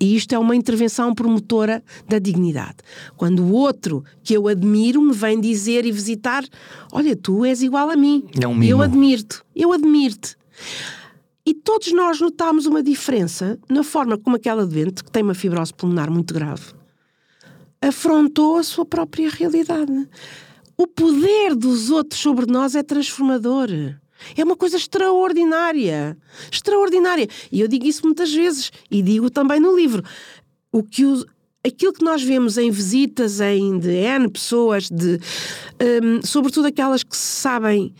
E 0.00 0.16
isto 0.16 0.34
é 0.34 0.38
uma 0.38 0.56
intervenção 0.56 1.14
promotora 1.14 1.82
da 2.08 2.18
dignidade. 2.18 2.78
Quando 3.16 3.44
o 3.44 3.52
outro 3.52 4.04
que 4.24 4.34
eu 4.34 4.48
admiro 4.48 5.00
me 5.00 5.12
vem 5.12 5.40
dizer 5.40 5.86
e 5.86 5.92
visitar: 5.92 6.44
Olha, 6.92 7.14
tu 7.14 7.44
és 7.44 7.62
igual 7.62 7.88
a 7.88 7.96
mim. 7.96 8.24
É 8.40 8.46
um. 8.46 8.60
Eu 8.62 8.82
admiro-te. 8.82 9.40
Eu 9.54 9.72
admiro-te. 9.72 10.36
E 11.46 11.54
todos 11.54 11.92
nós 11.92 12.20
notámos 12.20 12.66
uma 12.66 12.82
diferença 12.82 13.58
na 13.70 13.84
forma 13.84 14.18
como 14.18 14.36
aquela 14.36 14.66
doente, 14.66 15.04
que 15.04 15.12
tem 15.12 15.22
uma 15.22 15.34
fibrose 15.34 15.72
pulmonar 15.72 16.10
muito 16.10 16.34
grave, 16.34 16.72
afrontou 17.88 18.56
a 18.56 18.62
sua 18.62 18.84
própria 18.84 19.30
realidade. 19.30 20.08
O 20.76 20.86
poder 20.86 21.54
dos 21.54 21.90
outros 21.90 22.20
sobre 22.20 22.46
nós 22.46 22.74
é 22.74 22.82
transformador. 22.82 23.68
É 24.36 24.42
uma 24.42 24.56
coisa 24.56 24.76
extraordinária. 24.76 26.16
Extraordinária. 26.50 27.28
E 27.52 27.60
eu 27.60 27.68
digo 27.68 27.86
isso 27.86 28.04
muitas 28.04 28.32
vezes 28.32 28.70
e 28.90 29.02
digo 29.02 29.30
também 29.30 29.60
no 29.60 29.76
livro. 29.76 30.02
O 30.72 30.82
que 30.82 31.04
os, 31.04 31.24
aquilo 31.64 31.92
que 31.92 32.04
nós 32.04 32.22
vemos 32.22 32.58
em 32.58 32.70
visitas 32.70 33.40
em 33.40 33.78
de 33.78 33.90
N 33.90 34.28
pessoas, 34.28 34.88
de, 34.90 35.20
um, 36.02 36.24
sobretudo 36.24 36.66
aquelas 36.66 37.02
que 37.02 37.16
sabem 37.16 37.94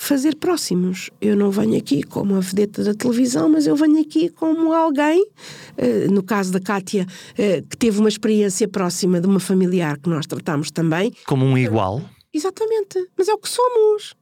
fazer 0.00 0.34
próximos. 0.36 1.10
Eu 1.20 1.36
não 1.36 1.50
venho 1.50 1.76
aqui 1.76 2.02
como 2.02 2.34
a 2.34 2.40
vedeta 2.40 2.82
da 2.82 2.94
televisão, 2.94 3.50
mas 3.50 3.66
eu 3.66 3.76
venho 3.76 4.00
aqui 4.00 4.30
como 4.30 4.72
alguém, 4.72 5.22
uh, 5.22 6.10
no 6.10 6.22
caso 6.22 6.50
da 6.50 6.58
Kátia, 6.58 7.06
uh, 7.06 7.68
que 7.68 7.76
teve 7.76 7.98
uma 7.98 8.08
experiência 8.08 8.66
próxima 8.66 9.20
de 9.20 9.26
uma 9.26 9.38
familiar 9.38 9.98
que 9.98 10.08
nós 10.08 10.26
tratamos 10.26 10.70
também. 10.70 11.12
Como 11.26 11.44
um 11.44 11.56
igual? 11.56 12.02
Exatamente. 12.32 13.10
Mas 13.14 13.28
é 13.28 13.34
o 13.34 13.38
que 13.38 13.48
somos. 13.48 14.14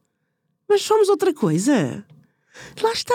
Mas 0.67 0.81
somos 0.81 1.07
outra 1.07 1.33
coisa. 1.33 2.05
Lá 2.81 2.91
está 2.91 3.13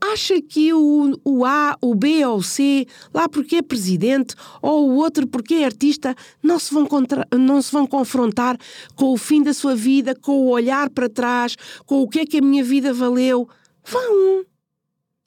acha 0.00 0.40
que 0.40 0.72
o, 0.72 1.18
o 1.24 1.44
A, 1.44 1.76
o 1.80 1.94
B 1.94 2.24
ou 2.24 2.38
o 2.38 2.42
C, 2.42 2.86
lá 3.12 3.28
porque 3.28 3.56
é 3.56 3.62
presidente, 3.62 4.34
ou 4.62 4.90
o 4.90 4.96
outro 4.96 5.26
porque 5.26 5.54
é 5.54 5.64
artista, 5.64 6.14
não 6.42 6.58
se, 6.58 6.72
vão 6.72 6.86
contra, 6.86 7.26
não 7.36 7.60
se 7.60 7.72
vão 7.72 7.86
confrontar 7.86 8.56
com 8.94 9.12
o 9.12 9.16
fim 9.16 9.42
da 9.42 9.52
sua 9.52 9.74
vida, 9.74 10.14
com 10.14 10.32
o 10.32 10.50
olhar 10.50 10.90
para 10.90 11.08
trás, 11.08 11.56
com 11.86 12.02
o 12.02 12.08
que 12.08 12.20
é 12.20 12.26
que 12.26 12.38
a 12.38 12.42
minha 12.42 12.64
vida 12.64 12.92
valeu? 12.92 13.48
Vão! 13.84 14.44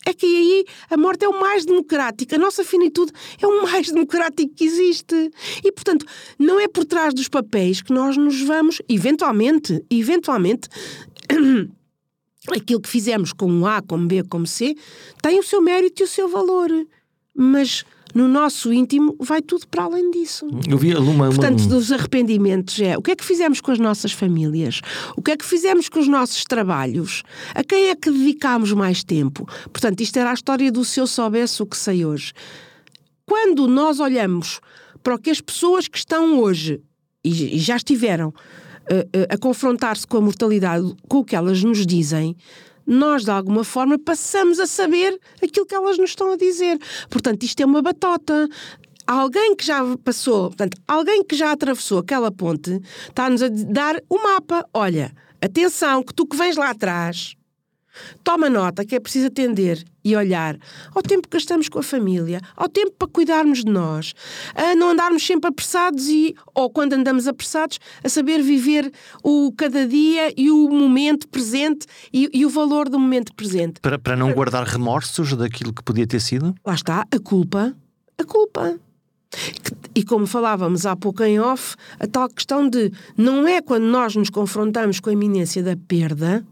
É 0.06 0.14
que 0.14 0.26
aí 0.26 0.66
a 0.90 0.98
morte 0.98 1.26
é 1.26 1.30
o 1.30 1.40
mais 1.40 1.64
democrático, 1.64 2.34
a 2.34 2.38
nossa 2.38 2.64
finitude 2.64 3.12
é 3.40 3.46
o 3.46 3.62
mais 3.62 3.92
democrático 3.92 4.54
que 4.56 4.64
existe. 4.66 5.32
E, 5.64 5.72
portanto, 5.72 6.06
não 6.40 6.60
é 6.60 6.68
por 6.68 6.86
trás 6.86 7.14
dos 7.14 7.28
papéis 7.28 7.82
que 7.84 7.94
nós 7.94 8.18
nos 8.18 8.42
vamos, 8.42 8.82
eventualmente, 8.90 9.84
eventualmente, 9.92 10.68
aquilo 12.50 12.82
que 12.82 12.90
fizemos 12.90 13.34
com 13.34 13.66
A, 13.66 13.82
como 13.82 14.08
B, 14.08 14.24
como 14.24 14.48
C, 14.48 14.76
tem 15.22 15.40
o 15.40 15.44
seu 15.44 15.62
mérito 15.62 16.02
e 16.02 16.06
o 16.06 16.08
seu 16.08 16.28
valor. 16.28 16.70
Mas 17.36 17.86
no 18.14 18.28
nosso 18.28 18.74
íntimo 18.74 19.16
vai 19.20 19.42
tudo 19.42 19.68
para 19.68 19.84
além 19.84 20.12
disso. 20.12 20.48
Eu 20.68 20.78
vi 20.78 20.94
uma, 20.94 21.12
uma... 21.12 21.28
Portanto, 21.30 21.66
dos 21.68 21.92
arrependimentos 21.92 22.80
é 22.80 22.98
o 22.98 23.02
que 23.02 23.12
é 23.12 23.16
que 23.16 23.24
fizemos 23.24 23.62
com 23.62 23.72
as 23.72 23.80
nossas 23.80 24.12
famílias? 24.12 24.82
O 25.16 25.22
que 25.22 25.32
é 25.32 25.38
que 25.38 25.46
fizemos 25.46 25.88
com 25.88 26.00
os 26.00 26.08
nossos 26.08 26.44
trabalhos? 26.44 27.24
A 27.56 27.64
quem 27.64 27.90
é 27.90 27.96
que 27.96 28.12
dedicámos 28.12 28.74
mais 28.74 29.04
tempo? 29.04 29.48
Portanto, 29.72 30.02
isto 30.02 30.18
era 30.18 30.32
a 30.32 30.34
história 30.34 30.72
do 30.72 30.84
se 30.84 31.00
eu 31.00 31.08
soubesse 31.08 31.62
o 31.62 31.66
que 31.66 31.78
sei 31.78 32.06
hoje. 32.06 32.34
Quando 33.26 33.68
nós 33.68 34.00
olhamos 34.00 34.60
para 35.02 35.16
o 35.16 35.20
que 35.20 35.30
as 35.30 35.40
pessoas 35.40 35.88
que 35.88 35.98
estão 35.98 36.40
hoje 36.40 36.82
e, 37.24 37.58
já 37.60 37.78
estiveram 37.78 38.34
a 39.30 39.38
confrontar-se 39.38 40.06
com 40.06 40.18
a 40.18 40.22
mortalidade, 40.22 40.94
com 41.08 41.20
o 41.20 41.26
que 41.26 41.36
elas 41.36 41.64
nos 41.64 41.86
dizem, 41.86 42.36
nós, 42.86 43.24
de 43.24 43.32
alguma 43.32 43.64
forma, 43.64 43.98
passamos 43.98 44.60
a 44.60 44.66
saber 44.66 45.20
aquilo 45.42 45.66
que 45.66 45.76
elas 45.76 45.98
nos 45.98 46.10
estão 46.12 46.32
a 46.32 46.38
dizer. 46.38 46.80
Portanto, 47.10 47.44
isto 47.44 47.62
é 47.62 47.66
uma 47.66 47.82
batota. 47.82 48.50
Alguém 49.06 49.56
que 49.56 49.66
já 49.66 49.82
passou, 50.04 50.48
portanto, 50.48 50.78
alguém 50.88 51.24
que 51.24 51.36
já 51.36 51.52
atravessou 51.52 52.00
aquela 52.00 52.32
ponte, 52.32 52.82
está-nos 53.08 53.42
a 53.42 53.50
dar 53.50 54.02
o 54.10 54.22
mapa. 54.22 54.66
Olha, 54.74 55.12
atenção, 55.42 56.04
que 56.04 56.14
tu 56.14 56.26
que 56.26 56.38
vens 56.38 56.56
lá 56.56 56.70
atrás 56.70 57.36
Toma 58.24 58.50
nota 58.50 58.86
que 58.86 58.96
é 58.96 59.00
preciso 59.00 59.28
atender 59.28 59.84
e 60.04 60.16
olhar 60.16 60.58
ao 60.94 61.02
tempo 61.02 61.28
que 61.28 61.38
gastamos 61.38 61.70
com 61.70 61.80
a 61.80 61.84
família, 61.84 62.42
ao 62.56 62.68
tempo 62.68 62.92
para 62.98 63.08
cuidarmos 63.08 63.64
de 63.64 63.72
nós, 63.72 64.14
a 64.56 64.76
não 64.76 64.90
andarmos 64.90 65.26
sempre 65.26 65.50
apressados 65.50 66.08
e, 66.08 66.36
ou 66.56 66.70
quando 66.70 66.94
andamos 66.94 67.28
apressados, 67.28 67.80
a 68.04 68.10
saber 68.10 68.42
viver 68.42 68.92
o 69.24 69.52
cada 69.56 69.88
dia 69.88 70.34
e 70.36 70.50
o 70.50 70.70
momento 70.70 71.28
presente 71.28 71.86
e, 72.12 72.30
e 72.34 72.46
o 72.46 72.50
valor 72.50 72.90
do 72.90 73.00
momento 73.00 73.34
presente. 73.34 73.80
Para, 73.82 74.00
para 74.00 74.16
não 74.16 74.34
guardar 74.34 74.66
remorsos 74.66 75.36
daquilo 75.36 75.74
que 75.74 75.84
podia 75.84 76.08
ter 76.08 76.20
sido? 76.20 76.56
Lá 76.66 76.74
está, 76.74 77.06
a 77.12 77.20
culpa. 77.20 77.76
A 78.18 78.24
culpa. 78.24 78.80
E 79.96 80.04
como 80.04 80.28
falávamos 80.28 80.86
há 80.86 80.96
pouco 80.96 81.24
em 81.24 81.40
off, 81.40 81.76
a 82.00 82.08
tal 82.08 82.28
questão 82.30 82.68
de 82.68 82.92
não 83.16 83.48
é 83.48 83.62
quando 83.62 83.84
nós 83.84 84.16
nos 84.16 84.30
confrontamos 84.30 85.00
com 85.00 85.10
a 85.10 85.14
iminência 85.14 85.64
da 85.64 85.76
perda 85.76 86.46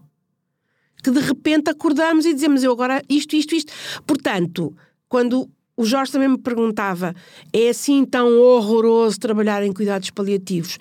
que 1.04 1.12
de 1.12 1.20
repente 1.20 1.70
acordamos 1.70 2.26
e 2.26 2.34
dizemos 2.34 2.64
eu 2.64 2.72
agora 2.72 3.02
isto, 3.10 3.36
isto, 3.36 3.56
isto. 3.56 3.74
Portanto, 4.06 4.76
quando 5.08 5.50
o 5.76 5.86
Jorge 5.86 6.12
também 6.12 6.28
me 6.28 6.38
perguntava, 6.38 7.16
é 7.54 7.70
assim 7.70 8.06
tão 8.06 8.38
horroroso 8.40 9.20
trabalhar 9.20 9.64
em 9.64 9.72
cuidados 9.72 10.10
paliativos? 10.10 10.78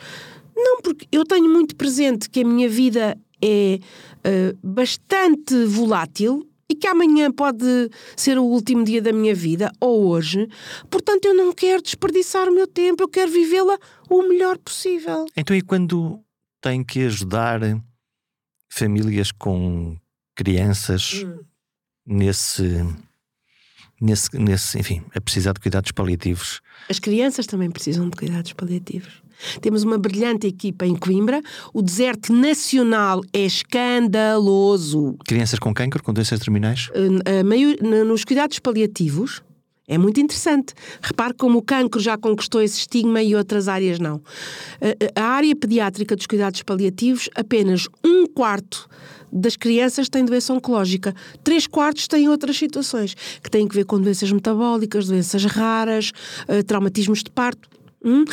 Não, 0.56 0.80
porque 0.82 1.06
eu 1.12 1.24
tenho 1.24 1.48
muito 1.48 1.76
presente 1.76 2.28
que 2.28 2.40
a 2.40 2.44
minha 2.44 2.68
vida 2.68 3.16
é 3.40 3.78
uh, 3.78 4.58
bastante 4.60 5.64
volátil 5.66 6.44
e 6.68 6.74
que 6.74 6.86
amanhã 6.86 7.30
pode 7.30 7.64
ser 8.16 8.38
o 8.38 8.44
último 8.44 8.84
dia 8.84 9.00
da 9.00 9.12
minha 9.12 9.34
vida, 9.34 9.72
ou 9.80 10.08
hoje. 10.08 10.48
Portanto, 10.90 11.24
eu 11.24 11.34
não 11.34 11.52
quero 11.52 11.80
desperdiçar 11.80 12.48
o 12.48 12.54
meu 12.54 12.66
tempo, 12.66 13.02
eu 13.02 13.08
quero 13.08 13.30
vivê-la 13.30 13.78
o 14.10 14.22
melhor 14.22 14.58
possível. 14.58 15.24
Então, 15.36 15.56
e 15.56 15.62
quando 15.62 16.20
tem 16.60 16.84
que 16.84 17.06
ajudar 17.06 17.60
famílias 18.68 19.32
com 19.32 19.96
crianças 20.39 21.24
hum. 21.24 21.41
nesse, 22.07 22.86
nesse, 24.01 24.39
nesse, 24.39 24.78
enfim, 24.78 25.03
a 25.12 25.20
precisar 25.20 25.53
de 25.53 25.59
cuidados 25.59 25.91
paliativos. 25.91 26.61
As 26.89 27.01
crianças 27.01 27.45
também 27.45 27.68
precisam 27.68 28.09
de 28.09 28.16
cuidados 28.16 28.53
paliativos. 28.53 29.20
Temos 29.61 29.82
uma 29.82 29.99
brilhante 29.99 30.47
equipa 30.47 30.86
em 30.86 30.95
Coimbra. 30.95 31.43
O 31.74 31.82
deserto 31.82 32.32
nacional 32.32 33.20
é 33.32 33.41
escandaloso. 33.41 35.16
Crianças 35.26 35.59
com 35.59 35.74
câncer, 35.74 36.03
com 36.03 36.12
doenças 36.12 36.39
terminais? 36.39 36.89
Meio, 37.45 37.76
nos 38.05 38.24
cuidados 38.24 38.59
paliativos, 38.61 39.43
é 39.86 39.97
muito 39.97 40.20
interessante. 40.20 40.74
Repare 41.01 41.34
como 41.34 41.59
o 41.59 41.62
cancro 41.62 42.01
já 42.01 42.16
conquistou 42.16 42.61
esse 42.62 42.78
estigma 42.78 43.22
e 43.22 43.34
outras 43.34 43.68
áreas 43.68 43.99
não. 44.01 44.20
A 45.14 45.22
área 45.22 45.55
pediátrica 45.55 46.16
dos 46.16 46.26
cuidados 46.26 46.62
paliativos, 46.62 47.28
apenas 47.34 47.89
um 48.05 48.26
quarto 48.26 48.89
das 49.32 49.56
crianças 49.56 50.08
têm 50.08 50.24
doença 50.24 50.52
oncológica. 50.52 51.14
Três 51.42 51.66
quartos 51.66 52.06
têm 52.06 52.28
outras 52.28 52.56
situações, 52.56 53.14
que 53.42 53.50
têm 53.50 53.66
que 53.66 53.74
ver 53.74 53.84
com 53.84 54.00
doenças 54.00 54.30
metabólicas, 54.30 55.06
doenças 55.06 55.44
raras, 55.44 56.12
eh, 56.46 56.62
traumatismos 56.62 57.22
de 57.22 57.30
parto. 57.30 57.68
Hum? 58.04 58.24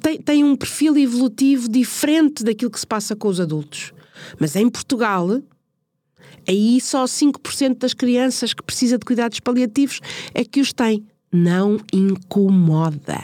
Tem, 0.00 0.20
tem 0.20 0.44
um 0.44 0.54
perfil 0.54 0.96
evolutivo 0.96 1.68
diferente 1.68 2.44
daquilo 2.44 2.70
que 2.70 2.80
se 2.80 2.86
passa 2.86 3.16
com 3.16 3.28
os 3.28 3.40
adultos. 3.40 3.92
Mas 4.38 4.54
em 4.56 4.68
Portugal, 4.68 5.42
Aí 6.46 6.80
só 6.80 7.04
5% 7.04 7.78
das 7.78 7.94
crianças 7.94 8.52
que 8.52 8.62
precisam 8.62 8.98
de 8.98 9.06
cuidados 9.06 9.40
paliativos 9.40 10.00
é 10.34 10.44
que 10.44 10.60
os 10.60 10.72
têm. 10.72 11.04
Não 11.32 11.78
incomoda. 11.92 13.20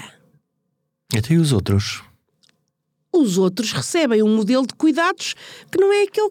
Até 1.14 1.34
os 1.34 1.52
outros? 1.52 2.02
Os 3.12 3.38
outros 3.38 3.72
recebem 3.72 4.22
um 4.22 4.34
modelo 4.34 4.66
de 4.66 4.74
cuidados 4.74 5.34
que 5.70 5.78
não 5.78 5.92
é 5.92 6.04
aquele 6.04 6.30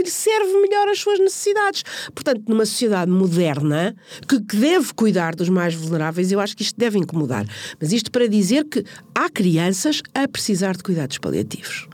que 0.00 0.04
lhe 0.04 0.10
serve 0.10 0.52
melhor 0.60 0.88
às 0.88 0.98
suas 0.98 1.18
necessidades. 1.18 1.82
Portanto, 2.14 2.42
numa 2.48 2.64
sociedade 2.64 3.10
moderna, 3.10 3.94
que, 4.26 4.40
que, 4.40 4.56
deve 4.56 4.94
cuidar 4.94 5.34
dos 5.34 5.48
mais 5.48 5.74
vulneráveis, 5.74 6.32
eu 6.32 6.40
acho 6.40 6.56
que 6.56 6.62
isto 6.62 6.78
deve 6.78 6.98
incomodar. 6.98 7.46
Mas 7.78 7.92
isto 7.92 8.10
para 8.10 8.26
dizer 8.26 8.64
que 8.64 8.84
há 9.14 9.28
crianças 9.28 10.02
a 10.14 10.26
precisar 10.26 10.76
de 10.76 10.82
cuidados 10.82 11.18
paliativos. 11.18 11.86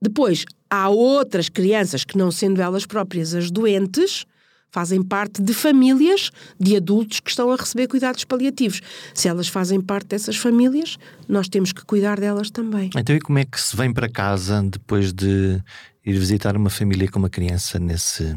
Depois, 0.00 0.44
há 0.70 0.88
outras 0.88 1.48
crianças 1.48 2.04
que, 2.04 2.16
não 2.16 2.30
sendo 2.30 2.62
elas 2.62 2.86
próprias 2.86 3.34
as 3.34 3.50
doentes, 3.50 4.24
fazem 4.70 5.02
parte 5.02 5.42
de 5.42 5.52
famílias 5.52 6.30
de 6.58 6.76
adultos 6.76 7.20
que 7.20 7.30
estão 7.30 7.50
a 7.50 7.56
receber 7.56 7.88
cuidados 7.88 8.24
paliativos. 8.24 8.80
Se 9.12 9.28
elas 9.28 9.48
fazem 9.48 9.80
parte 9.80 10.08
dessas 10.08 10.36
famílias, 10.36 10.96
nós 11.28 11.48
temos 11.48 11.72
que 11.72 11.84
cuidar 11.84 12.20
delas 12.20 12.50
também. 12.50 12.90
Então, 12.96 13.16
e 13.16 13.20
como 13.20 13.38
é 13.38 13.44
que 13.44 13.60
se 13.60 13.76
vem 13.76 13.92
para 13.92 14.08
casa 14.08 14.62
depois 14.62 15.12
de 15.12 15.60
ir 16.04 16.18
visitar 16.18 16.56
uma 16.56 16.70
família 16.70 17.10
com 17.10 17.18
uma 17.18 17.30
criança 17.30 17.78
nesse, 17.78 18.36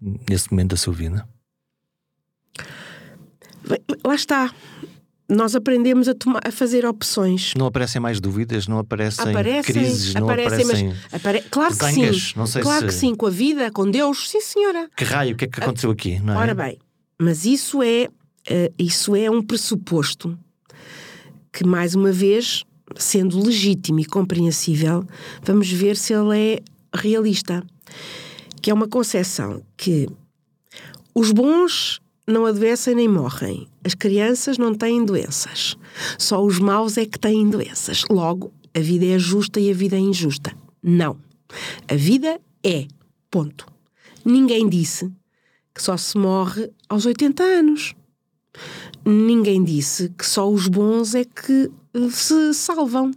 nesse 0.00 0.50
momento 0.50 0.70
da 0.70 0.76
sua 0.76 0.92
vida? 0.92 1.28
Lá 4.04 4.14
está 4.14 4.52
nós 5.32 5.56
aprendemos 5.56 6.08
a, 6.08 6.14
tomar, 6.14 6.40
a 6.46 6.52
fazer 6.52 6.84
opções. 6.84 7.54
Não 7.56 7.66
aparecem 7.66 8.00
mais 8.00 8.20
dúvidas, 8.20 8.68
não 8.68 8.78
aparecem, 8.78 9.30
aparecem 9.30 9.74
crises, 9.74 10.14
não 10.14 10.28
aparecem. 10.28 10.62
aparecem 10.62 10.94
apare... 11.10 11.42
Claro 11.50 11.76
que 11.76 11.84
sim. 11.86 12.34
Claro 12.60 12.80
se... 12.80 12.86
que 12.86 12.94
sim, 12.94 13.14
com 13.14 13.26
a 13.26 13.30
vida, 13.30 13.70
com 13.70 13.90
Deus, 13.90 14.30
sim, 14.30 14.40
senhora. 14.40 14.88
Que 14.96 15.04
raio, 15.04 15.34
o 15.34 15.36
que 15.36 15.46
é 15.46 15.48
que 15.48 15.60
aconteceu 15.60 15.90
aqui? 15.90 16.20
É? 16.26 16.30
Ora 16.32 16.54
bem, 16.54 16.78
mas 17.18 17.44
isso 17.44 17.82
é, 17.82 18.08
uh, 18.08 18.74
isso 18.78 19.16
é 19.16 19.30
um 19.30 19.42
pressuposto 19.42 20.38
que, 21.52 21.64
mais 21.64 21.94
uma 21.94 22.12
vez, 22.12 22.64
sendo 22.96 23.42
legítimo 23.42 24.00
e 24.00 24.04
compreensível, 24.04 25.04
vamos 25.42 25.70
ver 25.70 25.96
se 25.96 26.12
ele 26.12 26.38
é 26.38 26.62
realista. 26.94 27.64
Que 28.60 28.70
é 28.70 28.74
uma 28.74 28.88
concepção 28.88 29.62
que 29.76 30.08
os 31.14 31.32
bons 31.32 32.00
não 32.26 32.46
adoecem 32.46 32.94
nem 32.94 33.08
morrem. 33.08 33.68
As 33.84 33.94
crianças 33.94 34.56
não 34.58 34.74
têm 34.74 35.04
doenças. 35.04 35.76
Só 36.18 36.44
os 36.44 36.58
maus 36.58 36.96
é 36.96 37.04
que 37.04 37.18
têm 37.18 37.48
doenças. 37.48 38.04
Logo, 38.08 38.52
a 38.74 38.80
vida 38.80 39.06
é 39.06 39.18
justa 39.18 39.60
e 39.60 39.70
a 39.70 39.74
vida 39.74 39.96
é 39.96 40.00
injusta. 40.00 40.52
Não. 40.82 41.16
A 41.88 41.94
vida 41.94 42.40
é. 42.64 42.86
Ponto. 43.30 43.66
Ninguém 44.24 44.68
disse 44.68 45.10
que 45.74 45.82
só 45.82 45.96
se 45.96 46.16
morre 46.16 46.70
aos 46.88 47.06
80 47.06 47.42
anos. 47.42 47.94
Ninguém 49.04 49.64
disse 49.64 50.10
que 50.10 50.26
só 50.26 50.48
os 50.48 50.68
bons 50.68 51.14
é 51.14 51.24
que 51.24 51.70
se 52.10 52.54
salvam. 52.54 53.12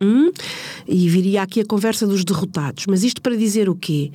Hum? 0.00 0.30
E 0.86 1.08
viria 1.08 1.42
aqui 1.42 1.60
a 1.60 1.64
conversa 1.64 2.06
dos 2.06 2.24
derrotados. 2.24 2.86
Mas 2.86 3.04
isto 3.04 3.22
para 3.22 3.36
dizer 3.36 3.68
o 3.68 3.74
quê? 3.74 4.10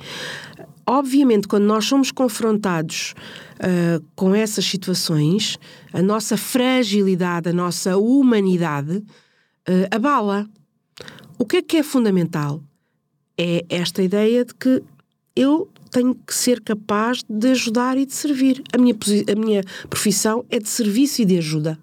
Obviamente, 0.86 1.46
quando 1.46 1.64
nós 1.64 1.84
somos 1.84 2.10
confrontados 2.10 3.14
uh, 3.56 4.04
com 4.14 4.34
essas 4.34 4.64
situações, 4.64 5.58
a 5.92 6.02
nossa 6.02 6.36
fragilidade, 6.36 7.48
a 7.48 7.52
nossa 7.52 7.96
humanidade 7.96 8.96
uh, 8.96 9.86
abala. 9.90 10.48
O 11.38 11.46
que 11.46 11.58
é 11.58 11.62
que 11.62 11.76
é 11.76 11.82
fundamental? 11.82 12.62
É 13.38 13.64
esta 13.68 14.02
ideia 14.02 14.44
de 14.44 14.54
que 14.54 14.82
eu 15.34 15.68
tenho 15.90 16.14
que 16.14 16.34
ser 16.34 16.60
capaz 16.60 17.22
de 17.28 17.50
ajudar 17.50 17.96
e 17.96 18.04
de 18.04 18.12
servir. 18.12 18.62
A 18.72 18.78
minha, 18.78 18.94
a 19.32 19.38
minha 19.38 19.62
profissão 19.88 20.44
é 20.50 20.58
de 20.58 20.68
serviço 20.68 21.22
e 21.22 21.24
de 21.24 21.38
ajuda. 21.38 21.78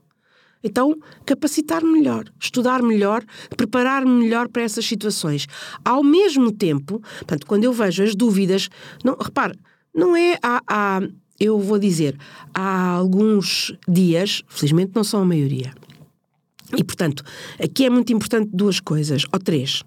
Então, 0.68 0.94
capacitar-me 1.26 1.90
melhor, 1.90 2.26
estudar 2.38 2.82
melhor, 2.84 3.24
preparar-me 3.56 4.12
melhor 4.12 4.50
para 4.50 4.64
essas 4.64 4.86
situações. 4.86 5.48
Ao 5.84 6.04
mesmo 6.04 6.52
tempo, 6.52 7.00
portanto, 7.20 7.48
quando 7.48 7.64
eu 7.64 7.72
vejo 7.72 8.04
as 8.04 8.14
dúvidas, 8.14 8.70
não, 9.02 9.16
repare, 9.16 9.58
não 9.96 10.14
é 10.14 10.38
há, 10.44 10.62
há, 10.68 11.02
eu 11.40 11.58
vou 11.58 11.80
dizer, 11.80 12.18
há 12.54 12.90
alguns 12.90 13.74
dias, 13.88 14.44
felizmente 14.50 14.92
não 14.94 15.06
são 15.06 15.22
a 15.22 15.26
maioria. 15.26 15.74
E, 16.78 16.84
portanto, 16.84 17.24
aqui 17.64 17.86
é 17.86 17.90
muito 17.90 18.12
importante 18.12 18.50
duas 18.54 18.82
coisas, 18.82 19.24
ou 19.32 19.40
três. 19.40 19.84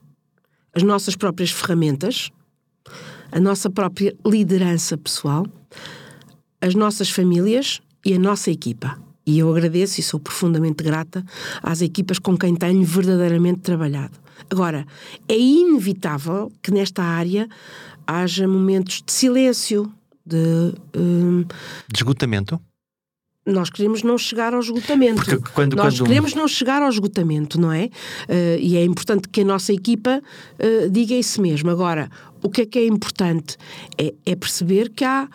As 0.74 0.83
nossas 0.83 1.14
próprias 1.14 1.51
ferramentas, 1.51 2.31
a 3.31 3.39
nossa 3.39 3.68
própria 3.68 4.16
liderança 4.24 4.97
pessoal, 4.97 5.47
as 6.59 6.74
nossas 6.74 7.11
famílias 7.11 7.83
e 8.03 8.14
a 8.14 8.18
nossa 8.18 8.51
equipa. 8.51 9.09
E 9.27 9.39
eu 9.39 9.51
agradeço 9.51 10.01
e 10.01 10.03
sou 10.03 10.18
profundamente 10.18 10.83
grata 10.83 11.25
às 11.62 11.83
equipas 11.83 12.18
com 12.18 12.37
quem 12.37 12.55
tenho 12.55 12.85
verdadeiramente 12.85 13.61
trabalhado. 13.61 14.18
Agora, 14.51 14.87
é 15.29 15.39
inevitável 15.39 16.51
que 16.62 16.71
nesta 16.71 17.03
área 17.03 17.49
haja 18.07 18.49
momentos 18.49 19.03
de 19.05 19.12
silêncio, 19.12 19.93
de. 20.27 20.75
Um, 20.97 21.43
de 21.43 21.99
esgotamento? 21.99 22.61
nós 23.47 23.71
queremos 23.71 24.03
não 24.03 24.16
chegar 24.18 24.55
ao 24.55 24.61
esgotamento. 24.61 25.25
Porque 25.25 25.51
quando, 25.53 25.75
nós 25.75 25.99
quando... 25.99 26.09
queremos 26.09 26.35
não 26.35 26.47
chegar 26.47 26.83
ao 26.83 26.89
esgotamento, 26.89 27.61
não 27.61 27.73
é? 27.73 27.87
Uh, 28.29 28.59
e 28.61 28.77
é 28.77 28.85
importante 28.85 29.29
que 29.29 29.41
a 29.41 29.45
nossa 29.45 29.73
equipa 29.73 30.23
uh, 30.23 30.91
diga 30.91 31.14
isso 31.14 31.41
mesmo. 31.41 31.71
Agora, 31.71 32.11
o 32.43 32.51
que 32.51 32.62
é 32.62 32.66
que 32.66 32.78
é 32.78 32.86
importante? 32.86 33.57
É, 33.99 34.14
é 34.24 34.36
perceber 34.36 34.91
que 34.91 35.05
há, 35.05 35.28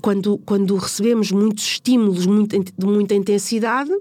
quando, 0.00 0.38
quando 0.38 0.76
recebemos 0.76 1.30
muitos 1.30 1.64
estímulos 1.64 2.26
muito, 2.26 2.58
de 2.58 2.86
muita 2.86 3.14
intensidade, 3.14 3.92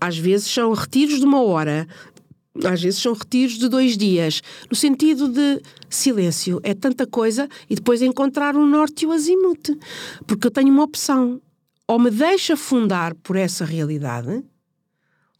às 0.00 0.16
vezes 0.16 0.48
são 0.48 0.72
retiros 0.72 1.18
de 1.18 1.24
uma 1.24 1.42
hora, 1.42 1.86
às 2.64 2.82
vezes 2.82 3.00
são 3.00 3.12
retiros 3.12 3.58
de 3.58 3.68
dois 3.68 3.96
dias, 3.96 4.42
no 4.68 4.76
sentido 4.76 5.28
de 5.28 5.60
silêncio, 5.88 6.60
é 6.62 6.74
tanta 6.74 7.06
coisa, 7.06 7.48
e 7.68 7.74
depois 7.74 8.02
encontrar 8.02 8.56
o 8.56 8.66
norte 8.66 9.02
e 9.02 9.06
o 9.06 9.12
azimute. 9.12 9.76
Porque 10.26 10.46
eu 10.46 10.50
tenho 10.50 10.72
uma 10.72 10.84
opção. 10.84 11.40
Ou 11.86 11.98
me 11.98 12.10
deixo 12.10 12.52
afundar 12.52 13.14
por 13.16 13.36
essa 13.36 13.64
realidade, 13.64 14.44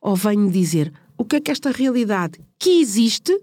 ou 0.00 0.16
venho 0.16 0.50
dizer 0.50 0.92
o 1.16 1.24
que 1.24 1.36
é 1.36 1.40
que 1.40 1.50
esta 1.50 1.70
realidade 1.70 2.40
que 2.58 2.80
existe 2.80 3.38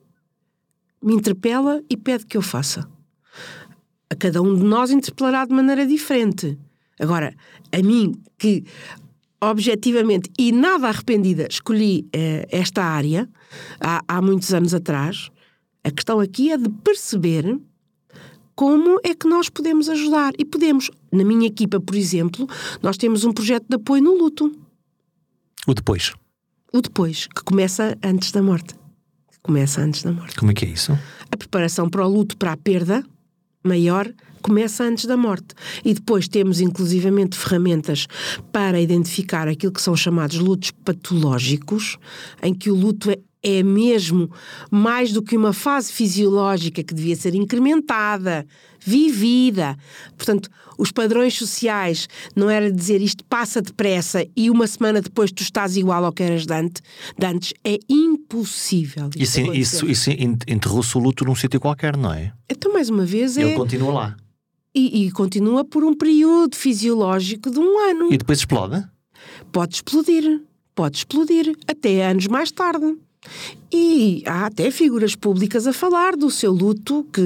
me 1.01 1.13
interpela 1.13 1.81
e 1.89 1.97
pede 1.97 2.25
que 2.25 2.37
eu 2.37 2.41
faça. 2.41 2.87
A 4.09 4.15
cada 4.15 4.41
um 4.41 4.55
de 4.55 4.63
nós 4.63 4.91
interpelará 4.91 5.45
de 5.45 5.53
maneira 5.53 5.85
diferente. 5.85 6.57
Agora, 6.99 7.35
a 7.71 7.83
mim, 7.83 8.13
que 8.37 8.63
objetivamente 9.41 10.31
e 10.37 10.51
nada 10.51 10.87
arrependida 10.87 11.47
escolhi 11.49 12.07
eh, 12.11 12.47
esta 12.49 12.83
área 12.83 13.29
há, 13.79 14.01
há 14.07 14.21
muitos 14.21 14.53
anos 14.53 14.73
atrás, 14.73 15.29
a 15.83 15.91
questão 15.91 16.19
aqui 16.19 16.51
é 16.51 16.57
de 16.57 16.69
perceber 16.69 17.59
como 18.55 18.99
é 19.03 19.13
que 19.13 19.27
nós 19.27 19.49
podemos 19.49 19.87
ajudar. 19.87 20.33
E 20.37 20.43
podemos, 20.43 20.89
na 21.11 21.23
minha 21.23 21.45
equipa, 21.45 21.79
por 21.79 21.95
exemplo, 21.95 22.47
nós 22.81 22.97
temos 22.97 23.23
um 23.23 23.31
projeto 23.31 23.65
de 23.69 23.75
apoio 23.75 24.01
no 24.01 24.17
luto. 24.17 24.51
O 25.67 25.73
depois. 25.73 26.13
O 26.73 26.81
depois, 26.81 27.27
que 27.27 27.43
começa 27.43 27.95
antes 28.03 28.31
da 28.31 28.41
morte. 28.41 28.73
Começa 29.47 29.79
antes 29.81 30.03
da 30.03 30.11
morte. 30.11 30.35
Como 30.35 30.51
é 30.51 30.53
que 30.53 30.65
é 30.65 30.67
isso? 30.67 30.91
A 31.31 31.37
preparação 31.37 31.89
para 31.89 32.05
o 32.05 32.09
luto, 32.09 32.35
para 32.35 32.51
a 32.51 32.57
perda 32.57 33.01
maior, 33.63 34.11
começa 34.41 34.83
antes 34.83 35.05
da 35.05 35.15
morte. 35.15 35.55
E 35.85 35.93
depois 35.93 36.27
temos 36.27 36.59
inclusivamente 36.59 37.37
ferramentas 37.37 38.07
para 38.51 38.81
identificar 38.81 39.47
aquilo 39.47 39.71
que 39.71 39.81
são 39.81 39.95
chamados 39.95 40.37
lutos 40.37 40.71
patológicos, 40.71 41.97
em 42.43 42.53
que 42.53 42.69
o 42.69 42.75
luto 42.75 43.09
é 43.09 43.19
é 43.47 43.63
mesmo 43.63 44.29
mais 44.69 45.13
do 45.13 45.21
que 45.21 45.37
uma 45.37 45.53
fase 45.53 45.93
fisiológica 45.93 46.83
que 46.83 46.93
devia 46.93 47.15
ser 47.15 47.33
incrementada, 47.33 48.45
vivida. 48.79 49.77
Portanto, 50.17 50.49
os 50.77 50.91
padrões 50.91 51.35
sociais 51.35 52.07
não 52.35 52.49
era 52.49 52.71
dizer 52.71 53.01
isto 53.01 53.23
passa 53.23 53.61
depressa 53.61 54.25
e 54.35 54.49
uma 54.49 54.67
semana 54.67 55.01
depois 55.01 55.31
tu 55.31 55.41
estás 55.41 55.77
igual 55.77 56.03
ao 56.03 56.11
que 56.11 56.23
eras 56.23 56.45
de 56.45 56.53
antes. 56.53 57.53
É 57.63 57.79
impossível. 57.89 59.09
Isso, 59.15 59.39
isso, 59.53 59.85
isso 59.87 60.09
enterrou-se 60.11 60.97
o 60.97 60.99
luto 60.99 61.23
num 61.23 61.35
sítio 61.35 61.59
qualquer, 61.59 61.95
não 61.95 62.13
é? 62.13 62.33
Então, 62.49 62.73
mais 62.73 62.89
uma 62.89 63.05
vez, 63.05 63.37
Ele 63.37 63.51
é... 63.51 63.55
continua 63.55 63.91
lá. 63.93 64.17
E, 64.75 65.07
e, 65.07 65.11
continua 65.11 65.65
por 65.65 65.83
um 65.83 65.95
período 65.95 66.55
fisiológico 66.55 67.49
de 67.49 67.57
um 67.57 67.79
ano. 67.89 68.13
E 68.13 68.17
depois 68.17 68.37
explode? 68.37 68.85
Pode 69.51 69.75
explodir. 69.75 70.41
Pode 70.75 70.97
explodir. 70.97 71.55
Até 71.67 72.05
anos 72.05 72.27
mais 72.27 72.51
tarde. 72.51 72.95
E 73.71 74.23
há 74.25 74.45
até 74.45 74.71
figuras 74.71 75.15
públicas 75.15 75.67
a 75.67 75.73
falar 75.73 76.15
do 76.15 76.29
seu 76.29 76.51
luto, 76.51 77.05
que 77.11 77.21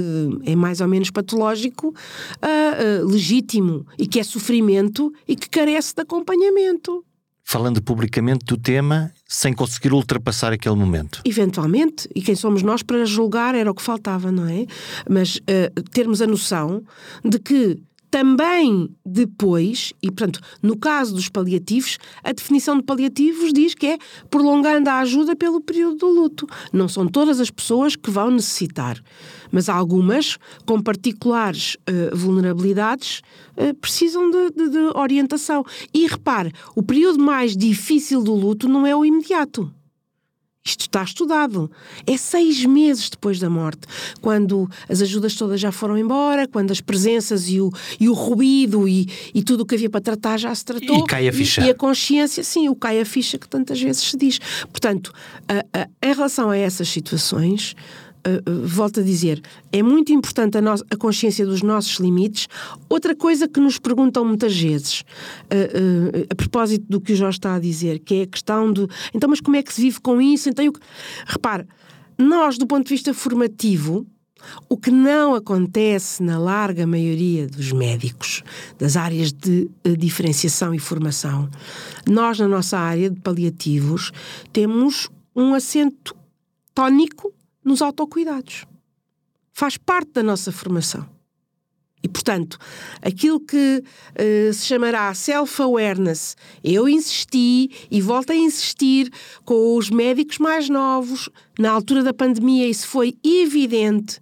é 0.45 0.55
mais 0.55 0.81
ou 0.81 0.87
menos 0.87 1.11
patológico, 1.11 1.89
uh, 1.89 3.03
uh, 3.03 3.07
legítimo, 3.07 3.85
e 3.97 4.07
que 4.07 4.19
é 4.19 4.23
sofrimento 4.23 5.13
e 5.27 5.35
que 5.35 5.49
carece 5.49 5.93
de 5.95 6.01
acompanhamento. 6.01 7.03
Falando 7.43 7.81
publicamente 7.81 8.45
do 8.45 8.57
tema, 8.57 9.11
sem 9.27 9.53
conseguir 9.53 9.91
ultrapassar 9.91 10.53
aquele 10.53 10.75
momento. 10.75 11.21
Eventualmente, 11.25 12.07
e 12.15 12.21
quem 12.21 12.35
somos 12.35 12.63
nós 12.63 12.81
para 12.81 13.03
julgar 13.05 13.55
era 13.55 13.69
o 13.69 13.75
que 13.75 13.81
faltava, 13.81 14.31
não 14.31 14.47
é? 14.47 14.65
Mas 15.09 15.37
uh, 15.37 15.81
termos 15.91 16.21
a 16.21 16.27
noção 16.27 16.83
de 17.25 17.37
que 17.39 17.77
também 18.11 18.89
depois, 19.05 19.93
e 20.03 20.11
portanto, 20.11 20.41
no 20.61 20.77
caso 20.77 21.15
dos 21.15 21.29
paliativos, 21.29 21.97
a 22.21 22.33
definição 22.33 22.75
de 22.75 22.83
paliativos 22.83 23.53
diz 23.53 23.73
que 23.73 23.87
é 23.87 23.97
prolongando 24.29 24.89
a 24.89 24.99
ajuda 24.99 25.33
pelo 25.33 25.61
período 25.61 25.95
do 25.95 26.07
luto. 26.07 26.45
Não 26.73 26.89
são 26.89 27.07
todas 27.07 27.39
as 27.39 27.49
pessoas 27.49 27.95
que 27.95 28.11
vão 28.11 28.29
necessitar, 28.29 29.01
mas 29.49 29.69
algumas, 29.69 30.37
com 30.65 30.81
particulares 30.81 31.77
uh, 31.89 32.15
vulnerabilidades, 32.15 33.21
uh, 33.55 33.73
precisam 33.75 34.29
de, 34.29 34.51
de, 34.51 34.69
de 34.69 34.79
orientação. 34.93 35.63
E 35.93 36.05
repare, 36.05 36.51
o 36.75 36.83
período 36.83 37.23
mais 37.23 37.55
difícil 37.55 38.21
do 38.21 38.35
luto 38.35 38.67
não 38.67 38.85
é 38.85 38.93
o 38.93 39.05
imediato. 39.05 39.71
Isto 40.63 40.81
está 40.81 41.03
estudado. 41.03 41.71
É 42.05 42.15
seis 42.15 42.63
meses 42.65 43.09
depois 43.09 43.39
da 43.39 43.49
morte, 43.49 43.87
quando 44.21 44.69
as 44.87 45.01
ajudas 45.01 45.35
todas 45.35 45.59
já 45.59 45.71
foram 45.71 45.97
embora, 45.97 46.47
quando 46.47 46.69
as 46.69 46.79
presenças 46.79 47.49
e 47.49 47.59
o, 47.59 47.71
e 47.99 48.07
o 48.07 48.13
ruído 48.13 48.87
e, 48.87 49.07
e 49.33 49.41
tudo 49.41 49.61
o 49.61 49.65
que 49.65 49.73
havia 49.73 49.89
para 49.89 50.01
tratar 50.01 50.37
já 50.37 50.53
se 50.53 50.63
tratou. 50.63 50.99
E 50.99 51.05
cai 51.07 51.27
a 51.27 51.33
ficha. 51.33 51.61
E, 51.61 51.65
e 51.65 51.69
a 51.71 51.73
consciência, 51.73 52.43
sim, 52.43 52.69
o 52.69 52.75
cai 52.75 53.01
a 53.01 53.05
ficha 53.05 53.39
que 53.39 53.49
tantas 53.49 53.81
vezes 53.81 54.03
se 54.03 54.15
diz. 54.15 54.39
Portanto, 54.71 55.11
a, 55.47 55.81
a, 55.81 55.87
em 56.07 56.13
relação 56.13 56.51
a 56.51 56.57
essas 56.57 56.87
situações, 56.89 57.75
uh, 58.27 58.67
volto 58.67 58.99
a 58.99 59.03
dizer, 59.03 59.41
é 59.71 59.81
muito 59.81 60.11
importante 60.11 60.57
a, 60.57 60.61
a, 60.61 60.97
consciência 60.97 61.45
dos 61.45 61.61
nossos 61.61 61.99
limites. 61.99 62.47
Outra 62.89 63.15
coisa 63.15 63.47
que 63.47 63.59
nos 63.59 63.77
perguntam 63.77 64.25
muitas 64.25 64.57
vezes, 64.57 65.01
uh, 65.01 66.19
uh, 66.19 66.27
a 66.29 66.35
propósito 66.35 66.85
do 66.87 67.01
que 67.01 67.13
o 67.13 67.15
Jorge 67.15 67.37
está 67.37 67.55
a 67.55 67.59
dizer, 67.59 67.99
que 67.99 68.15
é 68.15 68.21
a 68.23 68.27
questão 68.27 68.71
do 68.71 68.89
então, 69.13 69.29
mas 69.29 69.41
como 69.41 69.55
é 69.55 69.63
que 69.63 69.73
se 69.73 69.81
vive 69.81 69.99
com 69.99 70.21
isso? 70.21 70.49
Então, 70.49 70.63
eu, 70.63 70.73
repare, 71.25 71.65
nós, 72.17 72.57
do 72.57 72.67
ponto 72.67 72.85
de 72.85 72.93
vista 72.93 73.13
formativo, 73.13 74.05
o 74.69 74.77
que 74.77 74.91
não 74.91 75.35
acontece 75.35 76.23
na 76.23 76.39
larga 76.39 76.87
maioria 76.87 77.47
dos 77.47 77.71
médicos, 77.71 78.43
das 78.77 78.95
áreas 78.95 79.31
de 79.31 79.69
diferenciação 79.97 80.73
e 80.73 80.79
formação, 80.79 81.49
nós, 82.07 82.39
na 82.39 82.47
nossa 82.47 82.77
área 82.77 83.09
de 83.09 83.19
paliativos, 83.19 84.11
temos 84.51 85.09
um 85.35 85.53
acento 85.53 86.15
tónico 86.73 87.33
nos 87.63 87.81
autocuidados. 87.81 88.65
Faz 89.53 89.77
parte 89.77 90.11
da 90.13 90.23
nossa 90.23 90.51
formação. 90.51 91.07
E, 92.03 92.07
portanto, 92.07 92.57
aquilo 93.01 93.39
que 93.39 93.83
uh, 93.83 94.53
se 94.53 94.65
chamará 94.65 95.13
self-awareness, 95.13 96.35
eu 96.63 96.89
insisti 96.89 97.69
e 97.91 98.01
volto 98.01 98.31
a 98.31 98.35
insistir 98.35 99.11
com 99.45 99.77
os 99.77 99.89
médicos 99.89 100.39
mais 100.39 100.67
novos, 100.67 101.29
na 101.59 101.69
altura 101.69 102.01
da 102.01 102.13
pandemia, 102.13 102.67
isso 102.67 102.87
foi 102.87 103.15
evidente. 103.23 104.19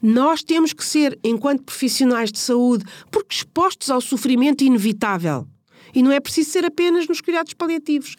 Nós 0.00 0.44
temos 0.44 0.72
que 0.72 0.84
ser, 0.84 1.18
enquanto 1.24 1.64
profissionais 1.64 2.30
de 2.30 2.38
saúde, 2.38 2.84
porque 3.10 3.34
expostos 3.34 3.90
ao 3.90 4.00
sofrimento 4.00 4.62
inevitável. 4.62 5.46
E 5.92 6.02
não 6.02 6.12
é 6.12 6.20
preciso 6.20 6.50
ser 6.50 6.64
apenas 6.64 7.08
nos 7.08 7.20
cuidados 7.20 7.54
paliativos. 7.54 8.14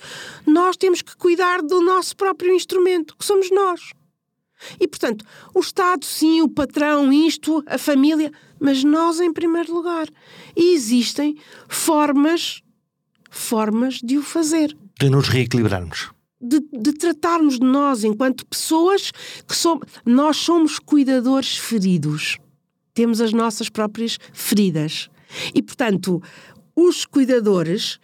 Nós 0.46 0.76
temos 0.76 1.02
que 1.02 1.16
cuidar 1.16 1.62
do 1.62 1.82
nosso 1.82 2.18
próprio 2.18 2.54
instrumento, 2.54 3.16
que 3.16 3.24
somos 3.24 3.50
nós. 3.52 3.94
E, 4.80 4.88
portanto, 4.88 5.26
o 5.54 5.60
Estado, 5.60 6.06
sim, 6.06 6.42
o 6.42 6.50
patrão, 6.50 7.12
isto, 7.12 7.64
a 7.66 7.78
família, 7.78 8.32
mas 8.60 8.84
nós 8.84 9.20
em 9.20 9.32
primeiro 9.32 9.74
lugar. 9.74 10.08
E 10.56 10.74
existem 10.74 11.38
formas, 11.68 12.62
formas 13.30 13.96
de 13.96 14.18
o 14.18 14.22
fazer. 14.22 14.76
De 15.00 15.10
nos 15.10 15.28
reequilibrarmos. 15.28 16.12
De, 16.42 16.60
de 16.72 16.94
tratarmos 16.94 17.60
de 17.60 17.66
nós 17.66 18.04
enquanto 18.04 18.46
pessoas 18.46 19.12
que 19.48 19.56
somos. 19.56 19.88
Nós 20.06 20.38
somos 20.38 20.80
cuidadores 20.80 21.58
feridos. 21.58 22.38
Temos 22.94 23.22
as 23.22 23.34
nossas 23.34 23.70
próprias 23.70 24.18
feridas. 24.34 25.10
E, 25.54 25.62
portanto, 25.62 26.22
os 26.76 27.06
cuidadores, 27.06 28.00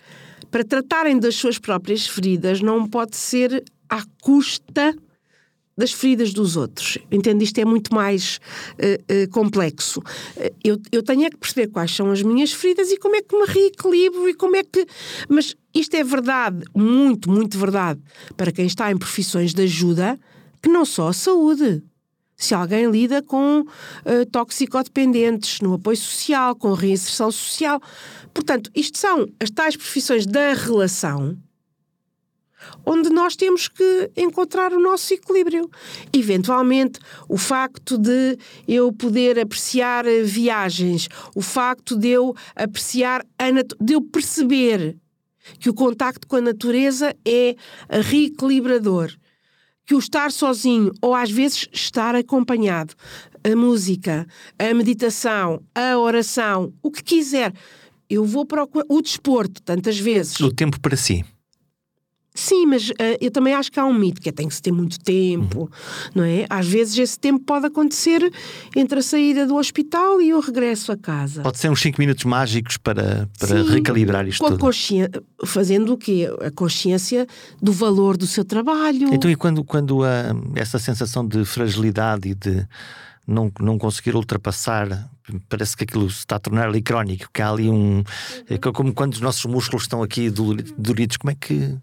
para 0.51 0.63
tratarem 0.63 1.17
das 1.17 1.35
suas 1.35 1.57
próprias 1.57 2.07
feridas, 2.07 2.61
não 2.61 2.87
pode 2.87 3.15
ser 3.15 3.63
à 3.89 4.03
custa 4.21 4.95
das 5.77 5.91
feridas 5.91 6.33
dos 6.33 6.55
outros. 6.55 6.97
Entendo, 7.11 7.41
isto 7.41 7.57
é 7.59 7.65
muito 7.65 7.93
mais 7.93 8.39
uh, 8.73 9.23
uh, 9.23 9.29
complexo. 9.29 9.99
Uh, 9.99 10.55
eu, 10.63 10.79
eu 10.91 11.03
tenho 11.03 11.25
é 11.25 11.29
que 11.29 11.37
perceber 11.37 11.67
quais 11.67 11.93
são 11.93 12.11
as 12.11 12.21
minhas 12.21 12.51
feridas 12.53 12.91
e 12.91 12.97
como 12.97 13.15
é 13.15 13.21
que 13.21 13.35
me 13.35 13.45
reequilibro 13.45 14.29
e 14.29 14.33
como 14.33 14.55
é 14.55 14.63
que. 14.63 14.85
Mas 15.27 15.55
isto 15.73 15.95
é 15.95 16.03
verdade, 16.03 16.63
muito, 16.73 17.29
muito 17.29 17.57
verdade, 17.57 17.99
para 18.37 18.51
quem 18.51 18.65
está 18.65 18.91
em 18.91 18.97
profissões 18.97 19.53
de 19.53 19.63
ajuda, 19.63 20.17
que 20.61 20.69
não 20.69 20.85
só 20.85 21.09
a 21.09 21.13
saúde. 21.13 21.83
Se 22.37 22.53
alguém 22.53 22.89
lida 22.89 23.21
com 23.21 23.61
uh, 23.61 24.25
toxicodependentes, 24.29 25.61
no 25.61 25.73
apoio 25.73 25.95
social, 25.95 26.53
com 26.55 26.73
reinserção 26.73 27.31
social. 27.31 27.81
Portanto, 28.33 28.69
isto 28.75 28.97
são 28.97 29.25
as 29.39 29.49
tais 29.49 29.77
profissões 29.77 30.25
da 30.25 30.53
relação 30.53 31.37
onde 32.85 33.09
nós 33.09 33.35
temos 33.35 33.67
que 33.67 34.11
encontrar 34.15 34.73
o 34.73 34.79
nosso 34.79 35.13
equilíbrio. 35.13 35.69
Eventualmente, 36.13 36.99
o 37.27 37.37
facto 37.37 37.97
de 37.97 38.37
eu 38.67 38.91
poder 38.91 39.39
apreciar 39.39 40.05
viagens, 40.23 41.07
o 41.35 41.41
facto 41.41 41.95
de 41.95 42.09
eu 42.09 42.35
apreciar, 42.55 43.25
a 43.39 43.45
de 43.51 43.93
eu 43.93 44.01
perceber 44.01 44.97
que 45.59 45.69
o 45.69 45.73
contacto 45.73 46.27
com 46.27 46.37
a 46.37 46.41
natureza 46.41 47.15
é 47.25 47.55
reequilibrador, 47.89 49.11
que 49.85 49.93
o 49.93 49.99
estar 49.99 50.31
sozinho 50.31 50.91
ou 51.01 51.13
às 51.13 51.29
vezes 51.29 51.67
estar 51.71 52.15
acompanhado, 52.15 52.95
a 53.43 53.55
música, 53.55 54.25
a 54.57 54.73
meditação, 54.73 55.61
a 55.75 55.97
oração, 55.97 56.73
o 56.81 56.89
que 56.89 57.03
quiser, 57.03 57.53
eu 58.09 58.25
vou 58.25 58.45
procurar 58.45 58.85
o 58.89 59.01
desporto 59.01 59.61
tantas 59.61 59.99
vezes. 59.99 60.39
O 60.39 60.51
tempo 60.51 60.79
para 60.79 60.97
si. 60.97 61.23
Sim, 62.35 62.65
mas 62.65 62.89
uh, 62.89 62.95
eu 63.21 63.31
também 63.31 63.53
acho 63.53 63.71
que 63.71 63.79
há 63.79 63.85
um 63.85 63.93
mito 63.93 64.21
que 64.21 64.27
é 64.27 64.31
tem 64.31 64.47
que 64.47 64.53
se 64.53 64.61
ter 64.61 64.71
muito 64.71 64.99
tempo, 64.99 65.61
uhum. 65.61 65.69
não 66.13 66.23
é? 66.25 66.45
Às 66.49 66.67
vezes 66.67 66.97
esse 66.97 67.17
tempo 67.17 67.39
pode 67.39 67.65
acontecer 67.65 68.29
entre 68.75 68.99
a 68.99 69.01
saída 69.01 69.47
do 69.47 69.55
hospital 69.55 70.21
e 70.21 70.33
o 70.33 70.41
regresso 70.41 70.91
a 70.91 70.97
casa. 70.97 71.41
Pode 71.41 71.57
ser 71.57 71.71
uns 71.71 71.81
5 71.81 71.99
minutos 71.99 72.25
mágicos 72.25 72.75
para, 72.75 73.29
para 73.39 73.63
Sim, 73.63 73.71
recalibrar 73.71 74.27
isto 74.27 74.43
tudo. 74.43 74.53
A 74.53 75.45
fazendo 75.45 75.93
o 75.93 75.97
quê? 75.97 76.29
A 76.41 76.51
consciência 76.51 77.25
do 77.61 77.71
valor 77.71 78.17
do 78.17 78.27
seu 78.27 78.43
trabalho. 78.43 79.13
Então, 79.13 79.31
e 79.31 79.35
quando, 79.35 79.63
quando 79.63 80.01
uh, 80.01 80.05
essa 80.55 80.77
sensação 80.77 81.25
de 81.25 81.45
fragilidade 81.45 82.29
e 82.29 82.35
de 82.35 82.67
não, 83.25 83.51
não 83.59 83.77
conseguir 83.77 84.15
ultrapassar, 84.15 85.09
parece 85.49 85.75
que 85.75 85.83
aquilo 85.83 86.09
se 86.09 86.19
está 86.19 86.35
a 86.35 86.39
tornar 86.39 86.67
ali 86.67 86.81
crónico, 86.81 87.29
que 87.33 87.41
há 87.41 87.49
ali 87.49 87.69
um. 87.69 88.03
É 88.49 88.57
como 88.57 88.93
quando 88.93 89.13
os 89.13 89.21
nossos 89.21 89.45
músculos 89.45 89.83
estão 89.83 90.03
aqui 90.03 90.29
doridos, 90.29 91.17
como 91.17 91.31
é 91.31 91.35
que 91.35 91.75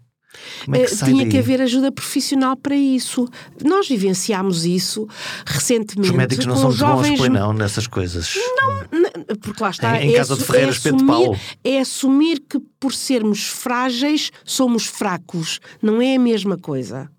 é 0.71 0.85
que 0.85 0.93
uh, 0.93 0.97
tinha 0.97 1.23
daí? 1.23 1.29
que 1.29 1.37
haver 1.37 1.61
ajuda 1.61 1.91
profissional 1.91 2.55
para 2.55 2.75
isso. 2.75 3.27
Nós 3.63 3.87
vivenciámos 3.87 4.65
isso 4.65 5.07
recentemente. 5.45 6.09
Os 6.09 6.15
médicos 6.15 6.45
não 6.45 6.57
são 6.57 6.71
jovens... 6.71 7.19
bons, 7.19 7.29
não, 7.29 7.53
nessas 7.53 7.87
coisas. 7.87 8.33
Não, 8.55 9.37
porque 9.39 9.61
lá 9.61 9.69
está. 9.69 10.01
Em, 10.01 10.09
em 10.09 10.13
é, 10.13 10.17
casa 10.17 10.35
de 10.35 10.43
Ferreira, 10.43 10.67
é 10.67 10.69
assumir, 10.71 11.05
Paulo. 11.05 11.39
é 11.63 11.79
assumir 11.79 12.39
que 12.49 12.59
por 12.79 12.93
sermos 12.93 13.45
frágeis 13.45 14.31
somos 14.43 14.85
fracos. 14.85 15.59
Não 15.81 16.01
é 16.01 16.15
a 16.15 16.19
mesma 16.19 16.57
coisa. 16.57 17.09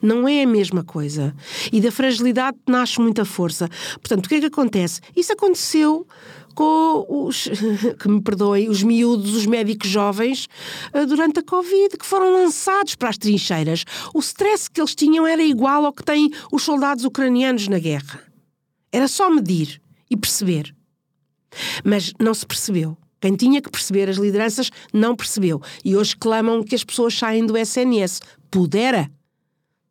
Não 0.00 0.26
é 0.26 0.42
a 0.42 0.46
mesma 0.46 0.82
coisa. 0.82 1.34
E 1.72 1.80
da 1.80 1.90
fragilidade 1.90 2.56
nasce 2.66 3.00
muita 3.00 3.24
força. 3.24 3.68
Portanto, 3.94 4.26
o 4.26 4.28
que 4.28 4.36
é 4.36 4.40
que 4.40 4.46
acontece? 4.46 5.00
Isso 5.14 5.32
aconteceu 5.32 6.06
com 6.54 7.06
os, 7.08 7.48
que 8.00 8.08
me 8.08 8.20
perdoem, 8.22 8.68
os 8.68 8.82
miúdos, 8.82 9.34
os 9.34 9.46
médicos 9.46 9.88
jovens, 9.88 10.48
eh, 10.92 11.04
durante 11.06 11.40
a 11.40 11.42
Covid, 11.42 11.96
que 11.96 12.06
foram 12.06 12.32
lançados 12.32 12.94
para 12.94 13.10
as 13.10 13.18
trincheiras. 13.18 13.84
O 14.14 14.20
stress 14.20 14.70
que 14.70 14.80
eles 14.80 14.94
tinham 14.94 15.26
era 15.26 15.42
igual 15.42 15.84
ao 15.84 15.92
que 15.92 16.04
têm 16.04 16.30
os 16.52 16.62
soldados 16.62 17.04
ucranianos 17.04 17.68
na 17.68 17.78
guerra. 17.78 18.22
Era 18.92 19.08
só 19.08 19.28
medir 19.28 19.80
e 20.10 20.16
perceber. 20.16 20.74
Mas 21.84 22.12
não 22.20 22.34
se 22.34 22.46
percebeu. 22.46 22.96
Quem 23.20 23.34
tinha 23.34 23.60
que 23.60 23.70
perceber 23.70 24.08
as 24.08 24.16
lideranças 24.16 24.70
não 24.92 25.16
percebeu. 25.16 25.60
E 25.84 25.96
hoje 25.96 26.16
clamam 26.16 26.62
que 26.62 26.74
as 26.74 26.84
pessoas 26.84 27.14
saem 27.14 27.46
do 27.46 27.56
SNS. 27.56 28.20
Pudera. 28.50 29.10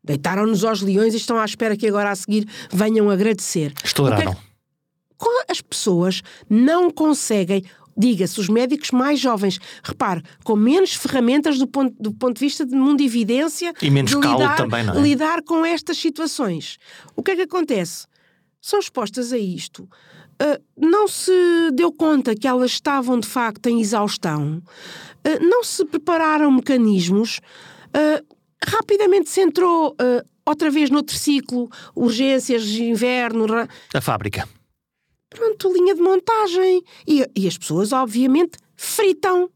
Deitaram-nos 0.04 0.64
aos 0.64 0.82
leões 0.82 1.14
e 1.14 1.18
estão 1.18 1.38
à 1.38 1.46
espera 1.46 1.76
que 1.76 1.88
agora 1.88 2.12
a 2.12 2.16
seguir 2.16 2.48
venham 2.72 3.10
agradecer. 3.10 3.74
Estouraram 3.84 4.36
as 5.50 5.62
pessoas 5.62 6.22
não 6.50 6.90
conseguem 6.90 7.64
diga-se, 7.98 8.40
os 8.40 8.50
médicos 8.50 8.92
mais 8.92 9.20
jovens, 9.20 9.60
repare, 9.84 10.24
com 10.44 10.56
menos 10.56 10.94
ferramentas 10.94 11.58
do 11.58 11.68
ponto, 11.68 11.96
do 12.00 12.14
ponto 12.14 12.36
de 12.36 12.40
vista 12.40 12.66
de 12.66 12.76
mundo 12.76 13.02
evidência 13.02 13.74
e 13.82 13.90
menos 13.90 14.12
de 14.12 14.18
lidar, 14.18 14.58
também, 14.58 14.84
não 14.84 14.96
é? 14.96 15.02
lidar 15.02 15.42
com 15.44 15.66
estas 15.66 15.98
situações. 15.98 16.78
O 17.16 17.24
que 17.24 17.32
é 17.32 17.36
que 17.36 17.42
acontece? 17.44 18.08
São 18.62 18.80
expostas 18.80 19.32
a 19.34 19.38
isto. 19.38 19.84
Uh, 20.42 20.62
não 20.76 21.08
se 21.08 21.32
deu 21.74 21.92
conta 21.92 22.36
que 22.36 22.48
elas 22.48 22.72
estavam 22.72 23.20
de 23.20 23.28
facto 23.28 23.68
em 23.68 23.80
exaustão, 23.80 24.58
uh, 24.58 25.48
não 25.48 25.64
se 25.64 25.86
prepararam 25.86 26.52
mecanismos, 26.52 27.40
uh, 27.90 28.36
rapidamente 28.68 29.30
se 29.30 29.42
entrou 29.42 29.96
outra 30.46 30.72
vez 30.72 30.90
no 30.90 31.04
ciclo, 31.08 31.70
urgências 31.96 32.64
de 32.64 32.84
inverno. 32.84 33.46
A 33.94 34.02
fábrica 34.02 34.48
Pronto, 35.34 35.74
linha 35.74 35.96
de 35.96 36.02
montagem. 36.02 36.84
E, 37.08 37.26
e 37.36 37.48
as 37.48 37.58
pessoas, 37.58 37.92
obviamente, 37.92 38.58
fritam 38.76 39.50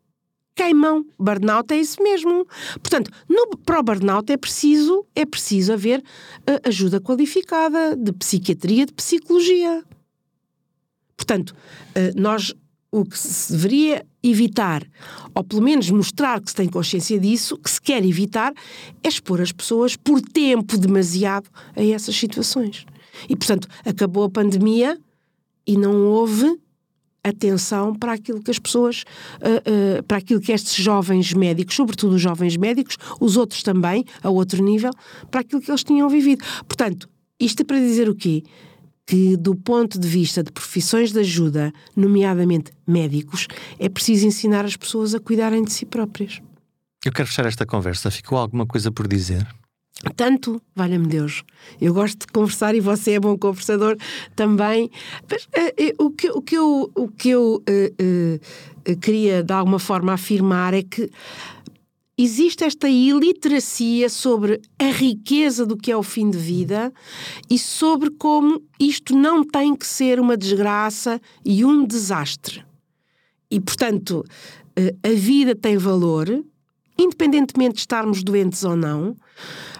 queimam. 0.57 1.05
Burnout 1.19 1.71
é 1.71 1.77
isso 1.77 2.01
mesmo. 2.01 2.45
Portanto, 2.81 3.11
no, 3.29 3.47
para 3.63 3.79
o 3.79 3.83
burnout 3.83 4.31
é 4.31 4.37
preciso, 4.37 5.05
é 5.15 5.23
preciso 5.25 5.71
haver 5.71 5.99
uh, 5.99 6.67
ajuda 6.67 6.99
qualificada 6.99 7.95
de 7.95 8.11
psiquiatria, 8.11 8.87
de 8.87 8.93
psicologia. 8.93 9.83
Portanto, 11.15 11.51
uh, 11.51 12.19
nós 12.19 12.53
o 12.91 13.05
que 13.05 13.17
se 13.17 13.51
deveria 13.51 14.05
evitar, 14.23 14.81
ou 15.35 15.43
pelo 15.43 15.61
menos 15.61 15.89
mostrar 15.89 16.41
que 16.41 16.49
se 16.49 16.55
tem 16.55 16.69
consciência 16.69 17.19
disso, 17.19 17.57
que 17.57 17.69
se 17.69 17.81
quer 17.81 18.03
evitar, 18.03 18.53
é 19.03 19.07
expor 19.07 19.41
as 19.41 19.51
pessoas 19.51 19.95
por 19.95 20.21
tempo 20.21 20.77
demasiado 20.77 21.49
a 21.75 21.83
essas 21.83 22.15
situações. 22.15 22.85
E, 23.27 23.35
portanto, 23.35 23.67
acabou 23.85 24.23
a 24.23 24.29
pandemia, 24.29 24.97
e 25.67 25.77
não 25.77 26.05
houve 26.05 26.57
atenção 27.23 27.93
para 27.93 28.13
aquilo 28.13 28.41
que 28.41 28.51
as 28.51 28.59
pessoas, 28.59 29.03
uh, 29.41 29.99
uh, 29.99 30.03
para 30.03 30.17
aquilo 30.17 30.39
que 30.39 30.51
estes 30.51 30.75
jovens 30.75 31.33
médicos, 31.33 31.75
sobretudo 31.75 32.15
os 32.15 32.21
jovens 32.21 32.55
médicos, 32.55 32.97
os 33.19 33.35
outros 33.37 33.61
também, 33.63 34.05
a 34.23 34.29
outro 34.29 34.63
nível, 34.63 34.91
para 35.29 35.41
aquilo 35.41 35.61
que 35.61 35.69
eles 35.69 35.83
tinham 35.83 36.07
vivido. 36.09 36.43
Portanto, 36.67 37.09
isto 37.39 37.61
é 37.61 37.65
para 37.65 37.79
dizer 37.79 38.09
o 38.09 38.15
quê? 38.15 38.43
Que, 39.05 39.37
do 39.37 39.55
ponto 39.55 39.99
de 39.99 40.07
vista 40.07 40.43
de 40.43 40.51
profissões 40.51 41.11
de 41.11 41.19
ajuda, 41.19 41.71
nomeadamente 41.95 42.71
médicos, 42.85 43.47
é 43.79 43.87
preciso 43.87 44.25
ensinar 44.25 44.65
as 44.65 44.75
pessoas 44.75 45.13
a 45.13 45.19
cuidarem 45.19 45.63
de 45.63 45.71
si 45.71 45.85
próprias. 45.85 46.41
Eu 47.05 47.11
quero 47.11 47.27
fechar 47.27 47.45
esta 47.45 47.65
conversa. 47.65 48.11
Ficou 48.11 48.37
alguma 48.37 48.65
coisa 48.65 48.91
por 48.91 49.07
dizer? 49.07 49.47
Tanto, 50.15 50.61
valha-me 50.75 51.07
Deus, 51.07 51.43
eu 51.81 51.93
gosto 51.93 52.19
de 52.19 52.27
conversar 52.27 52.75
e 52.75 52.79
você 52.79 53.13
é 53.13 53.19
bom 53.19 53.35
conversador 53.37 53.97
também. 54.35 54.91
Mas, 55.29 55.45
uh, 55.45 56.05
o, 56.05 56.11
que, 56.11 56.29
o 56.29 56.41
que 56.41 56.55
eu, 56.55 56.91
o 56.95 57.07
que 57.07 57.29
eu 57.29 57.55
uh, 57.55 58.91
uh, 58.91 58.97
queria 58.97 59.41
de 59.41 59.51
alguma 59.51 59.79
forma 59.79 60.13
afirmar 60.13 60.75
é 60.75 60.83
que 60.83 61.09
existe 62.15 62.63
esta 62.63 62.87
iliteracia 62.87 64.07
sobre 64.07 64.61
a 64.77 64.85
riqueza 64.85 65.65
do 65.65 65.75
que 65.75 65.91
é 65.91 65.97
o 65.97 66.03
fim 66.03 66.29
de 66.29 66.37
vida 66.37 66.93
e 67.49 67.57
sobre 67.57 68.11
como 68.11 68.61
isto 68.79 69.15
não 69.15 69.43
tem 69.43 69.75
que 69.75 69.85
ser 69.85 70.19
uma 70.19 70.37
desgraça 70.37 71.19
e 71.43 71.65
um 71.65 71.85
desastre. 71.85 72.63
E, 73.49 73.59
portanto, 73.59 74.23
a 75.03 75.09
vida 75.09 75.55
tem 75.55 75.77
valor, 75.77 76.43
independentemente 76.97 77.75
de 77.75 77.79
estarmos 77.81 78.23
doentes 78.23 78.63
ou 78.63 78.75
não. 78.75 79.15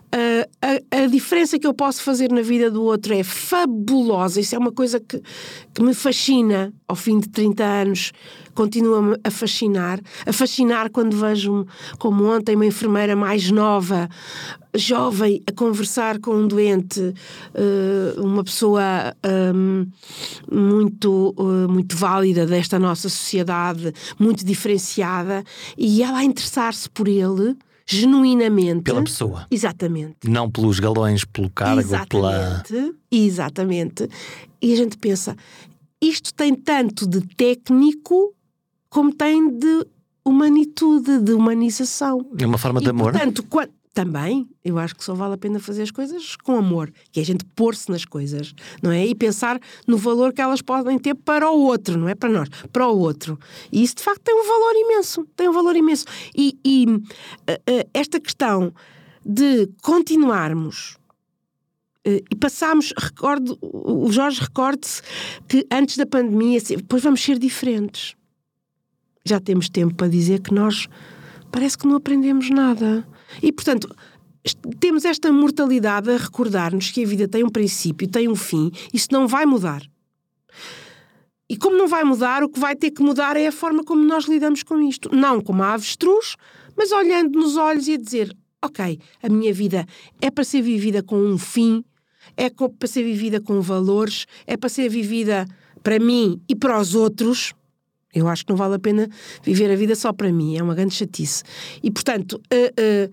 A, 0.10 1.04
a, 1.04 1.08
diferença 1.08 1.60
que 1.60 1.68
eu 1.68 1.74
posso 1.74 2.02
fazer 2.02 2.32
na 2.32 2.42
vida 2.42 2.72
do 2.72 2.82
outro 2.82 3.14
é 3.14 3.24
fabulosa. 3.24 4.40
Isso 4.40 4.56
é 4.56 4.58
uma 4.58 4.72
coisa 4.72 5.02
que, 5.02 5.22
que 5.74 5.82
me 5.82 5.94
fascina 5.94 6.74
ao 6.88 6.96
fim 6.96 7.20
de 7.20 7.28
30 7.28 7.64
anos. 7.64 8.14
Continua-me 8.54 9.18
a 9.24 9.30
fascinar. 9.30 10.00
A 10.26 10.32
fascinar 10.32 10.90
quando 10.90 11.16
vejo, 11.16 11.68
como 12.00 12.24
ontem, 12.24 12.56
uma 12.56 12.66
enfermeira 12.66 13.16
mais 13.16 13.52
nova, 13.52 14.10
jovem, 14.74 15.44
a 15.46 15.52
conversar 15.52 16.20
com 16.20 16.32
um 16.32 16.48
doente, 16.48 17.02
uh, 17.02 18.22
uma 18.24 18.44
pessoa 18.44 19.14
um, 19.54 19.86
muito, 20.50 21.36
uh, 21.38 21.70
muito 21.70 21.98
válida 21.98 22.46
desta 22.46 22.80
nossa 22.80 23.10
sociedade, 23.10 23.94
muito 24.18 24.46
diferenciada, 24.46 25.44
e 25.78 26.02
ela 26.02 26.20
a 26.20 26.24
interessar-se 26.24 26.90
por 26.90 27.08
ele 27.08 27.58
genuinamente. 27.88 28.84
Pela 28.84 29.04
pessoa. 29.04 29.48
Exatamente. 29.50 30.28
Não 30.28 30.52
pelos 30.52 30.80
galões, 30.80 31.24
pelo 31.24 31.50
cargo, 31.50 31.80
exatamente, 31.80 32.10
pela. 32.10 32.94
Exatamente. 33.10 34.10
E 34.62 34.74
a 34.74 34.76
gente 34.76 34.98
pensa, 34.98 35.36
isto 36.02 36.34
tem 36.34 36.54
tanto 36.54 37.08
de 37.08 37.22
técnico 37.36 38.34
como 38.90 39.14
tem 39.14 39.50
de 39.58 39.86
humanitude, 40.26 41.20
de 41.20 41.32
humanização. 41.32 42.26
É 42.38 42.46
uma 42.46 42.58
forma 42.58 42.82
e, 42.82 42.84
de 42.84 42.90
amor. 42.90 43.14
Portanto, 43.14 43.44
quando, 43.44 43.72
também, 43.98 44.48
eu 44.64 44.78
acho 44.78 44.96
que 44.96 45.04
só 45.04 45.16
vale 45.16 45.34
a 45.34 45.38
pena 45.40 45.60
fazer 45.60 45.82
as 45.82 45.90
coisas 45.90 46.36
com 46.36 46.56
amor, 46.56 46.94
que 47.12 47.20
é 47.20 47.24
a 47.24 47.26
gente 47.26 47.44
pôr-se 47.56 47.90
nas 47.90 48.06
coisas, 48.06 48.54
não 48.80 48.92
é? 48.92 49.04
E 49.04 49.16
pensar 49.16 49.60
no 49.88 49.98
valor 49.98 50.34
que 50.34 50.40
elas 50.40 50.62
podem 50.62 51.00
ter 51.00 51.16
para 51.16 51.50
o 51.50 51.62
outro, 51.62 51.98
não 51.98 52.08
é 52.08 52.14
para 52.14 52.30
nós, 52.30 52.48
para 52.72 52.88
o 52.88 52.96
outro. 52.96 53.40
E 53.72 53.82
isso 53.82 53.96
de 53.96 54.04
facto 54.04 54.22
tem 54.22 54.36
um 54.36 54.48
valor 54.48 54.76
imenso, 54.76 55.26
tem 55.36 55.50
um 55.50 55.52
valor 55.52 55.76
imenso. 55.76 56.06
E, 56.38 56.56
e 56.64 56.86
uh, 56.86 56.92
uh, 56.92 57.90
esta 57.92 58.20
questão 58.20 58.72
de 59.26 59.68
continuarmos 59.82 60.96
uh, 62.06 62.24
e 62.32 62.36
passarmos, 62.36 62.94
recordo, 62.96 63.58
o 63.64 64.12
Jorge 64.12 64.42
recorde-se 64.42 65.02
que 65.48 65.66
antes 65.72 65.98
da 65.98 66.06
pandemia, 66.06 66.62
depois 66.62 67.02
vamos 67.02 67.24
ser 67.24 67.40
diferentes. 67.40 68.16
Já 69.26 69.40
temos 69.40 69.70
tempo 69.70 69.96
para 69.96 70.08
dizer 70.08 70.42
que 70.42 70.54
nós 70.54 70.88
parece 71.52 71.76
que 71.76 71.88
não 71.88 71.96
aprendemos 71.96 72.52
nada. 72.52 73.04
E, 73.42 73.52
portanto, 73.52 73.94
temos 74.80 75.06
esta 75.06 75.32
mortalidade 75.32 76.10
a 76.10 76.18
recordar-nos 76.18 76.92
que 76.92 77.04
a 77.04 77.08
vida 77.08 77.28
tem 77.28 77.44
um 77.44 77.50
princípio, 77.50 78.08
tem 78.08 78.28
um 78.28 78.36
fim, 78.36 78.72
isso 78.94 79.08
não 79.12 79.28
vai 79.28 79.46
mudar. 79.46 79.82
E 81.50 81.56
como 81.56 81.78
não 81.78 81.88
vai 81.88 82.04
mudar, 82.04 82.44
o 82.44 82.50
que 82.50 82.60
vai 82.60 82.76
ter 82.76 82.92
que 82.92 83.02
mudar 83.02 83.38
é 83.38 83.48
a 83.48 83.52
forma 83.52 83.84
como 83.84 84.04
nós 84.04 84.26
lidamos 84.26 84.64
com 84.64 84.82
isto. 84.82 85.10
Não 85.16 85.40
como 85.40 85.64
a 85.64 85.74
avestruz, 85.74 86.36
mas 86.76 86.92
olhando 86.92 87.40
nos 87.40 87.56
olhos 87.56 87.88
e 87.88 87.94
a 87.94 87.98
dizer: 87.98 88.36
Ok, 88.62 89.00
a 89.24 89.30
minha 89.30 89.54
vida 89.54 89.86
é 90.22 90.30
para 90.30 90.44
ser 90.44 90.62
vivida 90.62 91.02
com 91.02 91.18
um 91.18 91.38
fim, 91.38 91.86
é 92.36 92.50
para 92.50 92.88
ser 92.88 93.04
vivida 93.04 93.40
com 93.40 93.62
valores, 93.62 94.26
é 94.46 94.58
para 94.58 94.68
ser 94.68 94.90
vivida 94.90 95.46
para 95.82 96.00
mim 96.00 96.42
e 96.50 96.56
para 96.56 96.80
os 96.80 96.96
outros. 96.96 97.54
Eu 98.14 98.28
acho 98.28 98.46
que 98.46 98.52
não 98.52 98.58
vale 98.58 98.76
a 98.76 98.80
pena 98.80 99.10
viver 99.44 99.72
a 99.72 99.76
vida 99.76 99.96
só 99.96 100.12
para 100.14 100.32
mim, 100.32 100.58
é 100.58 100.64
uma 100.64 100.76
grande 100.76 100.94
chatice. 100.94 101.44
E, 101.84 101.92
portanto, 101.92 102.42
uh, 102.52 103.12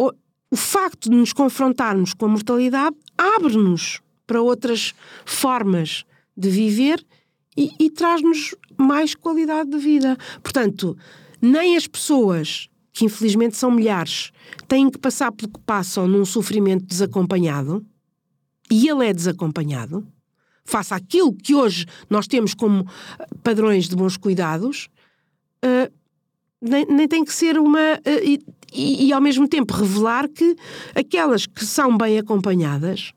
uh, 0.00 0.08
o, 0.08 0.12
o 0.50 0.56
facto 0.56 1.10
de 1.10 1.16
nos 1.16 1.32
confrontarmos 1.32 2.14
com 2.14 2.26
a 2.26 2.28
mortalidade 2.28 2.96
abre-nos 3.16 4.00
para 4.26 4.40
outras 4.40 4.94
formas 5.24 6.04
de 6.36 6.48
viver 6.50 7.04
e, 7.56 7.72
e 7.78 7.90
traz-nos 7.90 8.54
mais 8.76 9.14
qualidade 9.14 9.70
de 9.70 9.78
vida. 9.78 10.16
Portanto, 10.42 10.96
nem 11.40 11.76
as 11.76 11.86
pessoas, 11.86 12.68
que 12.92 13.04
infelizmente 13.04 13.56
são 13.56 13.70
milhares, 13.70 14.30
têm 14.68 14.90
que 14.90 14.98
passar 14.98 15.32
pelo 15.32 15.50
que 15.50 15.60
passam 15.60 16.06
num 16.06 16.24
sofrimento 16.24 16.84
desacompanhado, 16.84 17.84
e 18.70 18.88
ele 18.88 19.06
é 19.06 19.12
desacompanhado, 19.12 20.06
face 20.70 20.94
àquilo 20.94 21.32
que 21.32 21.54
hoje 21.54 21.86
nós 22.08 22.26
temos 22.26 22.54
como 22.54 22.86
padrões 23.42 23.88
de 23.88 23.96
bons 23.96 24.16
cuidados, 24.16 24.88
uh, 25.64 25.92
nem, 26.60 26.86
nem, 26.86 27.08
tem 27.08 27.24
que 27.24 27.32
ser 27.32 27.58
uma. 27.58 27.94
Uh, 27.96 28.24
e, 28.24 28.40
e, 28.72 29.06
e, 29.06 29.12
ao 29.12 29.20
mesmo 29.20 29.48
tempo 29.48 29.74
revelar 29.74 30.28
que 30.28 30.56
aquelas 30.94 31.44
que 31.44 31.64
são 31.64 31.98
bem 31.98 32.18
acompanhadas 32.18 33.12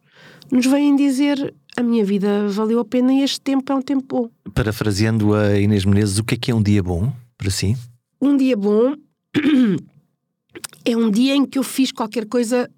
nos 0.51 0.65
vêm 0.65 0.95
dizer 0.95 1.53
a 1.77 1.83
minha 1.83 2.03
vida 2.03 2.47
valeu 2.49 2.79
a 2.79 2.85
pena 2.85 3.13
e 3.13 3.21
este 3.21 3.41
tempo 3.41 3.71
é 3.71 3.75
um 3.75 3.81
tempo 3.81 4.05
bom. 4.07 4.51
Parafraseando 4.53 5.33
a 5.33 5.59
Inês 5.59 5.85
Menezes, 5.85 6.19
o 6.19 6.23
que 6.23 6.35
é 6.35 6.37
que 6.37 6.51
é 6.51 6.55
um 6.55 6.61
dia 6.61 6.81
bom 6.81 7.11
para 7.37 7.49
si? 7.49 7.75
Um 8.21 8.37
dia 8.37 8.55
bom 8.55 8.95
é 10.85 10.95
um 10.95 11.09
dia 11.09 11.35
em 11.35 11.45
que 11.45 11.57
eu 11.57 11.63
fiz 11.63 11.91
qualquer 11.91 12.25
coisa 12.25 12.69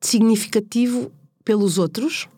significativo 0.00 1.10
pelos 1.44 1.78
outros 1.78 2.28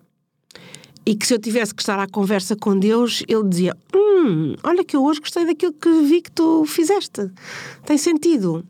e 1.08 1.14
que 1.14 1.26
se 1.26 1.32
eu 1.32 1.38
tivesse 1.38 1.74
que 1.74 1.80
estar 1.80 1.98
à 1.98 2.06
conversa 2.06 2.54
com 2.54 2.78
Deus, 2.78 3.22
ele 3.26 3.48
dizia: 3.48 3.74
Hum, 3.96 4.54
olha 4.62 4.84
que 4.84 4.94
eu 4.94 5.02
hoje 5.02 5.20
gostei 5.20 5.46
daquilo 5.46 5.72
que 5.72 5.88
vi 6.02 6.20
que 6.20 6.30
tu 6.30 6.66
fizeste. 6.66 7.30
Tem 7.86 7.96
sentido. 7.96 8.62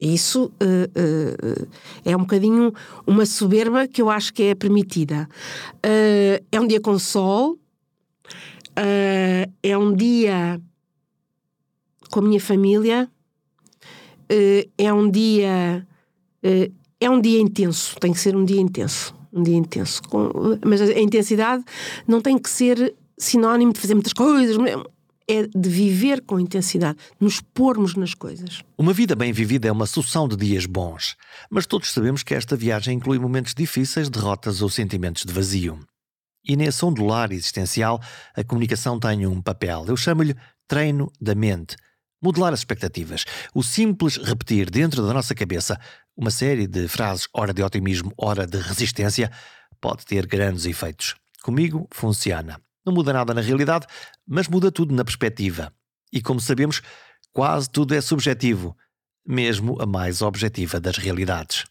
Isso 0.00 0.46
uh, 0.46 0.48
uh, 0.48 1.68
é 2.02 2.16
um 2.16 2.20
bocadinho 2.20 2.72
uma 3.06 3.26
soberba 3.26 3.86
que 3.86 4.00
eu 4.00 4.08
acho 4.08 4.32
que 4.32 4.44
é 4.44 4.54
permitida. 4.54 5.28
Uh, 5.84 6.42
é 6.50 6.58
um 6.58 6.66
dia 6.66 6.80
com 6.80 6.98
sol, 6.98 7.58
é 9.62 9.76
um 9.76 9.94
dia 9.94 10.58
com 12.10 12.20
a 12.20 12.22
minha 12.22 12.40
família, 12.40 13.06
é 14.78 14.92
um 14.94 15.10
dia. 15.10 15.86
é 16.98 17.10
um 17.10 17.20
dia 17.20 17.38
intenso, 17.38 17.96
tem 18.00 18.14
que 18.14 18.18
ser 18.18 18.34
um 18.34 18.46
dia 18.46 18.60
intenso. 18.62 19.14
Um 19.36 19.42
dia 19.42 19.56
intenso. 19.56 20.02
Com, 20.04 20.30
mas 20.64 20.80
a 20.80 20.98
intensidade 20.98 21.62
não 22.08 22.20
tem 22.20 22.38
que 22.38 22.48
ser 22.48 22.94
sinónimo 23.18 23.72
de 23.72 23.80
fazer 23.80 23.94
muitas 23.94 24.12
coisas 24.12 24.56
é 25.28 25.46
de 25.46 25.68
viver 25.68 26.20
com 26.20 26.38
intensidade, 26.38 26.98
nos 27.18 27.40
pormos 27.40 27.96
nas 27.96 28.14
coisas. 28.14 28.62
Uma 28.78 28.92
vida 28.92 29.16
bem 29.16 29.32
vivida 29.32 29.66
é 29.66 29.72
uma 29.72 29.86
sucessão 29.86 30.28
de 30.28 30.36
dias 30.36 30.66
bons, 30.66 31.16
mas 31.50 31.66
todos 31.66 31.92
sabemos 31.92 32.22
que 32.22 32.34
esta 32.34 32.54
viagem 32.54 32.96
inclui 32.96 33.18
momentos 33.18 33.52
difíceis, 33.52 34.08
derrotas 34.08 34.62
ou 34.62 34.68
sentimentos 34.68 35.24
de 35.24 35.32
vazio. 35.32 35.80
E 36.44 36.56
nesse 36.56 36.84
ondular 36.84 37.32
existencial, 37.32 38.00
a 38.36 38.44
comunicação 38.44 39.00
tem 39.00 39.26
um 39.26 39.42
papel. 39.42 39.84
Eu 39.88 39.96
chamo-lhe 39.96 40.36
treino 40.68 41.10
da 41.20 41.34
mente. 41.34 41.76
Modelar 42.22 42.52
as 42.52 42.60
expectativas. 42.60 43.24
O 43.52 43.64
simples 43.64 44.16
repetir 44.16 44.70
dentro 44.70 45.04
da 45.04 45.12
nossa 45.12 45.34
cabeça 45.34 45.78
uma 46.16 46.30
série 46.30 46.66
de 46.66 46.88
frases, 46.88 47.28
hora 47.32 47.52
de 47.52 47.62
otimismo, 47.62 48.12
hora 48.16 48.46
de 48.46 48.58
resistência, 48.58 49.30
pode 49.80 50.06
ter 50.06 50.26
grandes 50.26 50.64
efeitos. 50.64 51.14
Comigo 51.42 51.86
funciona. 51.92 52.60
Não 52.84 52.92
muda 52.92 53.12
nada 53.12 53.34
na 53.34 53.40
realidade, 53.40 53.86
mas 54.26 54.48
muda 54.48 54.72
tudo 54.72 54.94
na 54.94 55.04
perspectiva. 55.04 55.72
E 56.12 56.22
como 56.22 56.40
sabemos, 56.40 56.80
quase 57.32 57.68
tudo 57.68 57.94
é 57.94 58.00
subjetivo, 58.00 58.76
mesmo 59.26 59.80
a 59.80 59.86
mais 59.86 60.22
objetiva 60.22 60.80
das 60.80 60.96
realidades. 60.96 61.64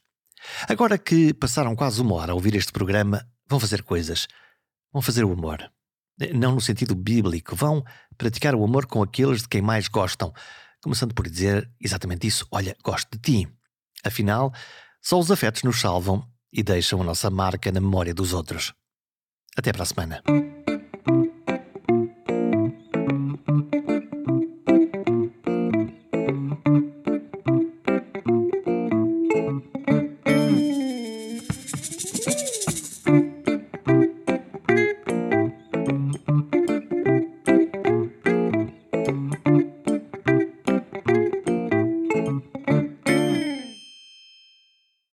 Agora 0.67 0.97
que 0.97 1.33
passaram 1.33 1.75
quase 1.75 2.01
uma 2.01 2.15
hora 2.15 2.31
a 2.31 2.35
ouvir 2.35 2.55
este 2.55 2.71
programa, 2.71 3.25
vão 3.47 3.59
fazer 3.59 3.81
coisas. 3.81 4.27
Vão 4.91 5.01
fazer 5.01 5.23
o 5.23 5.31
amor. 5.31 5.71
Não 6.33 6.55
no 6.55 6.61
sentido 6.61 6.95
bíblico, 6.95 7.55
vão 7.55 7.83
praticar 8.17 8.55
o 8.55 8.63
amor 8.63 8.85
com 8.85 9.01
aqueles 9.01 9.41
de 9.41 9.49
quem 9.49 9.61
mais 9.61 9.87
gostam, 9.87 10.33
começando 10.81 11.13
por 11.13 11.27
dizer 11.27 11.69
exatamente 11.81 12.27
isso: 12.27 12.47
Olha, 12.51 12.75
gosto 12.83 13.17
de 13.17 13.19
ti. 13.19 13.54
Afinal, 14.05 14.53
só 15.01 15.19
os 15.19 15.31
afetos 15.31 15.63
nos 15.63 15.81
salvam 15.81 16.23
e 16.53 16.63
deixam 16.63 17.01
a 17.01 17.03
nossa 17.03 17.29
marca 17.29 17.71
na 17.71 17.81
memória 17.81 18.13
dos 18.13 18.33
outros. 18.33 18.73
Até 19.57 19.73
para 19.73 19.83
a 19.83 19.85
semana. 19.85 20.21